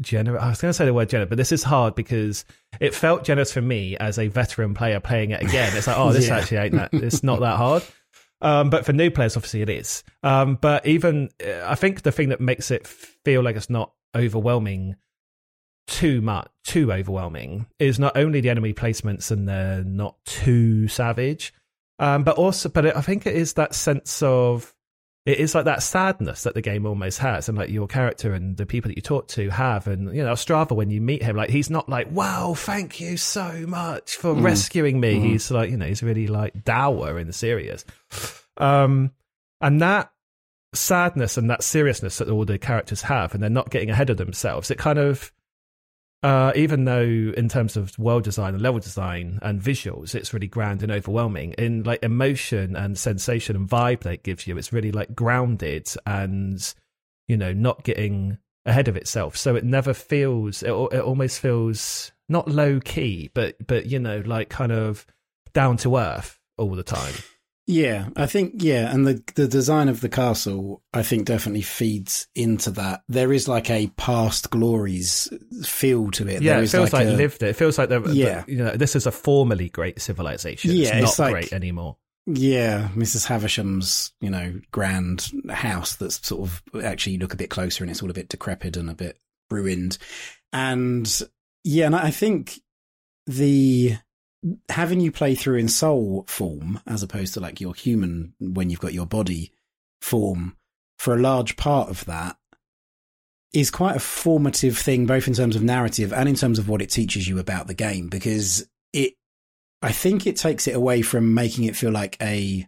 generous. 0.00 0.42
I 0.42 0.48
was 0.50 0.60
going 0.62 0.70
to 0.70 0.74
say 0.74 0.86
the 0.86 0.94
word 0.94 1.08
generous, 1.08 1.28
but 1.28 1.36
this 1.38 1.52
is 1.52 1.62
hard 1.64 1.94
because 1.94 2.44
it 2.80 2.94
felt 2.94 3.24
generous 3.24 3.52
for 3.52 3.60
me 3.60 3.96
as 3.98 4.18
a 4.18 4.28
veteran 4.28 4.72
player 4.72 5.00
playing 5.00 5.32
it 5.32 5.42
again. 5.42 5.76
It's 5.76 5.86
like, 5.86 5.98
oh, 5.98 6.12
this 6.12 6.28
Yeah. 6.28 6.38
actually 6.38 6.56
ain't 6.58 6.74
that. 6.74 6.94
It's 6.94 7.22
not 7.22 7.40
that 7.40 7.56
hard. 7.56 7.82
Um, 8.40 8.70
but 8.70 8.84
for 8.84 8.92
new 8.92 9.10
players, 9.10 9.36
obviously 9.36 9.62
it 9.62 9.70
is. 9.70 10.04
Um, 10.22 10.56
but 10.60 10.86
even 10.86 11.30
uh, 11.44 11.64
I 11.66 11.74
think 11.74 12.02
the 12.02 12.12
thing 12.12 12.28
that 12.30 12.40
makes 12.40 12.70
it 12.70 12.86
feel 12.86 13.42
like 13.42 13.56
it's 13.56 13.70
not 13.70 13.92
overwhelming 14.14 14.96
too 15.86 16.20
much, 16.20 16.48
too 16.64 16.92
overwhelming, 16.92 17.66
is 17.78 17.98
not 17.98 18.16
only 18.16 18.40
the 18.40 18.50
enemy 18.50 18.72
placements 18.74 19.30
and 19.30 19.48
they're 19.48 19.82
not 19.84 20.16
too 20.24 20.88
savage, 20.88 21.52
um, 21.98 22.24
but 22.24 22.36
also, 22.36 22.68
but 22.68 22.84
it, 22.86 22.96
I 22.96 23.00
think 23.00 23.26
it 23.26 23.34
is 23.36 23.54
that 23.54 23.74
sense 23.74 24.22
of 24.22 24.74
it 25.26 25.38
is 25.38 25.54
like 25.54 25.64
that 25.64 25.82
sadness 25.82 26.42
that 26.42 26.52
the 26.54 26.60
game 26.60 26.84
almost 26.84 27.18
has, 27.20 27.48
and 27.48 27.56
like 27.56 27.70
your 27.70 27.86
character 27.86 28.34
and 28.34 28.56
the 28.58 28.66
people 28.66 28.88
that 28.90 28.96
you 28.96 29.02
talk 29.02 29.26
to 29.28 29.48
have, 29.50 29.86
and 29.86 30.14
you 30.14 30.22
know 30.22 30.32
Strava 30.34 30.72
when 30.76 30.90
you 30.90 31.00
meet 31.00 31.22
him, 31.22 31.34
like 31.36 31.48
he's 31.50 31.70
not 31.70 31.88
like, 31.88 32.10
"Wow, 32.10 32.52
thank 32.54 33.00
you 33.00 33.16
so 33.16 33.64
much 33.66 34.16
for 34.16 34.34
Mm. 34.34 34.42
rescuing 34.42 35.00
me." 35.00 35.14
Mhm. 35.14 35.22
He's 35.24 35.50
like, 35.50 35.70
you 35.70 35.76
know, 35.78 35.86
he's 35.86 36.02
really 36.02 36.26
like 36.26 36.64
dour 36.64 37.18
in 37.18 37.26
the 37.26 37.32
serious, 37.32 37.84
um, 38.58 39.12
and 39.62 39.80
that 39.80 40.10
sadness 40.74 41.36
and 41.38 41.48
that 41.48 41.62
seriousness 41.62 42.18
that 42.18 42.28
all 42.28 42.44
the 42.44 42.58
characters 42.58 43.02
have, 43.02 43.32
and 43.32 43.42
they're 43.42 43.48
not 43.48 43.70
getting 43.70 43.90
ahead 43.90 44.10
of 44.10 44.16
themselves. 44.16 44.70
It 44.70 44.76
kind 44.78 44.98
of 44.98 45.32
uh, 46.24 46.52
even 46.56 46.86
though 46.86 47.02
in 47.36 47.50
terms 47.50 47.76
of 47.76 47.96
world 47.98 48.24
design 48.24 48.54
and 48.54 48.62
level 48.62 48.80
design 48.80 49.38
and 49.42 49.60
visuals, 49.60 50.14
it's 50.14 50.32
really 50.32 50.46
grand 50.46 50.82
and 50.82 50.90
overwhelming. 50.90 51.52
In 51.58 51.82
like 51.82 52.02
emotion 52.02 52.74
and 52.74 52.96
sensation 52.96 53.54
and 53.56 53.68
vibe 53.68 54.00
that 54.00 54.14
it 54.14 54.22
gives 54.22 54.46
you, 54.46 54.56
it's 54.56 54.72
really 54.72 54.90
like 54.90 55.14
grounded 55.14 55.86
and 56.06 56.74
you 57.28 57.36
know 57.36 57.52
not 57.52 57.84
getting 57.84 58.38
ahead 58.64 58.88
of 58.88 58.96
itself. 58.96 59.36
So 59.36 59.54
it 59.54 59.64
never 59.64 59.92
feels. 59.92 60.62
It, 60.62 60.70
it 60.70 61.02
almost 61.02 61.40
feels 61.40 62.10
not 62.30 62.48
low 62.48 62.80
key, 62.80 63.30
but 63.34 63.56
but 63.66 63.84
you 63.84 63.98
know 63.98 64.22
like 64.24 64.48
kind 64.48 64.72
of 64.72 65.06
down 65.52 65.76
to 65.78 65.98
earth 65.98 66.40
all 66.56 66.74
the 66.74 66.82
time. 66.82 67.12
Yeah, 67.66 68.08
I 68.14 68.26
think 68.26 68.56
yeah, 68.62 68.92
and 68.92 69.06
the 69.06 69.22
the 69.36 69.48
design 69.48 69.88
of 69.88 70.02
the 70.02 70.10
castle, 70.10 70.82
I 70.92 71.02
think, 71.02 71.24
definitely 71.24 71.62
feeds 71.62 72.28
into 72.34 72.70
that. 72.72 73.02
There 73.08 73.32
is 73.32 73.48
like 73.48 73.70
a 73.70 73.86
past 73.96 74.50
glories 74.50 75.30
feel 75.64 76.10
to 76.10 76.28
it. 76.28 76.42
Yeah, 76.42 76.54
there 76.56 76.64
it 76.64 76.68
feels 76.68 76.92
like, 76.92 77.06
a, 77.06 77.10
lived 77.12 77.42
it. 77.42 77.48
It 77.48 77.56
feels 77.56 77.78
like 77.78 77.88
the, 77.88 78.02
Yeah. 78.12 78.42
the- 78.46 78.52
you 78.52 78.58
know 78.58 78.76
this 78.76 78.94
is 78.94 79.06
a 79.06 79.10
formerly 79.12 79.70
great 79.70 79.98
civilization. 80.02 80.72
Yeah, 80.72 80.96
it's 80.98 81.10
it's 81.10 81.18
not 81.18 81.24
like- 81.24 81.32
great 81.32 81.52
anymore. 81.54 81.96
Yeah, 82.26 82.88
Mrs. 82.94 83.26
Havisham's, 83.26 84.12
you 84.20 84.30
know, 84.30 84.58
grand 84.72 85.30
house 85.50 85.96
that's 85.96 86.26
sort 86.26 86.48
of 86.48 86.62
actually 86.82 87.14
you 87.14 87.18
look 87.18 87.34
a 87.34 87.38
bit 87.38 87.50
closer 87.50 87.84
and 87.84 87.90
it's 87.90 88.02
all 88.02 88.10
a 88.10 88.14
bit 88.14 88.28
decrepit 88.30 88.78
and 88.78 88.88
a 88.88 88.94
bit 88.94 89.18
ruined. 89.50 89.98
And 90.50 91.06
yeah, 91.64 91.84
and 91.86 91.94
I 91.96 92.10
think 92.10 92.60
the 93.26 93.96
having 94.68 95.00
you 95.00 95.10
play 95.10 95.34
through 95.34 95.56
in 95.56 95.68
soul 95.68 96.24
form 96.28 96.80
as 96.86 97.02
opposed 97.02 97.34
to 97.34 97.40
like 97.40 97.60
your 97.60 97.74
human 97.74 98.34
when 98.38 98.70
you've 98.70 98.80
got 98.80 98.94
your 98.94 99.06
body 99.06 99.52
form 100.00 100.56
for 100.98 101.14
a 101.14 101.20
large 101.20 101.56
part 101.56 101.88
of 101.88 102.04
that 102.04 102.36
is 103.52 103.70
quite 103.70 103.96
a 103.96 104.00
formative 104.00 104.76
thing 104.76 105.06
both 105.06 105.28
in 105.28 105.34
terms 105.34 105.56
of 105.56 105.62
narrative 105.62 106.12
and 106.12 106.28
in 106.28 106.34
terms 106.34 106.58
of 106.58 106.68
what 106.68 106.82
it 106.82 106.90
teaches 106.90 107.26
you 107.26 107.38
about 107.38 107.66
the 107.66 107.74
game 107.74 108.08
because 108.08 108.68
it 108.92 109.14
I 109.80 109.92
think 109.92 110.26
it 110.26 110.36
takes 110.36 110.66
it 110.66 110.74
away 110.74 111.02
from 111.02 111.34
making 111.34 111.64
it 111.64 111.76
feel 111.76 111.90
like 111.90 112.16
a 112.20 112.66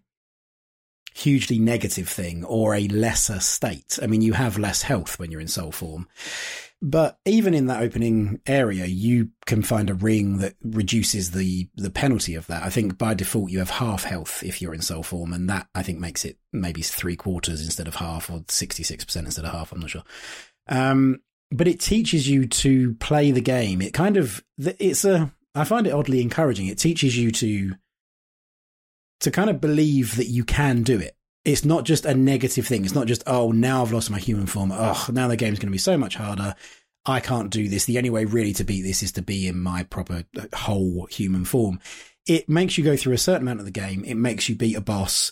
hugely 1.15 1.59
negative 1.59 2.09
thing 2.09 2.45
or 2.45 2.75
a 2.75 2.89
lesser 2.89 3.41
state. 3.41 3.99
I 4.03 4.07
mean, 4.07 4.21
you 4.21 4.35
have 4.35 4.59
less 4.59 4.83
health 4.83 5.19
when 5.19 5.31
you're 5.31 5.41
in 5.41 5.49
soul 5.49 5.73
form. 5.73 6.09
But 6.83 7.19
even 7.25 7.55
in 7.55 7.67
that 7.67 7.83
opening 7.83 8.41
area, 8.47 8.85
you 8.85 9.31
can 9.47 9.63
find 9.63 9.89
a 9.89 9.95
ring 9.95 10.39
that 10.39 10.55
reduces 10.63 11.31
the 11.31 11.69
the 11.75 11.91
penalty 11.91 12.35
of 12.35 12.47
that. 12.49 12.63
I 12.63 12.69
think 12.69 12.99
by 12.99 13.15
default 13.15 13.51
you 13.51 13.61
have 13.61 13.71
half 13.71 14.05
health 14.05 14.43
if 14.43 14.61
you're 14.61 14.75
in 14.75 14.83
soul 14.83 15.03
form, 15.03 15.33
and 15.33 15.49
that 15.49 15.69
I 15.75 15.83
think 15.83 15.99
makes 15.99 16.25
it 16.25 16.39
maybe 16.53 16.83
three 16.83 17.17
quarters 17.17 17.65
instead 17.65 17.89
of 17.89 17.95
half, 17.95 18.31
or 18.31 18.45
sixty 18.49 18.83
six 18.83 19.05
percent 19.05 19.27
instead 19.27 19.47
of 19.47 19.53
half. 19.53 19.73
I'm 19.73 19.81
not 19.81 19.91
sure. 19.91 20.05
Um, 20.69 21.23
but 21.51 21.67
it 21.67 21.81
teaches 21.81 22.29
you 22.29 22.47
to 22.47 22.95
play 22.95 23.31
the 23.31 23.41
game. 23.41 23.81
It 23.81 23.95
kind 23.95 24.19
of 24.19 24.45
it's 24.59 25.05
a 25.07 25.33
I 25.55 25.65
find 25.65 25.87
it 25.87 25.95
oddly 25.95 26.21
encouraging. 26.21 26.67
It 26.67 26.79
teaches 26.79 27.17
you 27.17 27.33
to 27.33 27.75
to 29.21 29.31
kind 29.31 29.49
of 29.49 29.63
believe 29.63 30.17
that 30.17 30.27
you 30.27 30.45
can 30.45 30.83
do 30.83 30.99
it 30.99 31.17
it's 31.47 31.65
not 31.65 31.85
just 31.85 32.05
a 32.05 32.15
negative 32.15 32.67
thing. 32.67 32.85
It's 32.85 32.95
not 32.95 33.07
just, 33.07 33.23
oh, 33.25 33.53
now 33.53 33.83
I've 33.83 33.93
lost 33.93 34.11
my 34.11 34.19
human 34.19 34.47
form. 34.47 34.73
Oh, 34.75 35.07
now 35.13 35.29
the 35.29 35.37
game's 35.37 35.61
going 35.61 35.69
to 35.69 35.73
be 35.73 35.79
so 35.79 35.97
much 35.97 36.17
harder. 36.17 36.57
I 37.07 37.21
can't 37.21 37.51
do 37.51 37.69
this. 37.69 37.85
The 37.85 37.99
only 37.99 38.11
way 38.11 38.25
really 38.25 38.53
to 38.55 38.65
beat 38.65 38.83
this 38.83 39.01
is 39.01 39.13
to 39.13 39.23
be 39.23 39.47
in 39.47 39.61
my 39.61 39.85
proper 39.85 40.25
uh, 40.37 40.47
whole 40.53 41.07
human 41.09 41.45
form. 41.45 41.79
It 42.27 42.49
makes 42.49 42.77
you 42.77 42.83
go 42.83 42.97
through 42.97 43.13
a 43.13 43.19
certain 43.19 43.43
amount 43.43 43.61
of 43.61 43.65
the 43.65 43.71
game. 43.71 44.03
It 44.05 44.17
makes 44.17 44.49
you 44.49 44.57
beat 44.57 44.75
a 44.75 44.81
boss, 44.81 45.31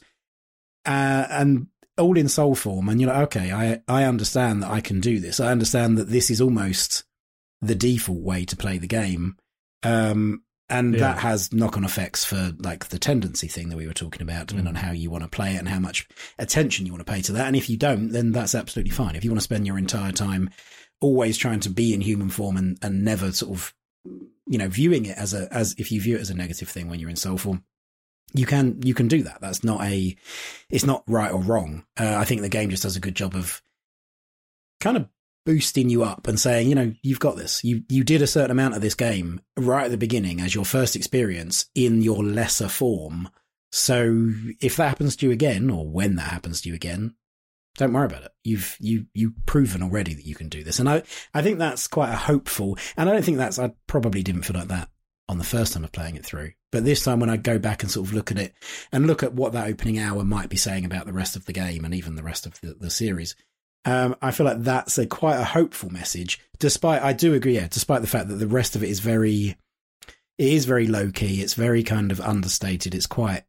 uh, 0.86 1.26
and 1.28 1.66
all 1.98 2.16
in 2.16 2.28
soul 2.28 2.54
form. 2.54 2.88
And 2.88 3.00
you're 3.00 3.12
like, 3.12 3.24
okay, 3.24 3.50
I 3.50 3.82
I 3.88 4.04
understand 4.04 4.62
that 4.62 4.70
I 4.70 4.80
can 4.80 5.00
do 5.00 5.18
this. 5.18 5.40
I 5.40 5.50
understand 5.50 5.98
that 5.98 6.10
this 6.10 6.30
is 6.30 6.40
almost 6.40 7.02
the 7.60 7.74
default 7.74 8.20
way 8.20 8.44
to 8.44 8.56
play 8.56 8.78
the 8.78 8.86
game. 8.86 9.36
Um, 9.82 10.43
and 10.68 10.94
yeah. 10.94 11.00
that 11.00 11.18
has 11.18 11.52
knock-on 11.52 11.84
effects 11.84 12.24
for 12.24 12.52
like 12.58 12.88
the 12.88 12.98
tendency 12.98 13.48
thing 13.48 13.68
that 13.68 13.76
we 13.76 13.86
were 13.86 13.92
talking 13.92 14.22
about 14.22 14.46
depending 14.46 14.72
mm. 14.72 14.76
on 14.76 14.82
how 14.82 14.92
you 14.92 15.10
want 15.10 15.22
to 15.22 15.28
play 15.28 15.54
it 15.54 15.58
and 15.58 15.68
how 15.68 15.78
much 15.78 16.08
attention 16.38 16.86
you 16.86 16.92
want 16.92 17.04
to 17.04 17.12
pay 17.12 17.20
to 17.20 17.32
that 17.32 17.46
and 17.46 17.56
if 17.56 17.68
you 17.68 17.76
don't 17.76 18.10
then 18.10 18.32
that's 18.32 18.54
absolutely 18.54 18.90
fine 18.90 19.16
if 19.16 19.24
you 19.24 19.30
want 19.30 19.38
to 19.38 19.44
spend 19.44 19.66
your 19.66 19.78
entire 19.78 20.12
time 20.12 20.48
always 21.00 21.36
trying 21.36 21.60
to 21.60 21.68
be 21.68 21.92
in 21.92 22.00
human 22.00 22.30
form 22.30 22.56
and, 22.56 22.78
and 22.82 23.04
never 23.04 23.30
sort 23.32 23.52
of 23.52 23.74
you 24.46 24.58
know 24.58 24.68
viewing 24.68 25.06
it 25.06 25.16
as 25.18 25.34
a 25.34 25.52
as 25.52 25.74
if 25.78 25.92
you 25.92 26.00
view 26.00 26.16
it 26.16 26.20
as 26.20 26.30
a 26.30 26.34
negative 26.34 26.68
thing 26.68 26.88
when 26.88 26.98
you're 26.98 27.10
in 27.10 27.16
soul 27.16 27.36
form 27.38 27.62
you 28.32 28.46
can 28.46 28.80
you 28.82 28.94
can 28.94 29.08
do 29.08 29.22
that 29.22 29.40
that's 29.40 29.64
not 29.64 29.82
a 29.82 30.16
it's 30.70 30.84
not 30.84 31.04
right 31.06 31.32
or 31.32 31.40
wrong 31.40 31.84
uh, 31.98 32.16
i 32.16 32.24
think 32.24 32.40
the 32.40 32.48
game 32.48 32.70
just 32.70 32.82
does 32.82 32.96
a 32.96 33.00
good 33.00 33.14
job 33.14 33.34
of 33.34 33.62
kind 34.80 34.96
of 34.96 35.08
boosting 35.44 35.90
you 35.90 36.02
up 36.02 36.26
and 36.26 36.38
saying, 36.38 36.68
you 36.68 36.74
know, 36.74 36.92
you've 37.02 37.20
got 37.20 37.36
this. 37.36 37.62
You 37.64 37.82
you 37.88 38.04
did 38.04 38.22
a 38.22 38.26
certain 38.26 38.50
amount 38.50 38.74
of 38.74 38.80
this 38.80 38.94
game 38.94 39.40
right 39.56 39.84
at 39.84 39.90
the 39.90 39.98
beginning 39.98 40.40
as 40.40 40.54
your 40.54 40.64
first 40.64 40.96
experience 40.96 41.66
in 41.74 42.02
your 42.02 42.24
lesser 42.24 42.68
form. 42.68 43.28
So 43.70 44.30
if 44.60 44.76
that 44.76 44.88
happens 44.88 45.16
to 45.16 45.26
you 45.26 45.32
again, 45.32 45.70
or 45.70 45.86
when 45.86 46.16
that 46.16 46.30
happens 46.30 46.60
to 46.62 46.68
you 46.68 46.74
again, 46.74 47.14
don't 47.76 47.92
worry 47.92 48.06
about 48.06 48.24
it. 48.24 48.32
You've 48.44 48.76
you 48.80 49.06
you've 49.14 49.34
proven 49.46 49.82
already 49.82 50.14
that 50.14 50.26
you 50.26 50.34
can 50.34 50.48
do 50.48 50.64
this, 50.64 50.78
and 50.78 50.88
I 50.88 51.02
I 51.32 51.42
think 51.42 51.58
that's 51.58 51.88
quite 51.88 52.10
a 52.10 52.16
hopeful. 52.16 52.78
And 52.96 53.08
I 53.08 53.12
don't 53.12 53.24
think 53.24 53.38
that's 53.38 53.58
I 53.58 53.72
probably 53.86 54.22
didn't 54.22 54.42
feel 54.42 54.56
like 54.56 54.68
that 54.68 54.88
on 55.28 55.38
the 55.38 55.44
first 55.44 55.72
time 55.72 55.84
of 55.84 55.92
playing 55.92 56.16
it 56.16 56.24
through, 56.24 56.52
but 56.70 56.84
this 56.84 57.02
time 57.02 57.18
when 57.18 57.30
I 57.30 57.36
go 57.36 57.58
back 57.58 57.82
and 57.82 57.90
sort 57.90 58.06
of 58.06 58.14
look 58.14 58.30
at 58.30 58.38
it 58.38 58.54
and 58.92 59.06
look 59.06 59.22
at 59.22 59.32
what 59.32 59.52
that 59.54 59.66
opening 59.66 59.98
hour 59.98 60.22
might 60.22 60.50
be 60.50 60.56
saying 60.56 60.84
about 60.84 61.06
the 61.06 61.12
rest 61.12 61.34
of 61.34 61.46
the 61.46 61.52
game 61.52 61.84
and 61.84 61.94
even 61.94 62.14
the 62.14 62.22
rest 62.22 62.46
of 62.46 62.60
the, 62.60 62.76
the 62.78 62.90
series, 62.90 63.34
um, 63.84 64.16
I 64.22 64.30
feel 64.30 64.46
like 64.46 64.62
that's 64.62 64.98
a 64.98 65.06
quite 65.06 65.36
a 65.36 65.44
hopeful 65.44 65.90
message. 65.90 66.40
Despite, 66.58 67.02
I 67.02 67.12
do 67.12 67.34
agree, 67.34 67.54
yeah, 67.54 67.68
despite 67.70 68.00
the 68.00 68.06
fact 68.06 68.28
that 68.28 68.36
the 68.36 68.46
rest 68.46 68.76
of 68.76 68.82
it 68.82 68.88
is 68.88 69.00
very, 69.00 69.56
it 70.38 70.52
is 70.52 70.64
very 70.64 70.86
low 70.86 71.10
key. 71.10 71.42
It's 71.42 71.54
very 71.54 71.82
kind 71.82 72.10
of 72.10 72.20
understated. 72.20 72.94
It's 72.94 73.06
quite, 73.06 73.44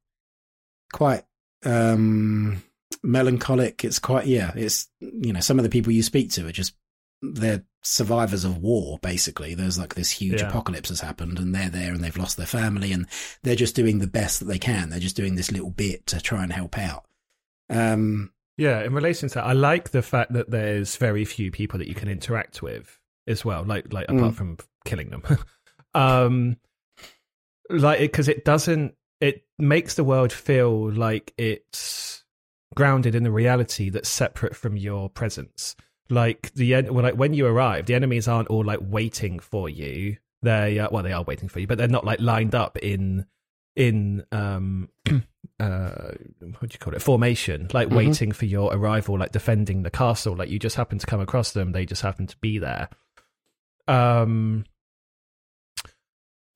quite 0.91 1.23
um, 1.63 2.63
melancholic. 3.03 3.85
It's 3.85 3.99
quite, 3.99 4.27
yeah. 4.27 4.51
It's 4.55 4.87
you 4.99 5.31
know, 5.31 5.39
some 5.39 5.59
of 5.59 5.63
the 5.63 5.69
people 5.69 5.93
you 5.93 6.03
speak 6.03 6.31
to 6.31 6.47
are 6.47 6.51
just 6.51 6.73
they're 7.21 7.63
survivors 7.81 8.43
of 8.43 8.57
war. 8.57 8.99
Basically, 9.01 9.55
there's 9.55 9.79
like 9.79 9.95
this 9.95 10.11
huge 10.11 10.41
yeah. 10.41 10.49
apocalypse 10.49 10.89
has 10.89 10.99
happened, 10.99 11.39
and 11.39 11.55
they're 11.55 11.69
there, 11.69 11.93
and 11.93 12.03
they've 12.03 12.17
lost 12.17 12.37
their 12.37 12.45
family, 12.45 12.91
and 12.91 13.07
they're 13.43 13.55
just 13.55 13.75
doing 13.75 13.99
the 13.99 14.07
best 14.07 14.39
that 14.39 14.45
they 14.45 14.59
can. 14.59 14.89
They're 14.89 14.99
just 14.99 15.15
doing 15.15 15.35
this 15.35 15.51
little 15.51 15.71
bit 15.71 16.05
to 16.07 16.19
try 16.19 16.43
and 16.43 16.51
help 16.51 16.77
out. 16.77 17.05
Um, 17.69 18.31
yeah, 18.57 18.83
in 18.83 18.93
relation 18.93 19.29
to 19.29 19.35
that, 19.35 19.45
I 19.45 19.53
like 19.53 19.89
the 19.89 20.01
fact 20.01 20.33
that 20.33 20.49
there's 20.49 20.95
very 20.97 21.25
few 21.25 21.51
people 21.51 21.79
that 21.79 21.87
you 21.87 21.95
can 21.95 22.09
interact 22.09 22.61
with 22.61 22.99
as 23.27 23.43
well, 23.43 23.63
like 23.63 23.91
like 23.91 24.07
mm. 24.07 24.17
apart 24.17 24.35
from 24.35 24.57
killing 24.85 25.09
them. 25.09 25.23
um 25.93 26.57
like 27.69 27.99
because 27.99 28.27
it, 28.27 28.37
it 28.37 28.45
doesn't 28.45 28.95
it 29.21 29.43
makes 29.57 29.95
the 29.95 30.03
world 30.03 30.31
feel 30.31 30.91
like 30.91 31.33
it's 31.37 32.23
grounded 32.75 33.15
in 33.15 33.23
the 33.23 33.31
reality 33.31 33.89
that's 33.89 34.09
separate 34.09 34.55
from 34.55 34.77
your 34.77 35.09
presence. 35.09 35.75
Like 36.09 36.53
the 36.53 36.81
like 36.83 37.15
when 37.15 37.33
you 37.33 37.47
arrive, 37.47 37.87
the 37.87 37.95
enemies 37.95 38.27
aren't 38.27 38.49
all 38.49 38.63
like 38.63 38.79
waiting 38.81 39.39
for 39.39 39.67
you. 39.67 40.17
They 40.43 40.79
uh, 40.79 40.89
well, 40.91 41.03
they 41.03 41.13
are 41.13 41.23
waiting 41.23 41.49
for 41.49 41.59
you, 41.59 41.67
but 41.67 41.77
they're 41.77 41.87
not 41.87 42.05
like 42.05 42.19
lined 42.19 42.53
up 42.53 42.77
in 42.77 43.25
in 43.75 44.23
um 44.31 44.89
uh 45.59 46.11
what 46.59 46.69
do 46.69 46.73
you 46.73 46.79
call 46.79 46.93
it? 46.93 47.01
Formation 47.01 47.69
like 47.73 47.87
mm-hmm. 47.87 47.97
waiting 47.97 48.31
for 48.31 48.45
your 48.45 48.73
arrival 48.73 49.17
like 49.17 49.31
defending 49.31 49.83
the 49.83 49.89
castle. 49.89 50.35
Like 50.35 50.49
you 50.49 50.59
just 50.59 50.75
happen 50.75 50.97
to 50.99 51.05
come 51.05 51.21
across 51.21 51.51
them 51.51 51.71
they 51.71 51.85
just 51.85 52.01
happen 52.01 52.27
to 52.27 52.37
be 52.37 52.59
there. 52.59 52.89
Um 53.87 54.65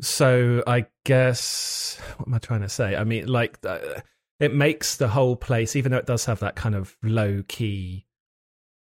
so 0.02 0.64
i 0.66 0.86
guess 1.04 2.00
what 2.16 2.30
am 2.30 2.34
i 2.34 2.38
trying 2.40 2.62
to 2.62 2.70
say? 2.70 2.96
I 2.96 3.04
mean 3.04 3.28
like 3.28 3.60
uh, 3.66 3.80
it 4.40 4.54
makes 4.54 4.96
the 4.98 5.10
whole 5.10 5.36
place 5.36 5.76
even 5.76 5.92
though 5.92 5.98
it 5.98 6.06
does 6.06 6.26
have 6.26 6.40
that 6.40 6.56
kind 6.56 6.76
of 6.76 6.96
low 7.04 7.44
key 7.48 8.06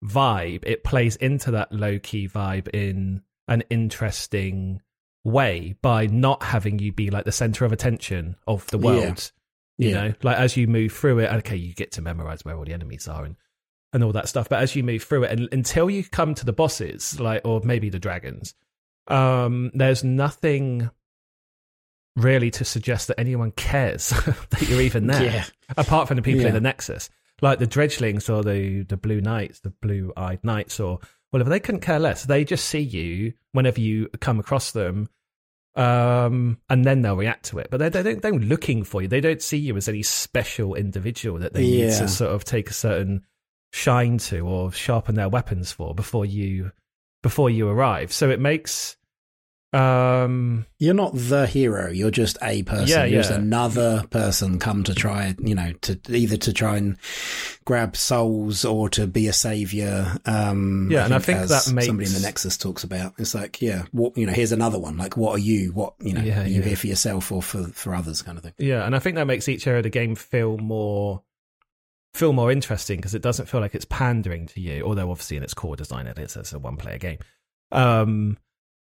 vibe 0.04 0.62
it 0.66 0.84
plays 0.84 1.16
into 1.16 1.50
that 1.52 1.72
low 1.72 1.98
key 1.98 2.28
vibe 2.28 2.68
in 2.74 3.22
an 3.48 3.62
interesting 3.70 4.82
way 5.26 5.74
by 5.82 6.06
not 6.06 6.42
having 6.42 6.78
you 6.78 6.92
be 6.92 7.10
like 7.10 7.24
the 7.24 7.32
center 7.32 7.64
of 7.64 7.72
attention 7.72 8.36
of 8.46 8.66
the 8.68 8.78
world. 8.78 9.32
You 9.78 9.90
yeah. 9.90 9.94
know, 9.94 10.14
like 10.22 10.38
as 10.38 10.56
you 10.56 10.66
move 10.66 10.92
through 10.92 11.18
it, 11.20 11.32
okay, 11.34 11.56
you 11.56 11.74
get 11.74 11.92
to 11.92 12.02
memorize 12.02 12.44
where 12.44 12.56
all 12.56 12.64
the 12.64 12.72
enemies 12.72 13.08
are 13.08 13.24
and 13.24 13.36
and 13.92 14.02
all 14.02 14.12
that 14.12 14.28
stuff. 14.28 14.48
But 14.48 14.60
as 14.60 14.74
you 14.74 14.82
move 14.82 15.02
through 15.02 15.24
it, 15.24 15.32
and 15.32 15.48
until 15.52 15.90
you 15.90 16.04
come 16.04 16.34
to 16.34 16.44
the 16.44 16.52
bosses, 16.52 17.20
like 17.20 17.42
or 17.44 17.60
maybe 17.62 17.90
the 17.90 17.98
dragons, 17.98 18.54
um, 19.08 19.70
there's 19.74 20.02
nothing 20.02 20.90
really 22.16 22.50
to 22.50 22.64
suggest 22.64 23.08
that 23.08 23.20
anyone 23.20 23.50
cares 23.52 24.08
that 24.50 24.62
you're 24.68 24.80
even 24.80 25.06
there. 25.08 25.22
Yeah. 25.22 25.44
Apart 25.76 26.08
from 26.08 26.16
the 26.16 26.22
people 26.22 26.42
yeah. 26.42 26.48
in 26.48 26.54
the 26.54 26.60
Nexus, 26.60 27.10
like 27.42 27.58
the 27.58 27.66
Dreglings 27.66 28.34
or 28.34 28.42
the 28.42 28.82
the 28.84 28.96
Blue 28.96 29.20
Knights, 29.20 29.60
the 29.60 29.70
Blue 29.70 30.12
Eyed 30.16 30.42
Knights, 30.42 30.80
or 30.80 31.00
whatever. 31.30 31.50
They 31.50 31.60
couldn't 31.60 31.82
care 31.82 31.98
less. 31.98 32.24
They 32.24 32.44
just 32.44 32.64
see 32.64 32.80
you 32.80 33.34
whenever 33.52 33.80
you 33.80 34.08
come 34.20 34.40
across 34.40 34.72
them 34.72 35.10
um, 35.76 36.58
and 36.70 36.84
then 36.84 37.02
they'll 37.02 37.16
react 37.16 37.46
to 37.46 37.58
it. 37.58 37.68
But 37.70 37.78
they, 37.78 37.88
they 37.88 38.02
don't 38.02 38.22
they're 38.22 38.32
looking 38.32 38.82
for 38.82 39.02
you. 39.02 39.08
They 39.08 39.20
don't 39.20 39.42
see 39.42 39.58
you 39.58 39.76
as 39.76 39.88
any 39.88 40.02
special 40.02 40.74
individual 40.74 41.38
that 41.40 41.52
they 41.52 41.62
yeah. 41.62 41.86
need 41.86 41.98
to 41.98 42.08
sort 42.08 42.32
of 42.32 42.44
take 42.44 42.70
a 42.70 42.74
certain 42.74 43.24
shine 43.72 44.16
to 44.16 44.40
or 44.40 44.72
sharpen 44.72 45.14
their 45.14 45.28
weapons 45.28 45.72
for 45.72 45.94
before 45.94 46.24
you 46.24 46.72
before 47.22 47.50
you 47.50 47.68
arrive. 47.68 48.12
So 48.12 48.30
it 48.30 48.40
makes 48.40 48.96
um, 49.76 50.64
you're 50.78 50.94
not 50.94 51.12
the 51.14 51.46
hero. 51.46 51.90
You're 51.90 52.10
just 52.10 52.38
a 52.40 52.62
person. 52.62 52.88
Yeah, 52.88 53.04
you're 53.04 53.16
yeah. 53.16 53.22
just 53.22 53.30
another 53.30 54.04
person 54.08 54.58
come 54.58 54.84
to 54.84 54.94
try, 54.94 55.34
you 55.38 55.54
know, 55.54 55.72
to 55.82 56.00
either 56.08 56.38
to 56.38 56.52
try 56.54 56.78
and 56.78 56.96
grab 57.66 57.94
souls 57.94 58.64
or 58.64 58.88
to 58.90 59.06
be 59.06 59.28
a 59.28 59.34
savior. 59.34 60.16
Um, 60.24 60.88
yeah, 60.90 61.02
I 61.02 61.04
and 61.04 61.14
I 61.14 61.18
think 61.18 61.40
that 61.40 61.70
makes 61.72 61.86
somebody 61.86 62.08
in 62.08 62.14
the 62.14 62.20
Nexus 62.20 62.56
talks 62.56 62.84
about. 62.84 63.14
It's 63.18 63.34
like, 63.34 63.60
yeah, 63.60 63.84
what 63.92 64.16
you 64.16 64.24
know, 64.24 64.32
here's 64.32 64.52
another 64.52 64.78
one. 64.78 64.96
Like, 64.96 65.16
what 65.16 65.34
are 65.34 65.42
you? 65.42 65.72
What 65.72 65.94
you 66.00 66.14
know, 66.14 66.22
yeah, 66.22 66.44
are 66.44 66.48
you 66.48 66.62
here 66.62 66.76
for 66.76 66.86
yourself 66.86 67.30
or 67.30 67.42
for 67.42 67.64
for 67.64 67.94
others, 67.94 68.22
kind 68.22 68.38
of 68.38 68.44
thing. 68.44 68.54
Yeah, 68.56 68.86
and 68.86 68.96
I 68.96 68.98
think 68.98 69.16
that 69.16 69.26
makes 69.26 69.48
each 69.48 69.66
area 69.66 69.80
of 69.80 69.84
the 69.84 69.90
game 69.90 70.14
feel 70.14 70.56
more 70.56 71.22
feel 72.14 72.32
more 72.32 72.50
interesting 72.50 72.96
because 72.96 73.14
it 73.14 73.20
doesn't 73.20 73.46
feel 73.46 73.60
like 73.60 73.74
it's 73.74 73.84
pandering 73.84 74.46
to 74.46 74.60
you. 74.60 74.84
Although 74.84 75.10
obviously 75.10 75.36
in 75.36 75.42
its 75.42 75.52
core 75.52 75.76
design, 75.76 76.06
it 76.06 76.18
is 76.18 76.34
it's 76.34 76.54
a 76.54 76.58
one 76.58 76.78
player 76.78 76.96
game. 76.96 77.18
Um, 77.72 78.38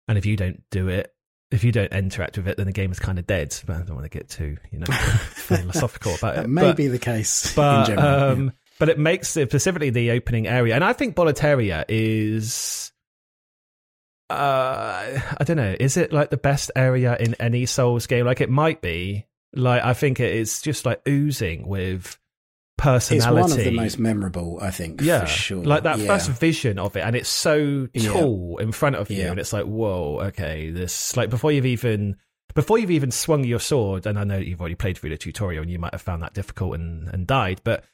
and 0.08 0.18
if 0.18 0.26
you 0.26 0.36
don't 0.36 0.62
do 0.70 0.88
it, 0.88 1.12
if 1.50 1.62
you 1.64 1.72
don't 1.72 1.92
interact 1.92 2.36
with 2.36 2.48
it, 2.48 2.56
then 2.56 2.66
the 2.66 2.72
game 2.72 2.90
is 2.90 2.98
kind 2.98 3.18
of 3.18 3.26
dead. 3.26 3.54
But 3.66 3.76
I 3.76 3.82
don't 3.82 3.94
want 3.94 4.10
to 4.10 4.18
get 4.18 4.28
too, 4.28 4.56
you 4.70 4.80
know, 4.80 4.86
philosophical 4.92 6.14
about 6.14 6.34
it. 6.34 6.42
That 6.42 6.48
may 6.48 6.62
but, 6.62 6.76
be 6.76 6.88
the 6.88 6.98
case. 6.98 7.54
But, 7.54 7.86
general, 7.86 8.32
um, 8.32 8.44
yeah. 8.44 8.50
but 8.78 8.88
it 8.88 8.98
makes 8.98 9.36
it 9.36 9.48
specifically 9.50 9.90
the 9.90 10.10
opening 10.12 10.46
area. 10.46 10.74
And 10.74 10.84
I 10.84 10.92
think 10.92 11.14
Boletaria 11.14 11.84
is, 11.88 12.92
uh, 14.28 15.20
I 15.38 15.44
don't 15.44 15.56
know, 15.56 15.76
is 15.78 15.96
it 15.96 16.12
like 16.12 16.30
the 16.30 16.36
best 16.36 16.72
area 16.74 17.16
in 17.18 17.34
any 17.34 17.66
Souls 17.66 18.06
game? 18.06 18.26
Like 18.26 18.40
it 18.40 18.50
might 18.50 18.80
be. 18.80 19.26
Like 19.54 19.82
I 19.82 19.94
think 19.94 20.20
it 20.20 20.34
is 20.34 20.60
just 20.60 20.84
like 20.84 21.00
oozing 21.08 21.66
with 21.66 22.18
personality. 22.76 23.40
It's 23.40 23.50
one 23.50 23.58
of 23.58 23.64
the 23.64 23.70
most 23.70 23.98
memorable, 23.98 24.58
I 24.60 24.70
think. 24.70 25.00
Yeah, 25.00 25.24
sure. 25.24 25.64
Like 25.64 25.84
that 25.84 25.98
yeah. 25.98 26.06
first 26.06 26.30
vision 26.30 26.78
of 26.78 26.96
it, 26.96 27.00
and 27.00 27.16
it's 27.16 27.28
so 27.28 27.86
tall 27.86 28.56
yeah. 28.58 28.64
in 28.64 28.72
front 28.72 28.96
of 28.96 29.10
you, 29.10 29.18
yeah. 29.18 29.30
and 29.30 29.40
it's 29.40 29.52
like, 29.52 29.64
whoa, 29.64 30.20
okay, 30.26 30.70
this 30.70 31.16
like 31.16 31.30
before 31.30 31.52
you've 31.52 31.66
even 31.66 32.16
before 32.54 32.78
you've 32.78 32.90
even 32.90 33.10
swung 33.10 33.44
your 33.44 33.60
sword, 33.60 34.06
and 34.06 34.18
I 34.18 34.24
know 34.24 34.38
you've 34.38 34.60
already 34.60 34.74
played 34.74 34.98
through 34.98 35.10
the 35.10 35.18
tutorial, 35.18 35.62
and 35.62 35.70
you 35.70 35.78
might 35.78 35.94
have 35.94 36.02
found 36.02 36.22
that 36.22 36.34
difficult 36.34 36.74
and 36.74 37.08
and 37.08 37.26
died, 37.26 37.60
but 37.64 37.84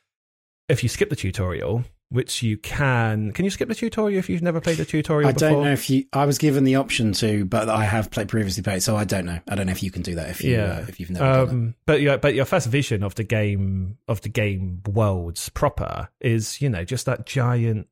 if 0.68 0.82
you 0.82 0.88
skip 0.88 1.10
the 1.10 1.16
tutorial, 1.16 1.84
which 2.12 2.42
you 2.42 2.58
can, 2.58 3.32
can 3.32 3.44
you 3.44 3.50
skip 3.50 3.68
the 3.68 3.74
tutorial 3.74 4.18
if 4.18 4.28
you've 4.28 4.42
never 4.42 4.60
played 4.60 4.76
the 4.76 4.84
tutorial? 4.84 5.28
I 5.28 5.32
before? 5.32 5.48
don't 5.50 5.62
know 5.64 5.72
if 5.72 5.88
you. 5.90 6.04
I 6.12 6.26
was 6.26 6.38
given 6.38 6.64
the 6.64 6.76
option 6.76 7.12
to, 7.14 7.44
but 7.44 7.68
I 7.68 7.84
have 7.84 8.10
played 8.10 8.28
previously 8.28 8.62
played, 8.62 8.82
so 8.82 8.96
I 8.96 9.04
don't 9.04 9.24
know. 9.24 9.40
I 9.48 9.54
don't 9.54 9.66
know 9.66 9.72
if 9.72 9.82
you 9.82 9.90
can 9.90 10.02
do 10.02 10.14
that 10.16 10.30
if 10.30 10.44
you 10.44 10.52
Yeah. 10.52 10.78
uh, 10.80 10.84
if 10.88 11.00
you've 11.00 11.10
never 11.10 11.24
done. 11.46 11.48
Um, 11.48 11.74
but 11.86 12.00
your 12.00 12.18
but 12.18 12.34
your 12.34 12.44
first 12.44 12.68
vision 12.68 13.02
of 13.02 13.14
the 13.14 13.24
game 13.24 13.96
of 14.08 14.20
the 14.20 14.28
game 14.28 14.82
worlds 14.86 15.48
proper 15.48 16.08
is 16.20 16.60
you 16.60 16.68
know 16.68 16.84
just 16.84 17.06
that 17.06 17.24
giant, 17.26 17.88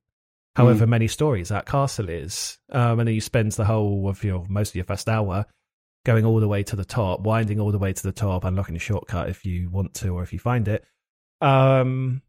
however 0.57 0.85
Hmm. 0.85 0.91
many 0.91 1.09
stories 1.09 1.49
that 1.49 1.67
castle 1.67 2.09
is, 2.09 2.59
um, 2.71 2.99
and 3.01 3.09
then 3.09 3.15
you 3.15 3.21
spend 3.21 3.53
the 3.53 3.65
whole 3.65 4.09
of 4.09 4.23
your 4.23 4.45
most 4.49 4.71
of 4.71 4.75
your 4.77 4.85
first 4.85 5.09
hour 5.09 5.47
going 6.07 6.25
all 6.25 6.41
the 6.41 6.49
way 6.49 6.63
to 6.63 6.77
the 6.77 6.85
top, 6.85 7.21
winding 7.21 7.61
all 7.61 7.73
the 7.73 7.79
way 7.79 7.93
to 7.93 8.03
the 8.03 8.13
top, 8.13 8.45
unlocking 8.45 8.75
a 8.77 8.79
shortcut 8.79 9.29
if 9.29 9.45
you 9.45 9.69
want 9.71 9.93
to 9.95 10.09
or 10.11 10.23
if 10.23 10.33
you 10.33 10.39
find 10.39 10.67
it, 10.69 10.85
um, 11.41 12.23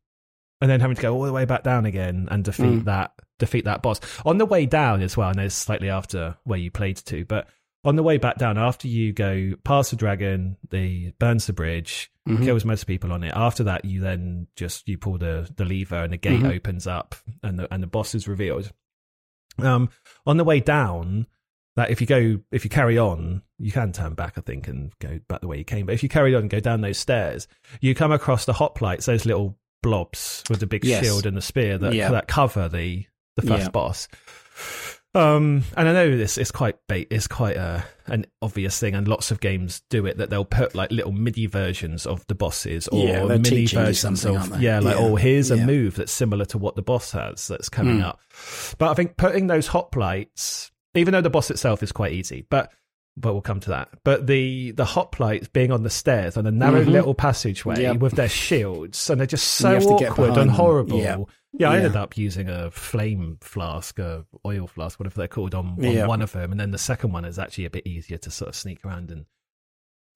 and 0.62 0.70
then 0.70 0.80
having 0.80 0.96
to 0.96 1.02
go 1.02 1.14
all 1.14 1.24
the 1.24 1.34
way 1.34 1.46
back 1.46 1.64
down 1.64 1.86
again 1.86 2.28
and 2.32 2.44
defeat 2.44 2.64
Mm. 2.82 2.86
that 2.86 3.12
defeat 3.40 3.66
that 3.66 3.82
boss 3.82 4.00
on 4.24 4.38
the 4.38 4.46
way 4.46 4.66
down 4.68 5.02
as 5.02 5.18
well. 5.18 5.30
I 5.30 5.34
know 5.34 5.44
it's 5.46 5.56
slightly 5.56 5.90
after 5.90 6.38
where 6.44 6.60
you 6.60 6.70
played 6.70 6.98
to, 6.98 7.26
but 7.26 7.48
on 7.84 7.96
the 7.96 8.04
way 8.04 8.18
back 8.20 8.38
down, 8.38 8.60
after 8.60 8.88
you 8.88 9.12
go 9.12 9.54
past 9.64 9.90
the 9.90 9.96
dragon, 9.96 10.58
the 10.70 11.12
burns 11.20 11.48
the 11.48 11.54
bridge, 11.54 12.12
Mhm. 12.30 12.44
kills 12.44 12.64
most 12.64 12.84
people 12.86 13.12
on 13.12 13.24
it. 13.24 13.34
After 13.36 13.64
that, 13.64 13.84
you 13.86 14.00
then 14.00 14.46
just 14.56 14.88
you 14.88 15.00
pull 15.00 15.18
the 15.18 15.52
the 15.58 15.66
lever 15.66 15.96
and 16.04 16.14
the 16.14 16.18
gate 16.18 16.42
Mhm. 16.42 16.56
opens 16.56 16.86
up 16.86 17.16
and 17.42 17.58
the 17.58 17.74
and 17.74 17.82
the 17.82 17.88
boss 17.88 18.14
is 18.14 18.28
revealed. 18.28 18.72
Um, 19.58 19.90
on 20.26 20.38
the 20.38 20.44
way 20.44 20.60
down, 20.60 21.26
that 21.76 21.90
if 21.90 22.00
you 22.02 22.06
go 22.08 22.40
if 22.52 22.64
you 22.64 22.70
carry 22.70 22.98
on, 23.00 23.42
you 23.58 23.72
can 23.72 23.92
turn 23.94 24.14
back, 24.14 24.38
I 24.38 24.42
think, 24.42 24.68
and 24.68 24.92
go 25.00 25.20
back 25.28 25.42
the 25.42 25.48
way 25.48 25.58
you 25.58 25.64
came. 25.64 25.88
But 25.88 25.94
if 25.96 26.04
you 26.04 26.10
carry 26.10 26.36
on 26.36 26.42
and 26.42 26.50
go 26.50 26.60
down 26.60 26.82
those 26.82 26.98
stairs, 27.00 27.48
you 27.80 27.96
come 27.96 28.12
across 28.12 28.46
the 28.46 28.54
hoplites, 28.54 29.06
those 29.06 29.26
little 29.26 29.58
blobs 29.82 30.44
with 30.50 30.60
the 30.60 30.68
big 30.68 30.84
Yes. 30.86 31.04
shield 31.04 31.26
and 31.26 31.36
the 31.36 31.42
spear 31.42 31.78
that 31.78 31.94
Yeah. 31.94 32.10
that 32.12 32.28
cover 32.28 32.68
the 32.70 33.06
the 33.38 33.42
first 33.44 33.64
Yeah. 33.66 33.70
boss. 33.70 34.08
Um, 35.14 35.64
and 35.76 35.90
I 35.90 35.94
know 35.94 36.16
this 36.16 36.38
is 36.38 36.52
quite 36.52 36.76
bait. 36.88 37.08
It's 37.12 37.28
quite 37.28 37.58
a 37.58 37.84
an 38.08 38.26
obvious 38.42 38.80
thing, 38.80 38.94
and 38.96 39.08
lots 39.08 39.30
of 39.32 39.40
games 39.42 39.82
do 39.90 40.06
it. 40.06 40.18
That 40.18 40.30
they'll 40.30 40.46
put 40.46 40.74
like 40.74 40.90
little 40.92 41.12
MIDI 41.12 41.48
versions 41.48 42.06
of 42.06 42.26
the 42.28 42.36
bosses, 42.36 42.88
or 42.90 43.06
Yeah, 43.08 43.26
mini 43.26 43.66
versions 43.66 44.24
of 44.26 44.62
yeah, 44.62 44.80
like 44.80 44.96
Yeah, 44.96 45.00
oh, 45.00 45.16
here's 45.18 45.52
a 45.52 45.58
yeah. 45.58 45.66
move 45.66 45.96
that's 45.96 46.12
similar 46.14 46.46
to 46.46 46.58
what 46.58 46.76
the 46.76 46.82
boss 46.82 47.12
has 47.12 47.48
that's 47.48 47.68
coming 47.70 48.00
Mm. 48.00 48.06
up. 48.06 48.20
But 48.78 48.90
I 48.92 48.94
think 48.94 49.18
putting 49.18 49.48
those 49.48 49.68
hoplites, 49.68 50.72
even 50.96 51.12
though 51.14 51.22
the 51.22 51.30
boss 51.30 51.52
itself 51.52 51.84
is 51.84 51.92
quite 51.92 52.14
easy, 52.14 52.46
but 52.50 52.72
but 53.22 53.34
we'll 53.34 53.42
come 53.42 53.60
to 53.62 53.70
that. 53.70 53.90
But 54.04 54.28
the 54.28 54.72
the 54.72 54.84
hoplites 54.86 55.52
being 55.52 55.72
on 55.72 55.84
the 55.84 55.90
stairs 55.90 56.36
on 56.38 56.46
a 56.48 56.52
narrow 56.52 56.84
Mhm. 56.84 56.92
little 56.92 57.14
passageway 57.14 57.82
Yep. 57.84 57.98
with 58.00 58.14
their 58.14 58.28
shields, 58.30 59.10
and 59.10 59.20
they're 59.20 59.28
just 59.28 59.48
so 59.48 59.70
have 59.70 59.84
to 59.88 59.96
get 60.00 60.12
awkward 60.12 60.38
and 60.38 60.52
horrible. 60.52 61.00
Yeah. 61.00 61.18
Yeah, 61.54 61.70
I 61.70 61.74
Yeah. 61.74 61.78
ended 61.84 61.96
up 61.98 62.18
using 62.18 62.50
a 62.50 62.72
flame 62.72 63.38
flask, 63.42 64.00
a 64.00 64.26
oil 64.46 64.68
flask, 64.68 65.00
whatever 65.00 65.16
they're 65.18 65.28
called, 65.28 65.54
on, 65.54 65.68
on 65.78 65.84
Yeah. 65.84 66.06
one 66.08 66.22
of 66.22 66.32
them, 66.32 66.52
and 66.52 66.60
then 66.60 66.72
the 66.72 66.78
second 66.78 67.12
one 67.12 67.26
is 67.26 67.38
actually 67.38 67.66
a 67.66 67.70
bit 67.70 67.86
easier 67.86 68.18
to 68.20 68.32
sort 68.32 68.50
of 68.50 68.56
sneak 68.56 68.84
around 68.86 69.12
and 69.12 69.26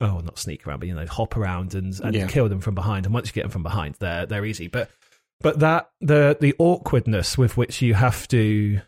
oh, 0.01 0.20
not 0.20 0.38
sneak 0.38 0.66
around, 0.68 0.80
but 0.80 0.88
you 0.89 0.93
know, 0.95 1.06
hop 1.06 1.38
around 1.38 1.74
and 1.74 1.99
and 2.01 2.14
Yeah. 2.16 2.28
kill 2.28 2.49
them 2.49 2.60
from 2.62 2.76
behind. 2.76 3.06
And 3.06 3.14
once 3.14 3.28
you 3.28 3.34
get 3.34 3.43
them 3.43 3.51
from 3.51 3.64
behind, 3.64 3.95
they're 3.99 4.26
they're 4.26 4.45
easy. 4.45 4.68
But 4.68 4.89
but 5.41 5.60
that 5.60 5.89
the 6.01 6.38
the 6.39 6.53
awkwardness 6.58 7.38
with 7.38 7.58
which 7.58 7.82
you 7.82 7.93
have 7.93 8.28
to 8.30 8.82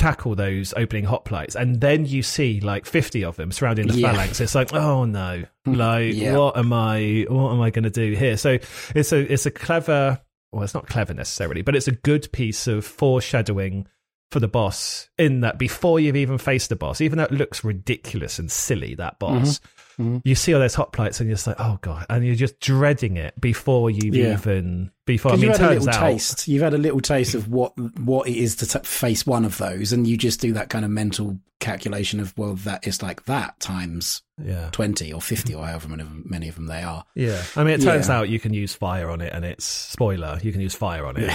tackle 0.00 0.34
those 0.34 0.72
opening 0.78 1.04
hoplites 1.04 1.54
and 1.54 1.82
then 1.82 2.06
you 2.06 2.22
see 2.22 2.58
like 2.60 2.86
50 2.86 3.22
of 3.22 3.36
them 3.36 3.52
surrounding 3.52 3.86
the 3.86 3.92
Yeah. 3.94 4.12
phalanx 4.12 4.40
it's 4.40 4.54
like 4.54 4.72
oh 4.72 5.04
no 5.04 5.44
mm, 5.66 5.76
like 5.76 6.14
Yeah. 6.14 6.38
what 6.38 6.56
am 6.56 6.72
i 6.72 7.26
what 7.28 7.52
am 7.52 7.60
i 7.60 7.68
going 7.68 7.84
to 7.84 7.90
do 7.90 8.12
here 8.12 8.38
so 8.38 8.58
it's 8.94 9.12
a 9.12 9.30
it's 9.30 9.44
a 9.44 9.50
clever 9.50 10.18
well 10.52 10.62
it's 10.62 10.72
not 10.72 10.86
clever 10.86 11.12
necessarily 11.12 11.60
but 11.60 11.76
it's 11.76 11.86
a 11.86 11.92
good 11.92 12.32
piece 12.32 12.66
of 12.66 12.86
foreshadowing 12.86 13.86
for 14.32 14.40
the 14.40 14.48
boss 14.48 15.10
in 15.18 15.40
that 15.40 15.58
before 15.58 16.00
you've 16.00 16.16
even 16.16 16.38
faced 16.38 16.70
the 16.70 16.76
boss 16.76 17.02
even 17.02 17.18
though 17.18 17.24
it 17.24 17.32
looks 17.32 17.62
ridiculous 17.62 18.38
and 18.38 18.50
silly 18.50 18.94
that 18.94 19.20
mm-hmm. 19.20 19.38
boss 19.40 19.60
Mhm. 20.00 20.22
you 20.24 20.34
see 20.34 20.54
all 20.54 20.60
those 20.60 20.74
hoplites 20.74 21.20
and 21.20 21.28
you're 21.28 21.34
just 21.36 21.46
like 21.46 21.56
oh 21.58 21.78
god 21.82 22.06
and 22.08 22.24
you're 22.24 22.34
just 22.34 22.58
dreading 22.60 23.16
it 23.16 23.38
before 23.40 23.90
you've 23.90 24.14
Yeah. 24.14 24.32
even 24.34 24.90
before 25.06 25.32
I 25.32 25.36
mean 25.36 25.44
you've 25.46 25.56
had 25.58 25.70
a 25.72 25.74
little 25.74 25.88
out 25.90 26.00
taste. 26.00 26.48
You've 26.48 26.62
had 26.62 26.74
a 26.74 26.78
little 26.78 27.00
taste 27.00 27.34
of 27.34 27.48
what 27.48 27.78
what 27.98 28.28
it 28.28 28.36
is 28.36 28.56
to 28.56 28.66
t- 28.66 28.78
face 28.86 29.26
one 29.26 29.44
of 29.44 29.58
those, 29.58 29.92
and 29.92 30.06
you 30.06 30.16
just 30.16 30.40
do 30.40 30.52
that 30.54 30.70
kind 30.70 30.84
of 30.84 30.90
mental 30.90 31.38
calculation 31.58 32.20
of 32.20 32.32
well, 32.38 32.54
that 32.54 32.86
is 32.86 33.02
like 33.02 33.24
that 33.26 33.58
times 33.60 34.22
yeah 34.42 34.70
twenty 34.72 35.12
or 35.12 35.20
fifty 35.20 35.52
or 35.54 35.66
however 35.66 35.88
many 35.88 36.02
of 36.02 36.08
them, 36.08 36.22
many 36.26 36.48
of 36.48 36.54
them 36.54 36.66
they 36.66 36.82
are. 36.82 37.04
Yeah, 37.14 37.42
I 37.56 37.64
mean, 37.64 37.74
it 37.74 37.82
turns 37.82 38.08
Yeah. 38.08 38.18
out 38.20 38.28
you 38.30 38.40
can 38.40 38.54
use 38.54 38.72
fire 38.74 39.10
on 39.10 39.20
it, 39.20 39.32
and 39.32 39.44
it's 39.44 39.64
spoiler. 39.64 40.38
You 40.42 40.52
can 40.52 40.60
use 40.60 40.74
fire 40.74 41.04
on 41.06 41.16
it. 41.18 41.30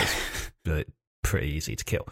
It's 0.65 0.89
pretty 1.23 1.49
easy 1.51 1.75
to 1.75 1.83
kill. 1.83 2.07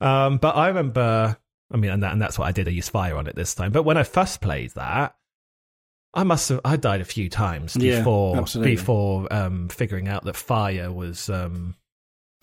Um, 0.00 0.36
but 0.38 0.54
I 0.56 0.68
remember, 0.68 1.36
I 1.72 1.76
mean, 1.76 1.90
and, 1.90 2.02
that, 2.02 2.12
and 2.12 2.20
that's 2.22 2.38
what 2.38 2.46
I 2.46 2.52
did. 2.52 2.68
I 2.68 2.70
used 2.70 2.90
fire 2.90 3.16
on 3.16 3.26
it 3.26 3.34
this 3.34 3.54
time. 3.54 3.72
But 3.72 3.84
when 3.84 3.96
I 3.96 4.02
first 4.04 4.40
played 4.40 4.70
that, 4.76 5.14
I 6.16 6.24
must 6.24 6.48
have 6.48 6.60
I 6.64 6.76
died 6.76 7.02
a 7.02 7.04
few 7.04 7.28
times 7.28 7.76
before 7.76 8.38
absolutely. 8.38 8.76
before 8.76 9.32
um, 9.32 9.68
figuring 9.68 10.08
out 10.08 10.24
that 10.24 10.34
fire 10.34 10.90
was 10.90 11.28
um, 11.28 11.76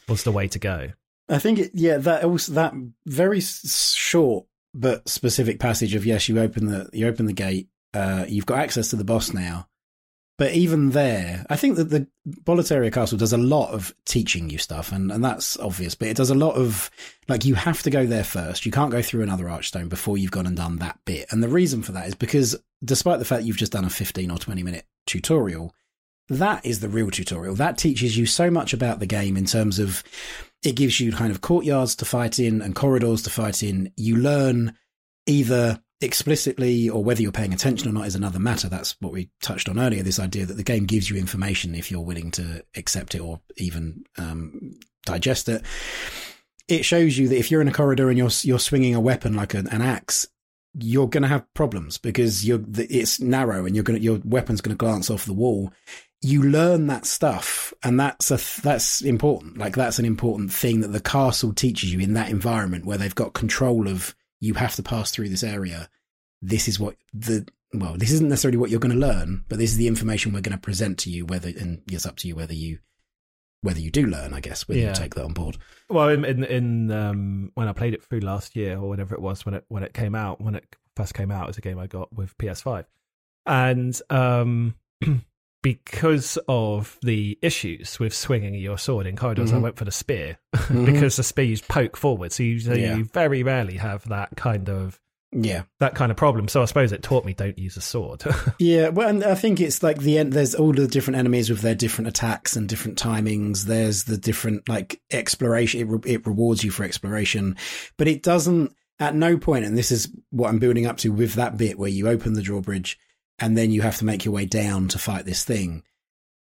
was 0.07 0.23
the 0.23 0.31
way 0.31 0.47
to 0.49 0.59
go. 0.59 0.89
I 1.27 1.39
think 1.39 1.57
it, 1.57 1.71
yeah, 1.73 1.97
that 1.97 2.23
also 2.23 2.53
that 2.53 2.73
very 3.07 3.41
short 3.41 4.45
but 4.75 5.09
specific 5.09 5.59
passage 5.59 5.95
of 5.95 6.05
yes, 6.05 6.29
you 6.29 6.39
open 6.39 6.67
the 6.67 6.87
you 6.93 7.07
open 7.07 7.25
the 7.25 7.33
gate, 7.33 7.67
uh, 7.95 8.25
you've 8.27 8.45
got 8.45 8.59
access 8.59 8.89
to 8.89 8.95
the 8.95 9.03
boss 9.03 9.33
now. 9.33 9.67
But 10.37 10.53
even 10.53 10.91
there, 10.91 11.45
I 11.49 11.55
think 11.55 11.75
that 11.75 11.91
the 11.91 12.07
Boletaria 12.27 12.91
Castle 12.91 13.19
does 13.19 13.33
a 13.33 13.37
lot 13.37 13.71
of 13.71 13.93
teaching 14.05 14.49
you 14.49 14.57
stuff, 14.57 14.91
and, 14.91 15.11
and 15.11 15.23
that's 15.23 15.59
obvious. 15.59 15.93
But 15.93 16.07
it 16.07 16.17
does 16.17 16.31
a 16.31 16.35
lot 16.35 16.55
of 16.55 16.89
like 17.27 17.45
you 17.45 17.53
have 17.53 17.83
to 17.83 17.91
go 17.91 18.05
there 18.07 18.23
first. 18.23 18.65
You 18.65 18.71
can't 18.71 18.91
go 18.91 19.03
through 19.03 19.21
another 19.21 19.45
archstone 19.45 19.89
before 19.89 20.17
you've 20.17 20.31
gone 20.31 20.47
and 20.47 20.57
done 20.57 20.77
that 20.77 20.99
bit. 21.05 21.27
And 21.29 21.43
the 21.43 21.49
reason 21.49 21.83
for 21.83 21.91
that 21.91 22.07
is 22.07 22.15
because 22.15 22.55
despite 22.83 23.19
the 23.19 23.25
fact 23.25 23.43
you've 23.43 23.57
just 23.57 23.73
done 23.73 23.85
a 23.85 23.89
fifteen 23.91 24.31
or 24.31 24.39
twenty 24.39 24.63
minute 24.63 24.87
tutorial, 25.05 25.75
that 26.29 26.65
is 26.65 26.79
the 26.79 26.89
real 26.89 27.11
tutorial. 27.11 27.53
That 27.53 27.77
teaches 27.77 28.17
you 28.17 28.25
so 28.25 28.49
much 28.49 28.73
about 28.73 28.99
the 28.99 29.05
game 29.05 29.37
in 29.37 29.45
terms 29.45 29.77
of 29.77 30.03
it 30.63 30.75
gives 30.75 30.99
you 30.99 31.11
kind 31.11 31.31
of 31.31 31.41
courtyards 31.41 31.95
to 31.97 32.05
fight 32.05 32.39
in 32.39 32.61
and 32.61 32.75
corridors 32.75 33.21
to 33.23 33.29
fight 33.29 33.61
in. 33.61 33.91
You 33.97 34.17
learn 34.17 34.75
either 35.27 35.79
explicitly 36.03 36.89
or 36.89 37.03
whether 37.03 37.21
you're 37.21 37.31
paying 37.31 37.53
attention 37.53 37.89
or 37.89 37.93
not 37.93 38.07
is 38.07 38.15
another 38.15 38.39
matter. 38.39 38.69
That's 38.69 38.95
what 38.99 39.13
we 39.13 39.29
touched 39.41 39.69
on 39.69 39.79
earlier. 39.79 40.03
This 40.03 40.19
idea 40.19 40.45
that 40.45 40.55
the 40.55 40.63
game 40.63 40.85
gives 40.85 41.09
you 41.09 41.17
information 41.17 41.73
if 41.73 41.89
you're 41.89 42.01
willing 42.01 42.31
to 42.31 42.63
accept 42.75 43.15
it 43.15 43.19
or 43.19 43.39
even 43.57 44.03
um, 44.17 44.73
digest 45.05 45.49
it. 45.49 45.63
It 46.67 46.85
shows 46.85 47.17
you 47.17 47.27
that 47.29 47.37
if 47.37 47.49
you're 47.51 47.61
in 47.61 47.67
a 47.67 47.73
corridor 47.73 48.09
and 48.09 48.17
you're 48.17 48.29
you're 48.43 48.59
swinging 48.59 48.95
a 48.95 48.99
weapon 49.01 49.35
like 49.35 49.53
an, 49.53 49.67
an 49.67 49.81
axe, 49.81 50.27
you're 50.79 51.09
going 51.09 51.23
to 51.23 51.29
have 51.29 51.51
problems 51.53 51.97
because 51.97 52.45
you're 52.45 52.61
it's 52.77 53.19
narrow 53.19 53.65
and 53.65 53.75
you're 53.75 53.83
going 53.83 54.01
your 54.01 54.19
weapon's 54.23 54.61
going 54.61 54.75
to 54.75 54.77
glance 54.77 55.09
off 55.09 55.25
the 55.25 55.33
wall. 55.33 55.71
You 56.21 56.41
learn 56.43 56.87
that 56.87 57.05
stuff, 57.05 57.73
and 57.83 57.99
that's 57.99 58.31
a 58.31 58.39
that's 58.61 59.01
important. 59.01 59.57
Like 59.57 59.75
that's 59.75 59.99
an 59.99 60.05
important 60.05 60.53
thing 60.53 60.81
that 60.81 60.93
the 60.93 61.01
castle 61.01 61.53
teaches 61.53 61.93
you 61.93 61.99
in 61.99 62.13
that 62.13 62.29
environment 62.29 62.85
where 62.85 62.97
they've 62.97 63.13
got 63.13 63.33
control 63.33 63.87
of. 63.87 64.15
You 64.39 64.55
have 64.55 64.75
to 64.75 64.83
pass 64.83 65.09
through 65.09 65.29
this 65.29 65.43
area. 65.43 65.89
This 66.45 66.67
is 66.67 66.79
what 66.79 66.95
the 67.13 67.47
well. 67.73 67.95
This 67.97 68.11
isn't 68.11 68.27
necessarily 68.29 68.57
what 68.57 68.69
you're 68.69 68.79
going 68.81 68.93
to 68.93 68.99
learn, 69.07 69.45
but 69.49 69.57
this 69.59 69.71
is 69.71 69.77
the 69.77 69.87
information 69.87 70.33
we're 70.33 70.41
going 70.41 70.57
to 70.57 70.61
present 70.61 70.97
to 70.99 71.09
you. 71.09 71.25
Whether 71.25 71.49
and 71.49 71.81
it's 71.91 72.05
up 72.05 72.17
to 72.17 72.27
you 72.27 72.35
whether 72.35 72.53
you 72.53 72.79
whether 73.61 73.79
you 73.79 73.89
do 73.89 74.05
learn. 74.05 74.33
I 74.33 74.41
guess 74.41 74.67
whether 74.67 74.81
Yeah. 74.81 74.89
you 74.89 74.93
take 74.95 75.15
that 75.15 75.23
on 75.23 75.31
board. 75.33 75.57
Well, 75.89 76.09
in 76.09 76.25
in, 76.25 76.43
in 76.43 76.91
um, 76.91 77.51
when 77.55 77.69
I 77.69 77.73
played 77.73 77.93
it 77.93 78.03
through 78.03 78.19
last 78.19 78.55
year 78.57 78.77
or 78.77 78.89
whenever 78.89 79.15
it 79.15 79.21
was 79.21 79.45
when 79.45 79.55
it 79.55 79.63
when 79.69 79.83
it 79.83 79.93
came 79.93 80.15
out 80.15 80.41
when 80.41 80.55
it 80.55 80.75
first 80.97 81.13
came 81.13 81.31
out, 81.31 81.45
it 81.45 81.47
was 81.47 81.57
a 81.57 81.61
game 81.61 81.79
I 81.79 81.87
got 81.87 82.11
with 82.13 82.37
PS5, 82.37 82.85
and 83.45 83.99
um, 84.09 84.75
because 85.63 86.37
of 86.49 86.97
the 87.03 87.39
issues 87.41 87.97
with 87.99 88.13
swinging 88.13 88.53
your 88.55 88.77
sword 88.77 89.07
in 89.07 89.15
corridors, 89.15 89.53
I 89.53 89.57
Mhm. 89.57 89.61
went 89.61 89.77
for 89.77 89.85
the 89.85 89.91
spear 89.91 90.37
Mhm. 90.55 90.85
because 90.85 91.15
the 91.15 91.23
spear 91.23 91.45
you 91.45 91.57
poke 91.69 91.95
forward, 91.95 92.33
so 92.33 92.43
you, 92.43 92.59
so 92.59 92.73
Yeah. 92.73 92.97
you 92.97 93.05
very 93.05 93.43
rarely 93.43 93.77
have 93.77 94.07
that 94.09 94.35
kind 94.35 94.69
of 94.69 94.99
Yeah, 95.35 95.63
that 95.79 95.95
kind 95.95 96.11
of 96.11 96.17
problem. 96.17 96.47
So 96.47 96.61
I 96.61 96.65
suppose 96.65 96.91
it 96.91 97.03
taught 97.03 97.25
me 97.25 97.33
don't 97.33 97.57
use 97.57 97.77
a 97.77 97.81
sword. 97.81 98.23
Yeah, 98.59 98.89
well, 98.89 99.09
and 99.09 99.23
I 99.23 99.35
think 99.35 99.59
it's 99.59 99.83
like 99.83 99.99
the 99.99 100.17
end. 100.17 100.31
There's 100.31 100.55
all 100.55 100.71
the 100.71 100.87
different 100.87 101.17
enemies 101.17 101.49
with 101.49 101.61
their 101.61 101.75
different 101.75 102.07
attacks 102.07 102.55
and 102.55 102.69
different 102.69 102.97
timings. 102.97 103.63
There's 103.63 104.03
the 104.03 104.17
different 104.17 104.69
like 104.69 105.01
exploration. 105.11 105.81
It, 105.81 105.83
re- 105.85 106.13
it 106.13 106.27
rewards 106.27 106.63
you 106.63 106.71
for 106.71 106.83
exploration, 106.83 107.57
but 107.97 108.07
it 108.07 108.23
doesn't. 108.23 108.73
At 108.99 109.15
no 109.15 109.37
point, 109.37 109.65
and 109.65 109.77
this 109.77 109.91
is 109.91 110.09
what 110.29 110.49
I'm 110.49 110.59
building 110.59 110.85
up 110.85 110.97
to 110.97 111.11
with 111.11 111.33
that 111.33 111.57
bit 111.57 111.79
where 111.79 111.89
you 111.89 112.07
open 112.07 112.33
the 112.33 112.43
drawbridge 112.43 112.99
and 113.39 113.57
then 113.57 113.71
you 113.71 113.81
have 113.81 113.97
to 113.97 114.05
make 114.05 114.23
your 114.23 114.33
way 114.33 114.45
down 114.45 114.87
to 114.89 114.99
fight 114.99 115.25
this 115.25 115.43
thing. 115.43 115.83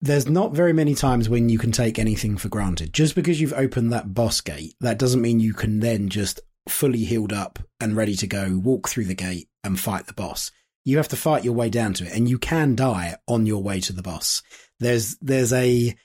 There's 0.01 0.27
not 0.27 0.51
very 0.53 0.73
many 0.73 0.95
times 0.95 1.29
when 1.29 1.47
you 1.47 1.57
can 1.57 1.71
take 1.71 1.97
anything 1.97 2.35
for 2.37 2.49
granted. 2.49 2.91
Just 2.91 3.15
because 3.15 3.39
you've 3.39 3.53
opened 3.53 3.93
that 3.93 4.13
boss 4.13 4.41
gate, 4.41 4.73
that 4.81 4.99
doesn't 4.99 5.21
mean 5.21 5.39
you 5.39 5.53
can 5.53 5.79
then 5.79 6.09
just 6.09 6.41
fully 6.67 7.03
healed 7.03 7.33
up 7.33 7.59
and 7.79 7.95
ready 7.95 8.15
to 8.15 8.27
go 8.27 8.57
walk 8.63 8.87
through 8.89 9.05
the 9.05 9.15
gate 9.15 9.47
and 9.63 9.79
fight 9.79 10.07
the 10.07 10.13
boss 10.13 10.51
you 10.85 10.97
have 10.97 11.07
to 11.07 11.15
fight 11.15 11.43
your 11.45 11.53
way 11.53 11.69
down 11.69 11.93
to 11.93 12.05
it 12.05 12.13
and 12.13 12.27
you 12.29 12.37
can 12.37 12.75
die 12.75 13.15
on 13.27 13.45
your 13.45 13.61
way 13.63 13.79
to 13.79 13.93
the 13.93 14.01
boss 14.03 14.41
there's 14.79 15.15
there's 15.21 15.53
a 15.53 15.95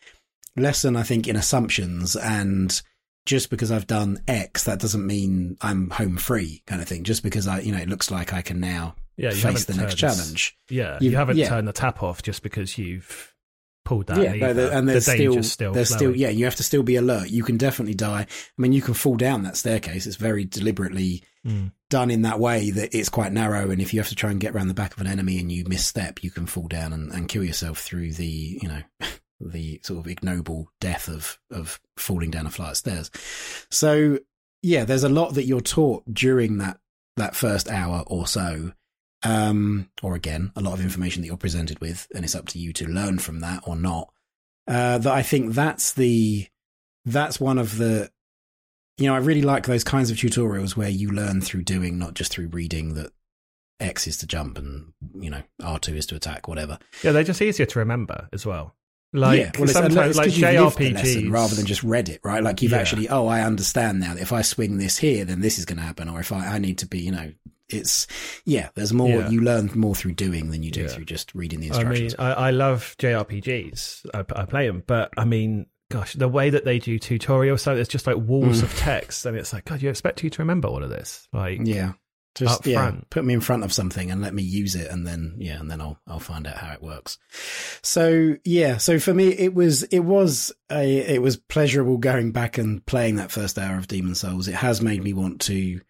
lesson, 0.57 0.97
I 0.97 1.03
think, 1.05 1.29
in 1.29 1.37
assumptions 1.37 2.17
and 2.17 2.81
just 3.27 3.51
because 3.51 3.71
I've 3.71 3.87
done 3.87 4.19
X, 4.27 4.65
that 4.65 4.81
doesn't 4.81 5.07
mean 5.07 5.57
I'm 5.61 5.91
home 5.91 6.17
free 6.17 6.63
kind 6.67 6.81
of 6.81 6.89
thing. 6.89 7.05
Just 7.05 7.23
because 7.23 7.47
I, 7.47 7.61
you 7.61 7.73
know, 7.73 7.79
it 7.79 7.89
looks 7.89 8.11
like 8.11 8.33
I 8.33 8.41
can 8.43 8.59
now 8.59 8.95
Yeah, 9.17 9.31
face 9.31 9.67
the 9.67 9.75
next 9.75 9.97
challenge. 9.97 10.57
Yeah, 10.71 10.95
You've- 10.95 11.07
you 11.13 11.17
haven't 11.17 11.37
yeah. 11.37 11.49
turned 11.49 11.69
the 11.69 11.73
tap 11.73 12.03
off 12.03 12.23
just 12.23 12.43
because 12.43 12.79
you've 12.79 13.28
pulled 13.89 14.07
that. 14.09 14.19
yeah, 14.37 14.53
there- 14.53 14.73
and 14.73 14.89
there's 14.89 15.07
the 15.07 15.13
still, 15.15 15.43
still, 15.43 15.73
there's 15.73 15.89
flowing. 15.89 15.99
still, 16.15 16.17
yeah, 16.17 16.29
you 16.29 16.45
have 16.45 16.57
to 16.57 16.63
still 16.63 16.83
be 16.83 16.97
alert. 16.97 17.29
You 17.31 17.43
can 17.43 17.57
definitely 17.57 17.95
die. 17.95 18.23
I 18.23 18.61
mean, 18.61 18.73
you 18.73 18.83
can 18.83 18.95
fall 18.95 19.17
down 19.17 19.43
that 19.45 19.57
staircase. 19.57 20.07
It's 20.07 20.17
very 20.17 20.45
deliberately 20.45 21.23
Mm. 21.47 21.71
done 21.89 22.11
in 22.11 22.23
that 22.23 22.41
way 22.41 22.71
that 22.73 22.93
it's 22.95 23.09
quite 23.09 23.33
narrow. 23.33 23.71
And 23.71 23.81
if 23.81 23.95
you 23.95 24.01
have 24.01 24.09
to 24.09 24.15
try 24.17 24.31
and 24.33 24.41
get 24.41 24.55
around 24.55 24.67
the 24.69 24.75
back 24.75 24.93
of 24.95 25.01
an 25.01 25.07
enemy 25.07 25.39
and 25.39 25.51
you 25.53 25.65
misstep, 25.67 26.23
you 26.25 26.31
can 26.33 26.47
fall 26.47 26.67
down 26.67 26.93
and, 26.93 27.13
and 27.13 27.29
kill 27.29 27.45
yourself 27.45 27.79
through 27.79 28.13
the, 28.15 28.59
you 28.61 28.69
know, 28.69 28.83
the 29.41 29.81
sort 29.85 30.01
of 30.01 30.09
ignoble 30.09 30.69
death 30.81 31.09
of, 31.09 31.39
of 31.51 31.81
falling 31.97 32.31
down 32.33 32.45
a 32.47 32.51
flight 32.51 32.73
of 32.73 32.77
stairs. 32.77 33.11
So 33.71 34.19
yeah, 34.63 34.85
there's 34.85 35.05
a 35.05 35.09
lot 35.09 35.35
that 35.35 35.45
you're 35.45 35.61
taught 35.61 36.03
during 36.13 36.59
that, 36.59 36.79
that 37.17 37.37
first 37.37 37.69
hour 37.71 38.03
or 38.09 38.27
so. 38.27 38.73
Um, 39.25 39.91
or 40.03 40.15
again, 40.15 40.53
a 40.55 40.61
lot 40.61 40.75
of 40.75 40.81
information 40.81 41.23
that 41.23 41.29
you're 41.29 41.37
presented 41.37 41.81
with, 41.81 42.07
and 42.15 42.25
it's 42.25 42.35
up 42.35 42.47
to 42.49 42.59
you 42.59 42.73
to 42.75 42.87
learn 42.87 43.19
from 43.19 43.41
that 43.41 43.63
or 43.67 43.77
not. 43.77 44.13
Uh, 44.67 44.99
that 44.99 45.13
I 45.13 45.23
think 45.23 45.55
that's 45.55 45.93
the, 45.93 46.47
that's 47.05 47.41
one 47.41 47.59
of 47.59 47.79
the, 47.79 48.11
you 48.99 49.07
know, 49.07 49.15
I 49.15 49.19
really 49.19 49.43
like 49.43 49.67
those 49.67 49.85
kinds 49.85 50.11
of 50.11 50.17
tutorials 50.17 50.77
where 50.77 50.89
you 50.89 51.11
learn 51.11 51.41
through 51.41 51.63
doing, 51.63 51.99
not 51.99 52.15
just 52.15 52.33
through 52.33 52.49
reading 52.49 52.95
that 52.95 53.13
X 53.81 54.07
is 54.07 54.17
to 54.19 54.27
jump 54.27 54.59
and, 54.59 54.93
you 55.15 55.31
know, 55.31 55.43
R2 55.63 55.95
is 55.97 56.07
to 56.07 56.17
attack, 56.17 56.49
whatever. 56.49 56.79
Yeah, 57.03 57.13
they're 57.13 57.25
just 57.25 57.43
easier 57.43 57.67
to 57.67 57.79
remember 57.79 58.29
as 58.33 58.45
well. 58.45 58.75
Like 59.13 59.39
yeah, 59.41 59.51
well, 59.55 59.65
it's, 59.65 59.73
sometimes, 59.73 60.17
like 60.17 60.27
'cause 60.27 60.37
you've 60.39 60.51
lived 60.53 60.77
the 60.79 60.85
JRPGs, 60.91 60.95
lesson 60.95 61.31
rather 61.33 61.55
than 61.55 61.65
just 61.67 61.83
read 61.83 62.09
it, 62.11 62.21
right? 62.23 62.43
Like 62.43 62.61
you've 62.61 62.73
Yeah. 62.73 62.79
actually, 62.79 63.09
oh, 63.09 63.27
I 63.27 63.41
understand 63.41 64.01
now 64.01 64.13
that 64.15 64.21
if 64.23 64.33
I 64.33 64.43
swing 64.43 64.77
this 64.77 64.99
here, 64.99 65.25
then 65.25 65.41
this 65.41 65.59
is 65.59 65.65
going 65.65 65.79
to 65.79 65.83
happen, 65.85 66.09
or 66.11 66.21
if 66.21 66.31
I, 66.31 66.47
I 66.47 66.59
need 66.59 66.79
to 66.79 66.87
be, 66.87 66.99
you 67.01 67.13
know, 67.13 67.33
it's 67.71 68.07
yeah. 68.45 68.69
There's 68.75 68.93
more. 68.93 69.09
Yeah. 69.09 69.29
You 69.31 69.41
learn 69.41 69.71
more 69.75 69.95
through 69.95 70.13
doing 70.13 70.51
than 70.51 70.63
you 70.63 70.71
do 70.71 70.89
through 70.89 71.05
just 71.07 71.35
reading 71.35 71.61
the 71.61 71.67
I 71.67 71.71
mean, 71.71 71.87
instructions. 71.87 72.15
I, 72.19 72.33
I 72.33 72.51
love 72.51 72.97
JRPGs. 72.99 74.07
I, 74.15 74.21
I 74.41 74.45
play 74.45 74.67
them, 74.67 74.83
but 74.87 75.11
I 75.17 75.25
mean, 75.25 75.67
gosh, 75.91 76.15
the 76.15 76.29
way 76.29 76.51
that 76.51 76.65
they 76.65 76.79
do 76.79 76.99
tutorials, 76.99 77.61
so 77.61 77.75
it's 77.77 77.89
just 77.89 78.07
like 78.07 78.17
walls 78.17 78.61
Mm. 78.61 78.65
of 78.65 78.75
text, 78.77 79.25
and 79.27 79.37
it's 79.37 79.53
like, 79.53 79.65
God, 79.65 79.81
you 79.83 79.91
expect 79.91 80.23
you 80.23 80.31
to 80.31 80.43
remember 80.43 80.69
all 80.69 80.83
of 80.83 80.91
this? 80.91 81.29
Like, 81.33 81.61
yeah, 81.65 81.93
just 82.35 82.67
yeah, 82.67 82.93
put 83.11 83.25
me 83.25 83.35
in 83.35 83.41
front 83.41 83.65
of 83.65 83.73
something 83.73 84.11
and 84.11 84.21
let 84.21 84.35
me 84.35 84.43
use 84.43 84.75
it, 84.75 84.91
and 84.91 85.07
then 85.07 85.35
yeah, 85.39 85.59
and 85.59 85.71
then 85.71 85.81
I'll 85.81 85.99
I'll 86.07 86.21
find 86.21 86.47
out 86.47 86.57
how 86.57 86.73
it 86.73 86.83
works. 86.83 87.19
So 87.83 88.37
yeah, 88.45 88.77
so 88.77 88.99
for 88.99 89.13
me, 89.13 89.29
it 89.29 89.55
was 89.55 89.83
it 89.85 90.01
was 90.01 90.53
a 90.71 90.99
it 91.15 91.23
was 91.23 91.37
pleasurable 91.37 91.99
going 91.99 92.33
back 92.33 92.59
and 92.59 92.85
playing 92.87 93.17
that 93.17 93.33
first 93.33 93.59
hour 93.59 93.77
of 93.77 93.89
Demon 93.89 94.15
Souls. 94.15 94.49
It 94.49 94.55
has 94.55 94.81
made 94.81 95.03
me 95.03 95.13
want 95.13 95.41
to 95.43 95.81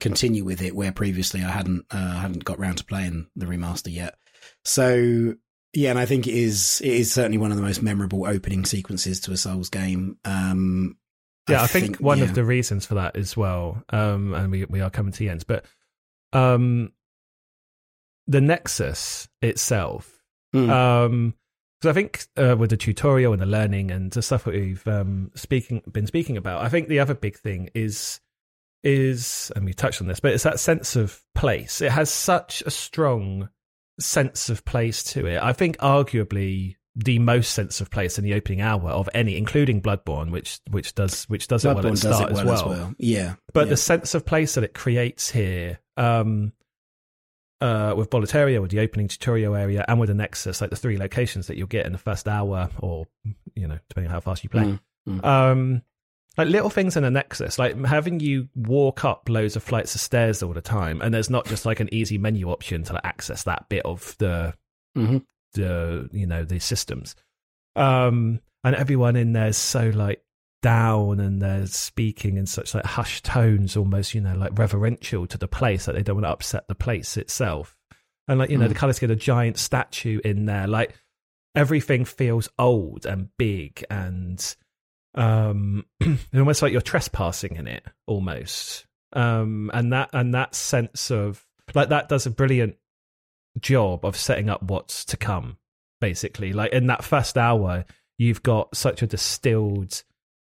continue 0.00 0.44
with 0.44 0.62
it 0.62 0.74
where 0.74 0.92
previously 0.92 1.42
I 1.42 1.50
hadn't 1.50 1.86
uh, 1.90 2.18
hadn't 2.18 2.44
got 2.44 2.58
round 2.58 2.78
to 2.78 2.84
playing 2.84 3.28
the 3.36 3.46
remaster 3.46 3.92
yet. 3.92 4.16
So 4.64 5.34
yeah, 5.72 5.90
and 5.90 5.98
I 5.98 6.06
think 6.06 6.26
it 6.26 6.34
is 6.34 6.80
it 6.84 6.92
is 6.92 7.12
certainly 7.12 7.38
one 7.38 7.52
of 7.52 7.56
the 7.56 7.62
most 7.62 7.82
memorable 7.82 8.26
opening 8.26 8.64
sequences 8.64 9.20
to 9.20 9.32
a 9.32 9.36
Souls 9.36 9.68
game. 9.68 10.18
Um, 10.24 10.96
yeah, 11.48 11.62
I, 11.62 11.66
think, 11.66 11.96
one 11.96 12.18
yeah. 12.18 12.24
of 12.24 12.34
the 12.34 12.44
reasons 12.44 12.86
for 12.86 12.94
that 12.94 13.16
as 13.16 13.36
well, 13.36 13.82
um, 13.90 14.34
and 14.34 14.50
we 14.50 14.64
we 14.66 14.80
are 14.80 14.90
coming 14.90 15.12
to 15.12 15.18
the 15.18 15.28
ends, 15.28 15.44
but 15.44 15.64
um, 16.32 16.92
the 18.26 18.40
Nexus 18.40 19.28
itself 19.42 20.20
Mm. 20.54 20.70
Um, 20.70 21.34
because 21.80 21.90
I 21.90 21.94
think 21.94 22.26
uh, 22.36 22.56
with 22.58 22.68
the 22.68 22.76
tutorial 22.76 23.32
and 23.32 23.40
the 23.40 23.46
learning 23.46 23.90
and 23.90 24.10
the 24.10 24.20
stuff 24.20 24.44
that 24.44 24.52
we've 24.52 24.86
um, 24.86 25.30
speaking 25.34 25.80
been 25.90 26.06
speaking 26.06 26.36
about, 26.36 26.62
I 26.62 26.68
think 26.68 26.88
the 26.88 27.00
other 27.00 27.14
big 27.14 27.38
thing 27.38 27.70
is 27.74 28.20
is 28.84 29.50
and 29.56 29.64
we 29.64 29.72
touched 29.72 30.02
on 30.02 30.06
this, 30.06 30.20
but 30.20 30.32
it's 30.32 30.42
that 30.42 30.60
sense 30.60 30.94
of 30.94 31.22
place. 31.34 31.80
It 31.80 31.90
has 31.90 32.10
such 32.10 32.62
a 32.66 32.70
strong 32.70 33.48
sense 33.98 34.50
of 34.50 34.66
place 34.66 35.02
to 35.04 35.24
it. 35.24 35.42
I 35.42 35.54
think 35.54 35.78
arguably 35.78 36.76
the 36.96 37.18
most 37.20 37.52
sense 37.54 37.80
of 37.80 37.90
place 37.90 38.18
in 38.18 38.24
the 38.24 38.34
opening 38.34 38.60
hour 38.60 38.90
of 38.90 39.08
any, 39.14 39.36
including 39.36 39.80
Bloodborne, 39.80 40.30
which 40.30 40.60
which 40.70 40.94
does 40.94 41.24
which 41.24 41.46
does 41.48 41.64
it 41.64 41.68
well 41.68 41.78
at 41.78 41.84
Bloodborne 41.84 41.90
the 42.02 42.14
start 42.14 42.32
well 42.32 42.40
as 42.40 42.60
as 42.60 42.64
well. 42.64 42.68
well. 42.68 42.94
Yeah, 42.98 43.34
But 43.52 43.66
yeah. 43.66 43.70
the 43.70 43.76
sense 43.76 44.14
of 44.14 44.26
place 44.26 44.54
that 44.54 44.64
it 44.64 44.74
creates 44.74 45.30
here, 45.30 45.78
um, 45.96 46.52
uh, 47.60 47.94
with 47.96 48.10
Boletaria, 48.10 48.60
with 48.60 48.70
the 48.70 48.80
opening 48.80 49.06
tutorial 49.08 49.54
area, 49.54 49.84
and 49.86 50.00
with 50.00 50.08
the 50.08 50.14
Nexus, 50.14 50.60
like 50.60 50.70
the 50.70 50.76
three 50.76 50.96
locations 50.98 51.46
that 51.46 51.56
you'll 51.56 51.66
get 51.68 51.86
in 51.86 51.92
the 51.92 51.98
first 51.98 52.26
hour, 52.26 52.70
or 52.80 53.06
you 53.54 53.68
know, 53.68 53.78
depending 53.88 54.08
on 54.10 54.14
how 54.14 54.20
fast 54.20 54.42
you 54.42 54.50
play. 54.50 54.64
Mm, 54.64 54.80
mm. 55.08 55.24
Um, 55.24 55.82
like 56.38 56.48
little 56.48 56.70
things 56.70 56.96
in 56.96 57.02
the 57.02 57.10
Nexus, 57.10 57.58
like 57.58 57.76
having 57.84 58.18
you 58.20 58.48
walk 58.54 59.04
up 59.04 59.28
loads 59.28 59.56
of 59.56 59.62
flights 59.62 59.94
of 59.94 60.00
stairs 60.00 60.42
all 60.42 60.52
the 60.54 60.60
time, 60.60 61.02
and 61.02 61.12
there's 61.12 61.30
not 61.30 61.44
just 61.46 61.66
like 61.66 61.80
an 61.80 61.88
easy 61.92 62.18
menu 62.18 62.50
option 62.50 62.82
to 62.84 62.94
like, 62.94 63.04
access 63.04 63.42
that 63.44 63.68
bit 63.68 63.84
of 63.84 64.16
the 64.18 64.54
Mhm. 64.96 65.24
The 65.54 66.08
you 66.12 66.26
know 66.26 66.44
the 66.44 66.58
systems. 66.58 67.14
Um, 67.76 68.40
and 68.64 68.74
everyone 68.76 69.16
in 69.16 69.32
there's 69.32 69.56
so 69.56 69.90
like 69.94 70.22
down 70.62 71.20
and 71.20 71.40
they're 71.40 71.66
speaking 71.66 72.36
in 72.36 72.46
such 72.46 72.74
like 72.74 72.84
hushed 72.84 73.24
tones, 73.24 73.76
almost 73.76 74.14
you 74.14 74.20
know 74.20 74.34
like 74.34 74.58
reverential 74.58 75.26
to 75.26 75.38
the 75.38 75.48
place 75.48 75.86
that 75.86 75.94
they 75.94 76.02
don't 76.02 76.16
want 76.16 76.26
to 76.26 76.30
upset 76.30 76.68
the 76.68 76.74
place 76.74 77.16
itself. 77.16 77.76
And 78.28 78.38
like 78.38 78.50
you 78.50 78.58
know 78.58 78.66
Mm. 78.66 78.70
the 78.70 78.74
colours 78.74 78.98
get 78.98 79.10
a 79.10 79.16
giant 79.16 79.58
statue 79.58 80.20
in 80.24 80.46
there, 80.46 80.66
like 80.66 80.94
everything 81.54 82.04
feels 82.04 82.48
old 82.58 83.06
and 83.06 83.28
big 83.36 83.84
and 83.90 84.54
um 85.16 85.84
almost 86.34 86.62
like 86.62 86.70
you're 86.70 86.80
trespassing 86.80 87.56
in 87.56 87.66
it 87.66 87.84
almost 88.06 88.86
um 89.14 89.68
and 89.74 89.92
that 89.92 90.08
and 90.12 90.32
that 90.34 90.54
sense 90.54 91.10
of 91.10 91.44
like 91.74 91.88
that 91.88 92.08
does 92.08 92.26
a 92.26 92.30
brilliant 92.30 92.76
job 93.60 94.04
of 94.04 94.16
setting 94.16 94.48
up 94.50 94.62
what's 94.62 95.04
to 95.04 95.16
come 95.16 95.56
basically 96.00 96.52
like 96.52 96.72
in 96.72 96.86
that 96.86 97.04
first 97.04 97.36
hour 97.36 97.84
you've 98.18 98.42
got 98.42 98.74
such 98.74 99.02
a 99.02 99.06
distilled 99.06 100.02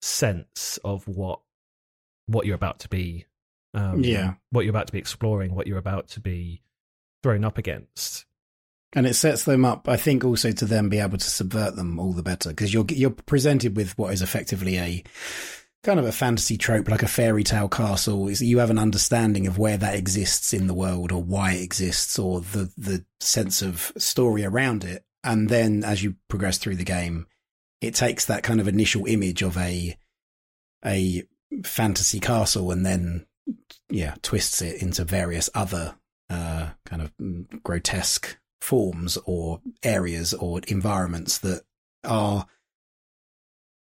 sense 0.01 0.77
of 0.83 1.07
what 1.07 1.39
what 2.27 2.45
you're 2.45 2.55
about 2.55 2.79
to 2.79 2.89
be 2.89 3.25
um 3.73 4.03
Yeah. 4.03 4.33
what 4.51 4.65
you're 4.65 4.71
about 4.71 4.87
to 4.87 4.93
be 4.93 4.99
exploring 4.99 5.55
what 5.55 5.67
you're 5.67 5.77
about 5.77 6.07
to 6.09 6.19
be 6.19 6.61
thrown 7.23 7.43
up 7.45 7.57
against 7.57 8.25
and 8.93 9.05
it 9.05 9.15
sets 9.15 9.43
them 9.43 9.65
up, 9.65 9.89
I 9.89 9.97
think, 9.97 10.23
also 10.23 10.53
to 10.53 10.65
then 10.65 10.87
be 10.87 10.99
able 10.99 11.17
to 11.17 11.29
subvert 11.29 11.75
them 11.75 11.99
all 11.99 12.13
the 12.13 12.23
better 12.23 12.49
because 12.49 12.73
you're 12.73 12.85
you're 12.89 13.09
presented 13.09 13.75
with 13.75 13.97
what 13.97 14.13
is 14.13 14.21
effectively 14.21 14.77
a 14.77 15.03
kind 15.84 15.99
of 15.99 16.05
a 16.05 16.11
fantasy 16.11 16.57
trope, 16.57 16.89
like 16.89 17.03
a 17.03 17.07
fairy 17.07 17.43
tale 17.43 17.69
castle. 17.69 18.28
Is 18.28 18.39
that 18.39 18.45
you 18.45 18.59
have 18.59 18.69
an 18.69 18.80
understanding 18.80 19.47
of 19.47 19.57
where 19.57 19.78
that 19.78 19.95
exists 19.95 20.53
in 20.53 20.67
the 20.67 20.73
world, 20.73 21.11
or 21.11 21.23
why 21.23 21.53
it 21.53 21.63
exists, 21.63 22.17
or 22.19 22.41
the 22.41 22.71
the 22.78 23.05
sense 23.19 23.61
of 23.61 23.91
story 23.97 24.43
around 24.43 24.84
it, 24.84 25.03
and 25.23 25.49
then 25.49 25.84
as 25.84 26.03
you 26.03 26.15
progress 26.28 26.57
through 26.57 26.75
the 26.75 26.84
game, 26.84 27.28
it 27.82 27.95
takes 27.95 28.25
that 28.25 28.43
kind 28.43 28.59
of 28.59 28.67
initial 28.67 29.05
image 29.05 29.41
of 29.41 29.57
a 29.57 29.97
a 30.86 31.23
fantasy 31.63 32.19
castle, 32.19 32.71
and 32.71 32.86
then 32.86 33.25
yeah, 33.89 34.15
twists 34.21 34.61
it 34.61 34.82
into 34.82 35.03
various 35.03 35.49
other 35.53 35.95
uh, 36.30 36.69
kind 36.86 37.01
of 37.01 37.63
grotesque 37.63 38.38
forms 38.59 39.17
or 39.25 39.61
areas 39.84 40.34
or 40.34 40.59
environments 40.67 41.38
that 41.38 41.61
are 42.03 42.47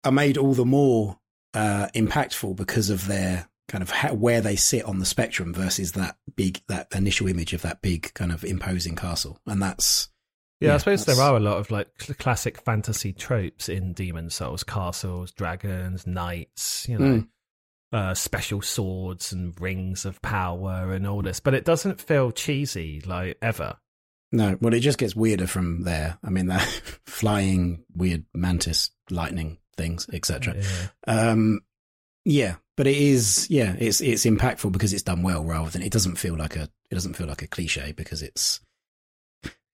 are 0.04 0.12
made 0.12 0.38
all 0.38 0.54
the 0.54 0.66
more 0.66 1.20
uh, 1.54 1.88
impactful 1.96 2.56
because 2.56 2.90
of 2.90 3.08
their 3.08 3.48
kind 3.68 3.82
of 3.82 3.90
ha- 3.90 4.14
where 4.14 4.42
they 4.42 4.56
sit 4.56 4.84
on 4.86 5.00
the 5.00 5.06
spectrum 5.06 5.54
versus 5.54 5.94
that 5.94 6.18
big 6.36 6.62
that 6.68 6.88
initial 6.94 7.28
image 7.28 7.54
of 7.54 7.62
that 7.62 7.82
big 7.82 8.14
kind 8.14 8.32
of 8.32 8.44
imposing 8.44 8.96
castle, 8.96 9.40
and 9.46 9.62
that's 9.62 10.10
Yeah, 10.60 10.70
I 10.70 10.74
Yeah, 10.74 10.78
suppose 10.80 11.06
there 11.06 11.22
are 11.22 11.36
a 11.36 11.40
lot 11.40 11.58
of 11.58 11.72
like 11.72 11.88
cl- 12.00 12.16
classic 12.20 12.62
fantasy 12.62 13.14
tropes 13.14 13.70
in 13.70 13.94
Demon 13.94 14.30
Souls: 14.30 14.64
castles, 14.64 15.32
dragons, 15.32 16.06
knights. 16.06 16.88
You 16.90 16.98
know, 17.00 17.06
Mm. 17.06 17.28
uh, 17.94 18.14
special 18.14 18.62
swords 18.62 19.34
and 19.34 19.60
rings 19.60 20.06
of 20.06 20.22
power 20.22 20.94
and 20.94 21.06
all 21.08 21.22
this. 21.22 21.40
But 21.42 21.54
it 21.54 21.66
doesn't 21.66 22.00
feel 22.02 22.32
cheesy 22.32 23.02
like 23.06 23.38
ever. 23.42 23.78
no. 24.32 24.58
Well, 24.62 24.74
it 24.74 24.80
just 24.80 24.98
gets 24.98 25.16
weirder 25.16 25.48
from 25.48 25.84
there. 25.84 26.18
I 26.24 26.30
mean, 26.30 26.48
that 26.48 26.62
flying 27.06 27.84
weird 27.96 28.26
mantis 28.34 28.92
lightning 29.10 29.58
things, 29.82 30.08
etc. 30.14 30.56
Yeah. 30.56 31.32
Um, 31.32 31.62
yeah, 32.24 32.56
but 32.78 32.88
it 32.88 32.98
is, 32.98 33.48
yeah, 33.50 33.76
it's 33.80 34.02
it's 34.02 34.26
impactful 34.26 34.72
because 34.72 34.94
it's 34.94 35.04
done 35.04 35.24
well, 35.24 35.44
rather 35.44 35.70
than 35.70 35.82
it 35.82 35.92
doesn't 35.92 36.18
feel 36.18 36.36
like 36.36 36.56
a 36.56 36.70
it 36.90 36.96
doesn't 36.96 37.16
feel 37.16 37.28
like 37.28 37.42
a 37.42 37.48
cliche 37.48 37.94
because 37.94 38.22
it's 38.22 38.62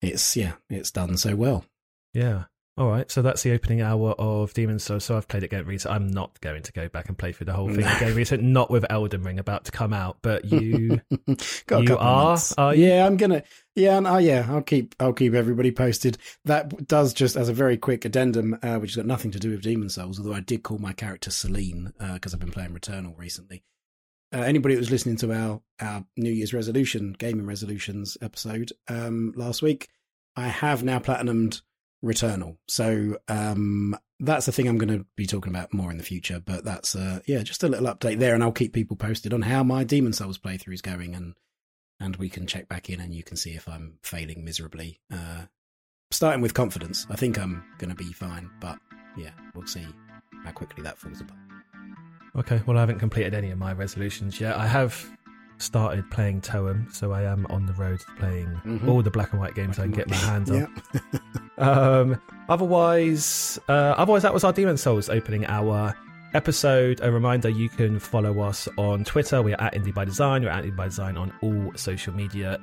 it's 0.01 0.37
yeah, 0.37 0.53
it's 0.69 0.91
done 0.91 1.17
so 1.17 1.35
well. 1.35 1.65
Yeah. 2.13 2.45
All 2.77 2.89
right, 2.89 3.09
so 3.09 3.23
that's 3.23 3.41
the 3.41 3.53
opening 3.53 3.81
hour 3.81 4.11
of 4.19 4.53
Demon's 4.53 4.83
Souls. 4.83 5.03
So 5.03 5.17
I've 5.17 5.27
played 5.27 5.41
it 5.41 5.47
again 5.47 5.65
recently. 5.65 5.95
I'm 5.95 6.07
not 6.07 6.39
going 6.41 6.61
to 6.61 6.71
go 6.71 6.87
back 6.87 7.07
and 7.07 7.17
play 7.17 7.31
through 7.31 7.45
the 7.45 7.53
whole 7.53 7.69
thing 7.69 7.79
No. 7.79 7.95
again 7.97 8.13
recently. 8.13 8.45
Not 8.45 8.69
with 8.69 8.85
Elden 8.91 9.23
Ring 9.23 9.39
about 9.39 9.65
to 9.65 9.71
come 9.71 9.93
out, 9.93 10.17
but 10.21 10.45
you, 10.51 11.01
Got 11.65 11.79
a 11.79 11.81
you 11.81 11.87
couple 11.87 11.93
of 11.93 11.99
are, 11.99 12.37
are 12.59 12.75
you? 12.75 12.85
Yeah, 12.85 13.07
I'm 13.07 13.17
gonna. 13.17 13.41
Yeah, 13.73 13.97
and, 13.97 14.05
uh, 14.05 14.17
yeah, 14.17 14.45
I'll 14.47 14.61
keep. 14.61 14.93
I'll 14.99 15.13
keep 15.13 15.33
everybody 15.33 15.71
posted. 15.71 16.19
That 16.45 16.87
does 16.87 17.13
just 17.13 17.35
as 17.35 17.49
a 17.49 17.53
very 17.53 17.77
quick 17.77 18.05
addendum, 18.05 18.59
uh, 18.61 18.77
which 18.77 18.91
has 18.91 18.97
got 18.97 19.07
nothing 19.07 19.31
to 19.31 19.39
do 19.39 19.49
with 19.49 19.63
Demon 19.63 19.89
Souls. 19.89 20.19
Although 20.19 20.33
I 20.35 20.41
did 20.41 20.61
call 20.61 20.77
my 20.77 20.93
character 20.93 21.31
Selene 21.31 21.93
because 22.13 22.35
I've 22.35 22.39
been 22.39 22.51
playing 22.51 22.75
Returnal 22.75 23.17
recently. 23.17 23.63
Uh, 24.31 24.41
anybody 24.41 24.75
that 24.75 24.81
was 24.81 24.91
listening 24.91 25.15
to 25.17 25.33
our 25.33 25.61
our 25.81 26.05
New 26.15 26.31
Year's 26.31 26.53
resolution, 26.53 27.15
gaming 27.17 27.47
resolutions 27.47 28.17
episode 28.21 28.71
um, 28.87 29.33
last 29.35 29.63
week, 29.63 29.87
I 30.35 30.49
have 30.49 30.83
now 30.83 30.99
platinumed 30.99 31.61
Returnal. 32.03 32.57
So 32.67 33.17
um, 33.27 33.97
that's 34.19 34.45
the 34.45 34.51
thing 34.51 34.67
I'm 34.67 34.77
going 34.77 34.99
to 34.99 35.05
be 35.15 35.25
talking 35.25 35.51
about 35.51 35.73
more 35.73 35.91
in 35.91 35.97
the 35.97 36.03
future. 36.03 36.39
But 36.43 36.63
that's 36.63 36.95
uh, 36.95 37.19
yeah, 37.25 37.43
just 37.43 37.63
a 37.63 37.67
little 37.67 37.87
update 37.87 38.19
there, 38.19 38.33
and 38.33 38.43
I'll 38.43 38.51
keep 38.51 38.73
people 38.73 38.97
posted 38.97 39.33
on 39.33 39.43
how 39.43 39.63
my 39.63 39.83
Demon 39.83 40.13
Souls 40.13 40.37
playthrough 40.37 40.73
is 40.73 40.81
going, 40.81 41.15
and 41.15 41.33
and 41.99 42.15
we 42.17 42.29
can 42.29 42.47
check 42.47 42.67
back 42.67 42.89
in, 42.89 42.99
and 42.99 43.13
you 43.13 43.23
can 43.23 43.37
see 43.37 43.51
if 43.51 43.67
I'm 43.67 43.97
failing 44.03 44.43
miserably. 44.43 44.99
Uh, 45.11 45.45
starting 46.11 46.41
with 46.41 46.53
confidence, 46.53 47.07
I 47.09 47.15
think 47.15 47.37
I'm 47.37 47.63
going 47.79 47.89
to 47.89 47.95
be 47.95 48.13
fine, 48.13 48.49
but 48.59 48.77
yeah, 49.17 49.31
we'll 49.55 49.67
see 49.67 49.85
how 50.43 50.51
quickly 50.51 50.83
that 50.83 50.97
falls 50.97 51.21
apart. 51.21 51.39
Okay, 52.37 52.61
well, 52.67 52.77
I 52.77 52.81
haven't 52.81 52.99
completed 52.99 53.33
any 53.33 53.49
of 53.49 53.57
my 53.57 53.73
resolutions 53.73 54.39
yet. 54.39 54.55
I 54.55 54.67
have 54.67 55.09
started 55.59 56.09
playing 56.11 56.41
Toem, 56.41 56.93
so 56.93 57.11
I 57.11 57.23
am 57.23 57.45
on 57.49 57.65
the 57.65 57.73
road 57.73 57.99
to 58.01 58.05
playing 58.19 58.47
Mhm. 58.65 58.87
all 58.87 59.01
the 59.01 59.09
black 59.11 59.31
and 59.31 59.39
white 59.41 59.55
games 59.55 59.79
I 59.79 59.83
can 59.83 59.91
get 59.91 60.09
my 60.09 60.15
hands 60.15 60.51
on. 60.51 60.57
Yeah. 60.93 61.19
Um, 61.59 62.21
otherwise, 62.49 63.59
uh, 63.67 63.95
otherwise 63.97 64.21
that 64.21 64.31
was 64.33 64.43
our 64.43 64.53
Demon 64.53 64.77
Souls 64.77 65.09
opening 65.09 65.43
hour 65.47 65.95
episode. 66.35 66.99
A 67.01 67.11
reminder: 67.11 67.49
you 67.49 67.67
can 67.67 67.97
follow 67.99 68.41
us 68.41 68.67
on 68.77 69.03
Twitter. 69.03 69.41
We're 69.41 69.55
at 69.59 69.73
Indie 69.73 69.91
by 69.93 70.05
Design. 70.05 70.43
We're 70.43 70.49
at 70.51 70.63
Indie 70.65 70.75
by 70.75 70.85
Design 70.85 71.17
on 71.17 71.33
all 71.41 71.71
social 71.75 72.13
media 72.13 72.59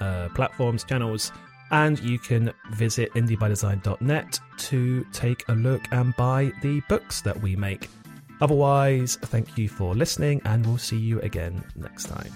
uh, 0.00 0.28
platforms, 0.34 0.82
channels, 0.84 1.30
and 1.72 1.98
you 2.00 2.18
can 2.18 2.50
visit 2.72 3.12
indiebydesign.net 3.14 4.40
to 4.56 5.04
take 5.12 5.44
a 5.48 5.52
look 5.52 5.82
and 5.92 6.16
buy 6.16 6.50
the 6.62 6.80
books 6.88 7.20
that 7.20 7.38
we 7.42 7.54
make. 7.54 7.90
Otherwise, 8.40 9.16
thank 9.16 9.58
you 9.58 9.68
for 9.68 9.94
listening, 9.94 10.40
and 10.44 10.64
we'll 10.66 10.78
see 10.78 10.98
you 10.98 11.20
again 11.20 11.62
next 11.76 12.04
time. 12.04 12.32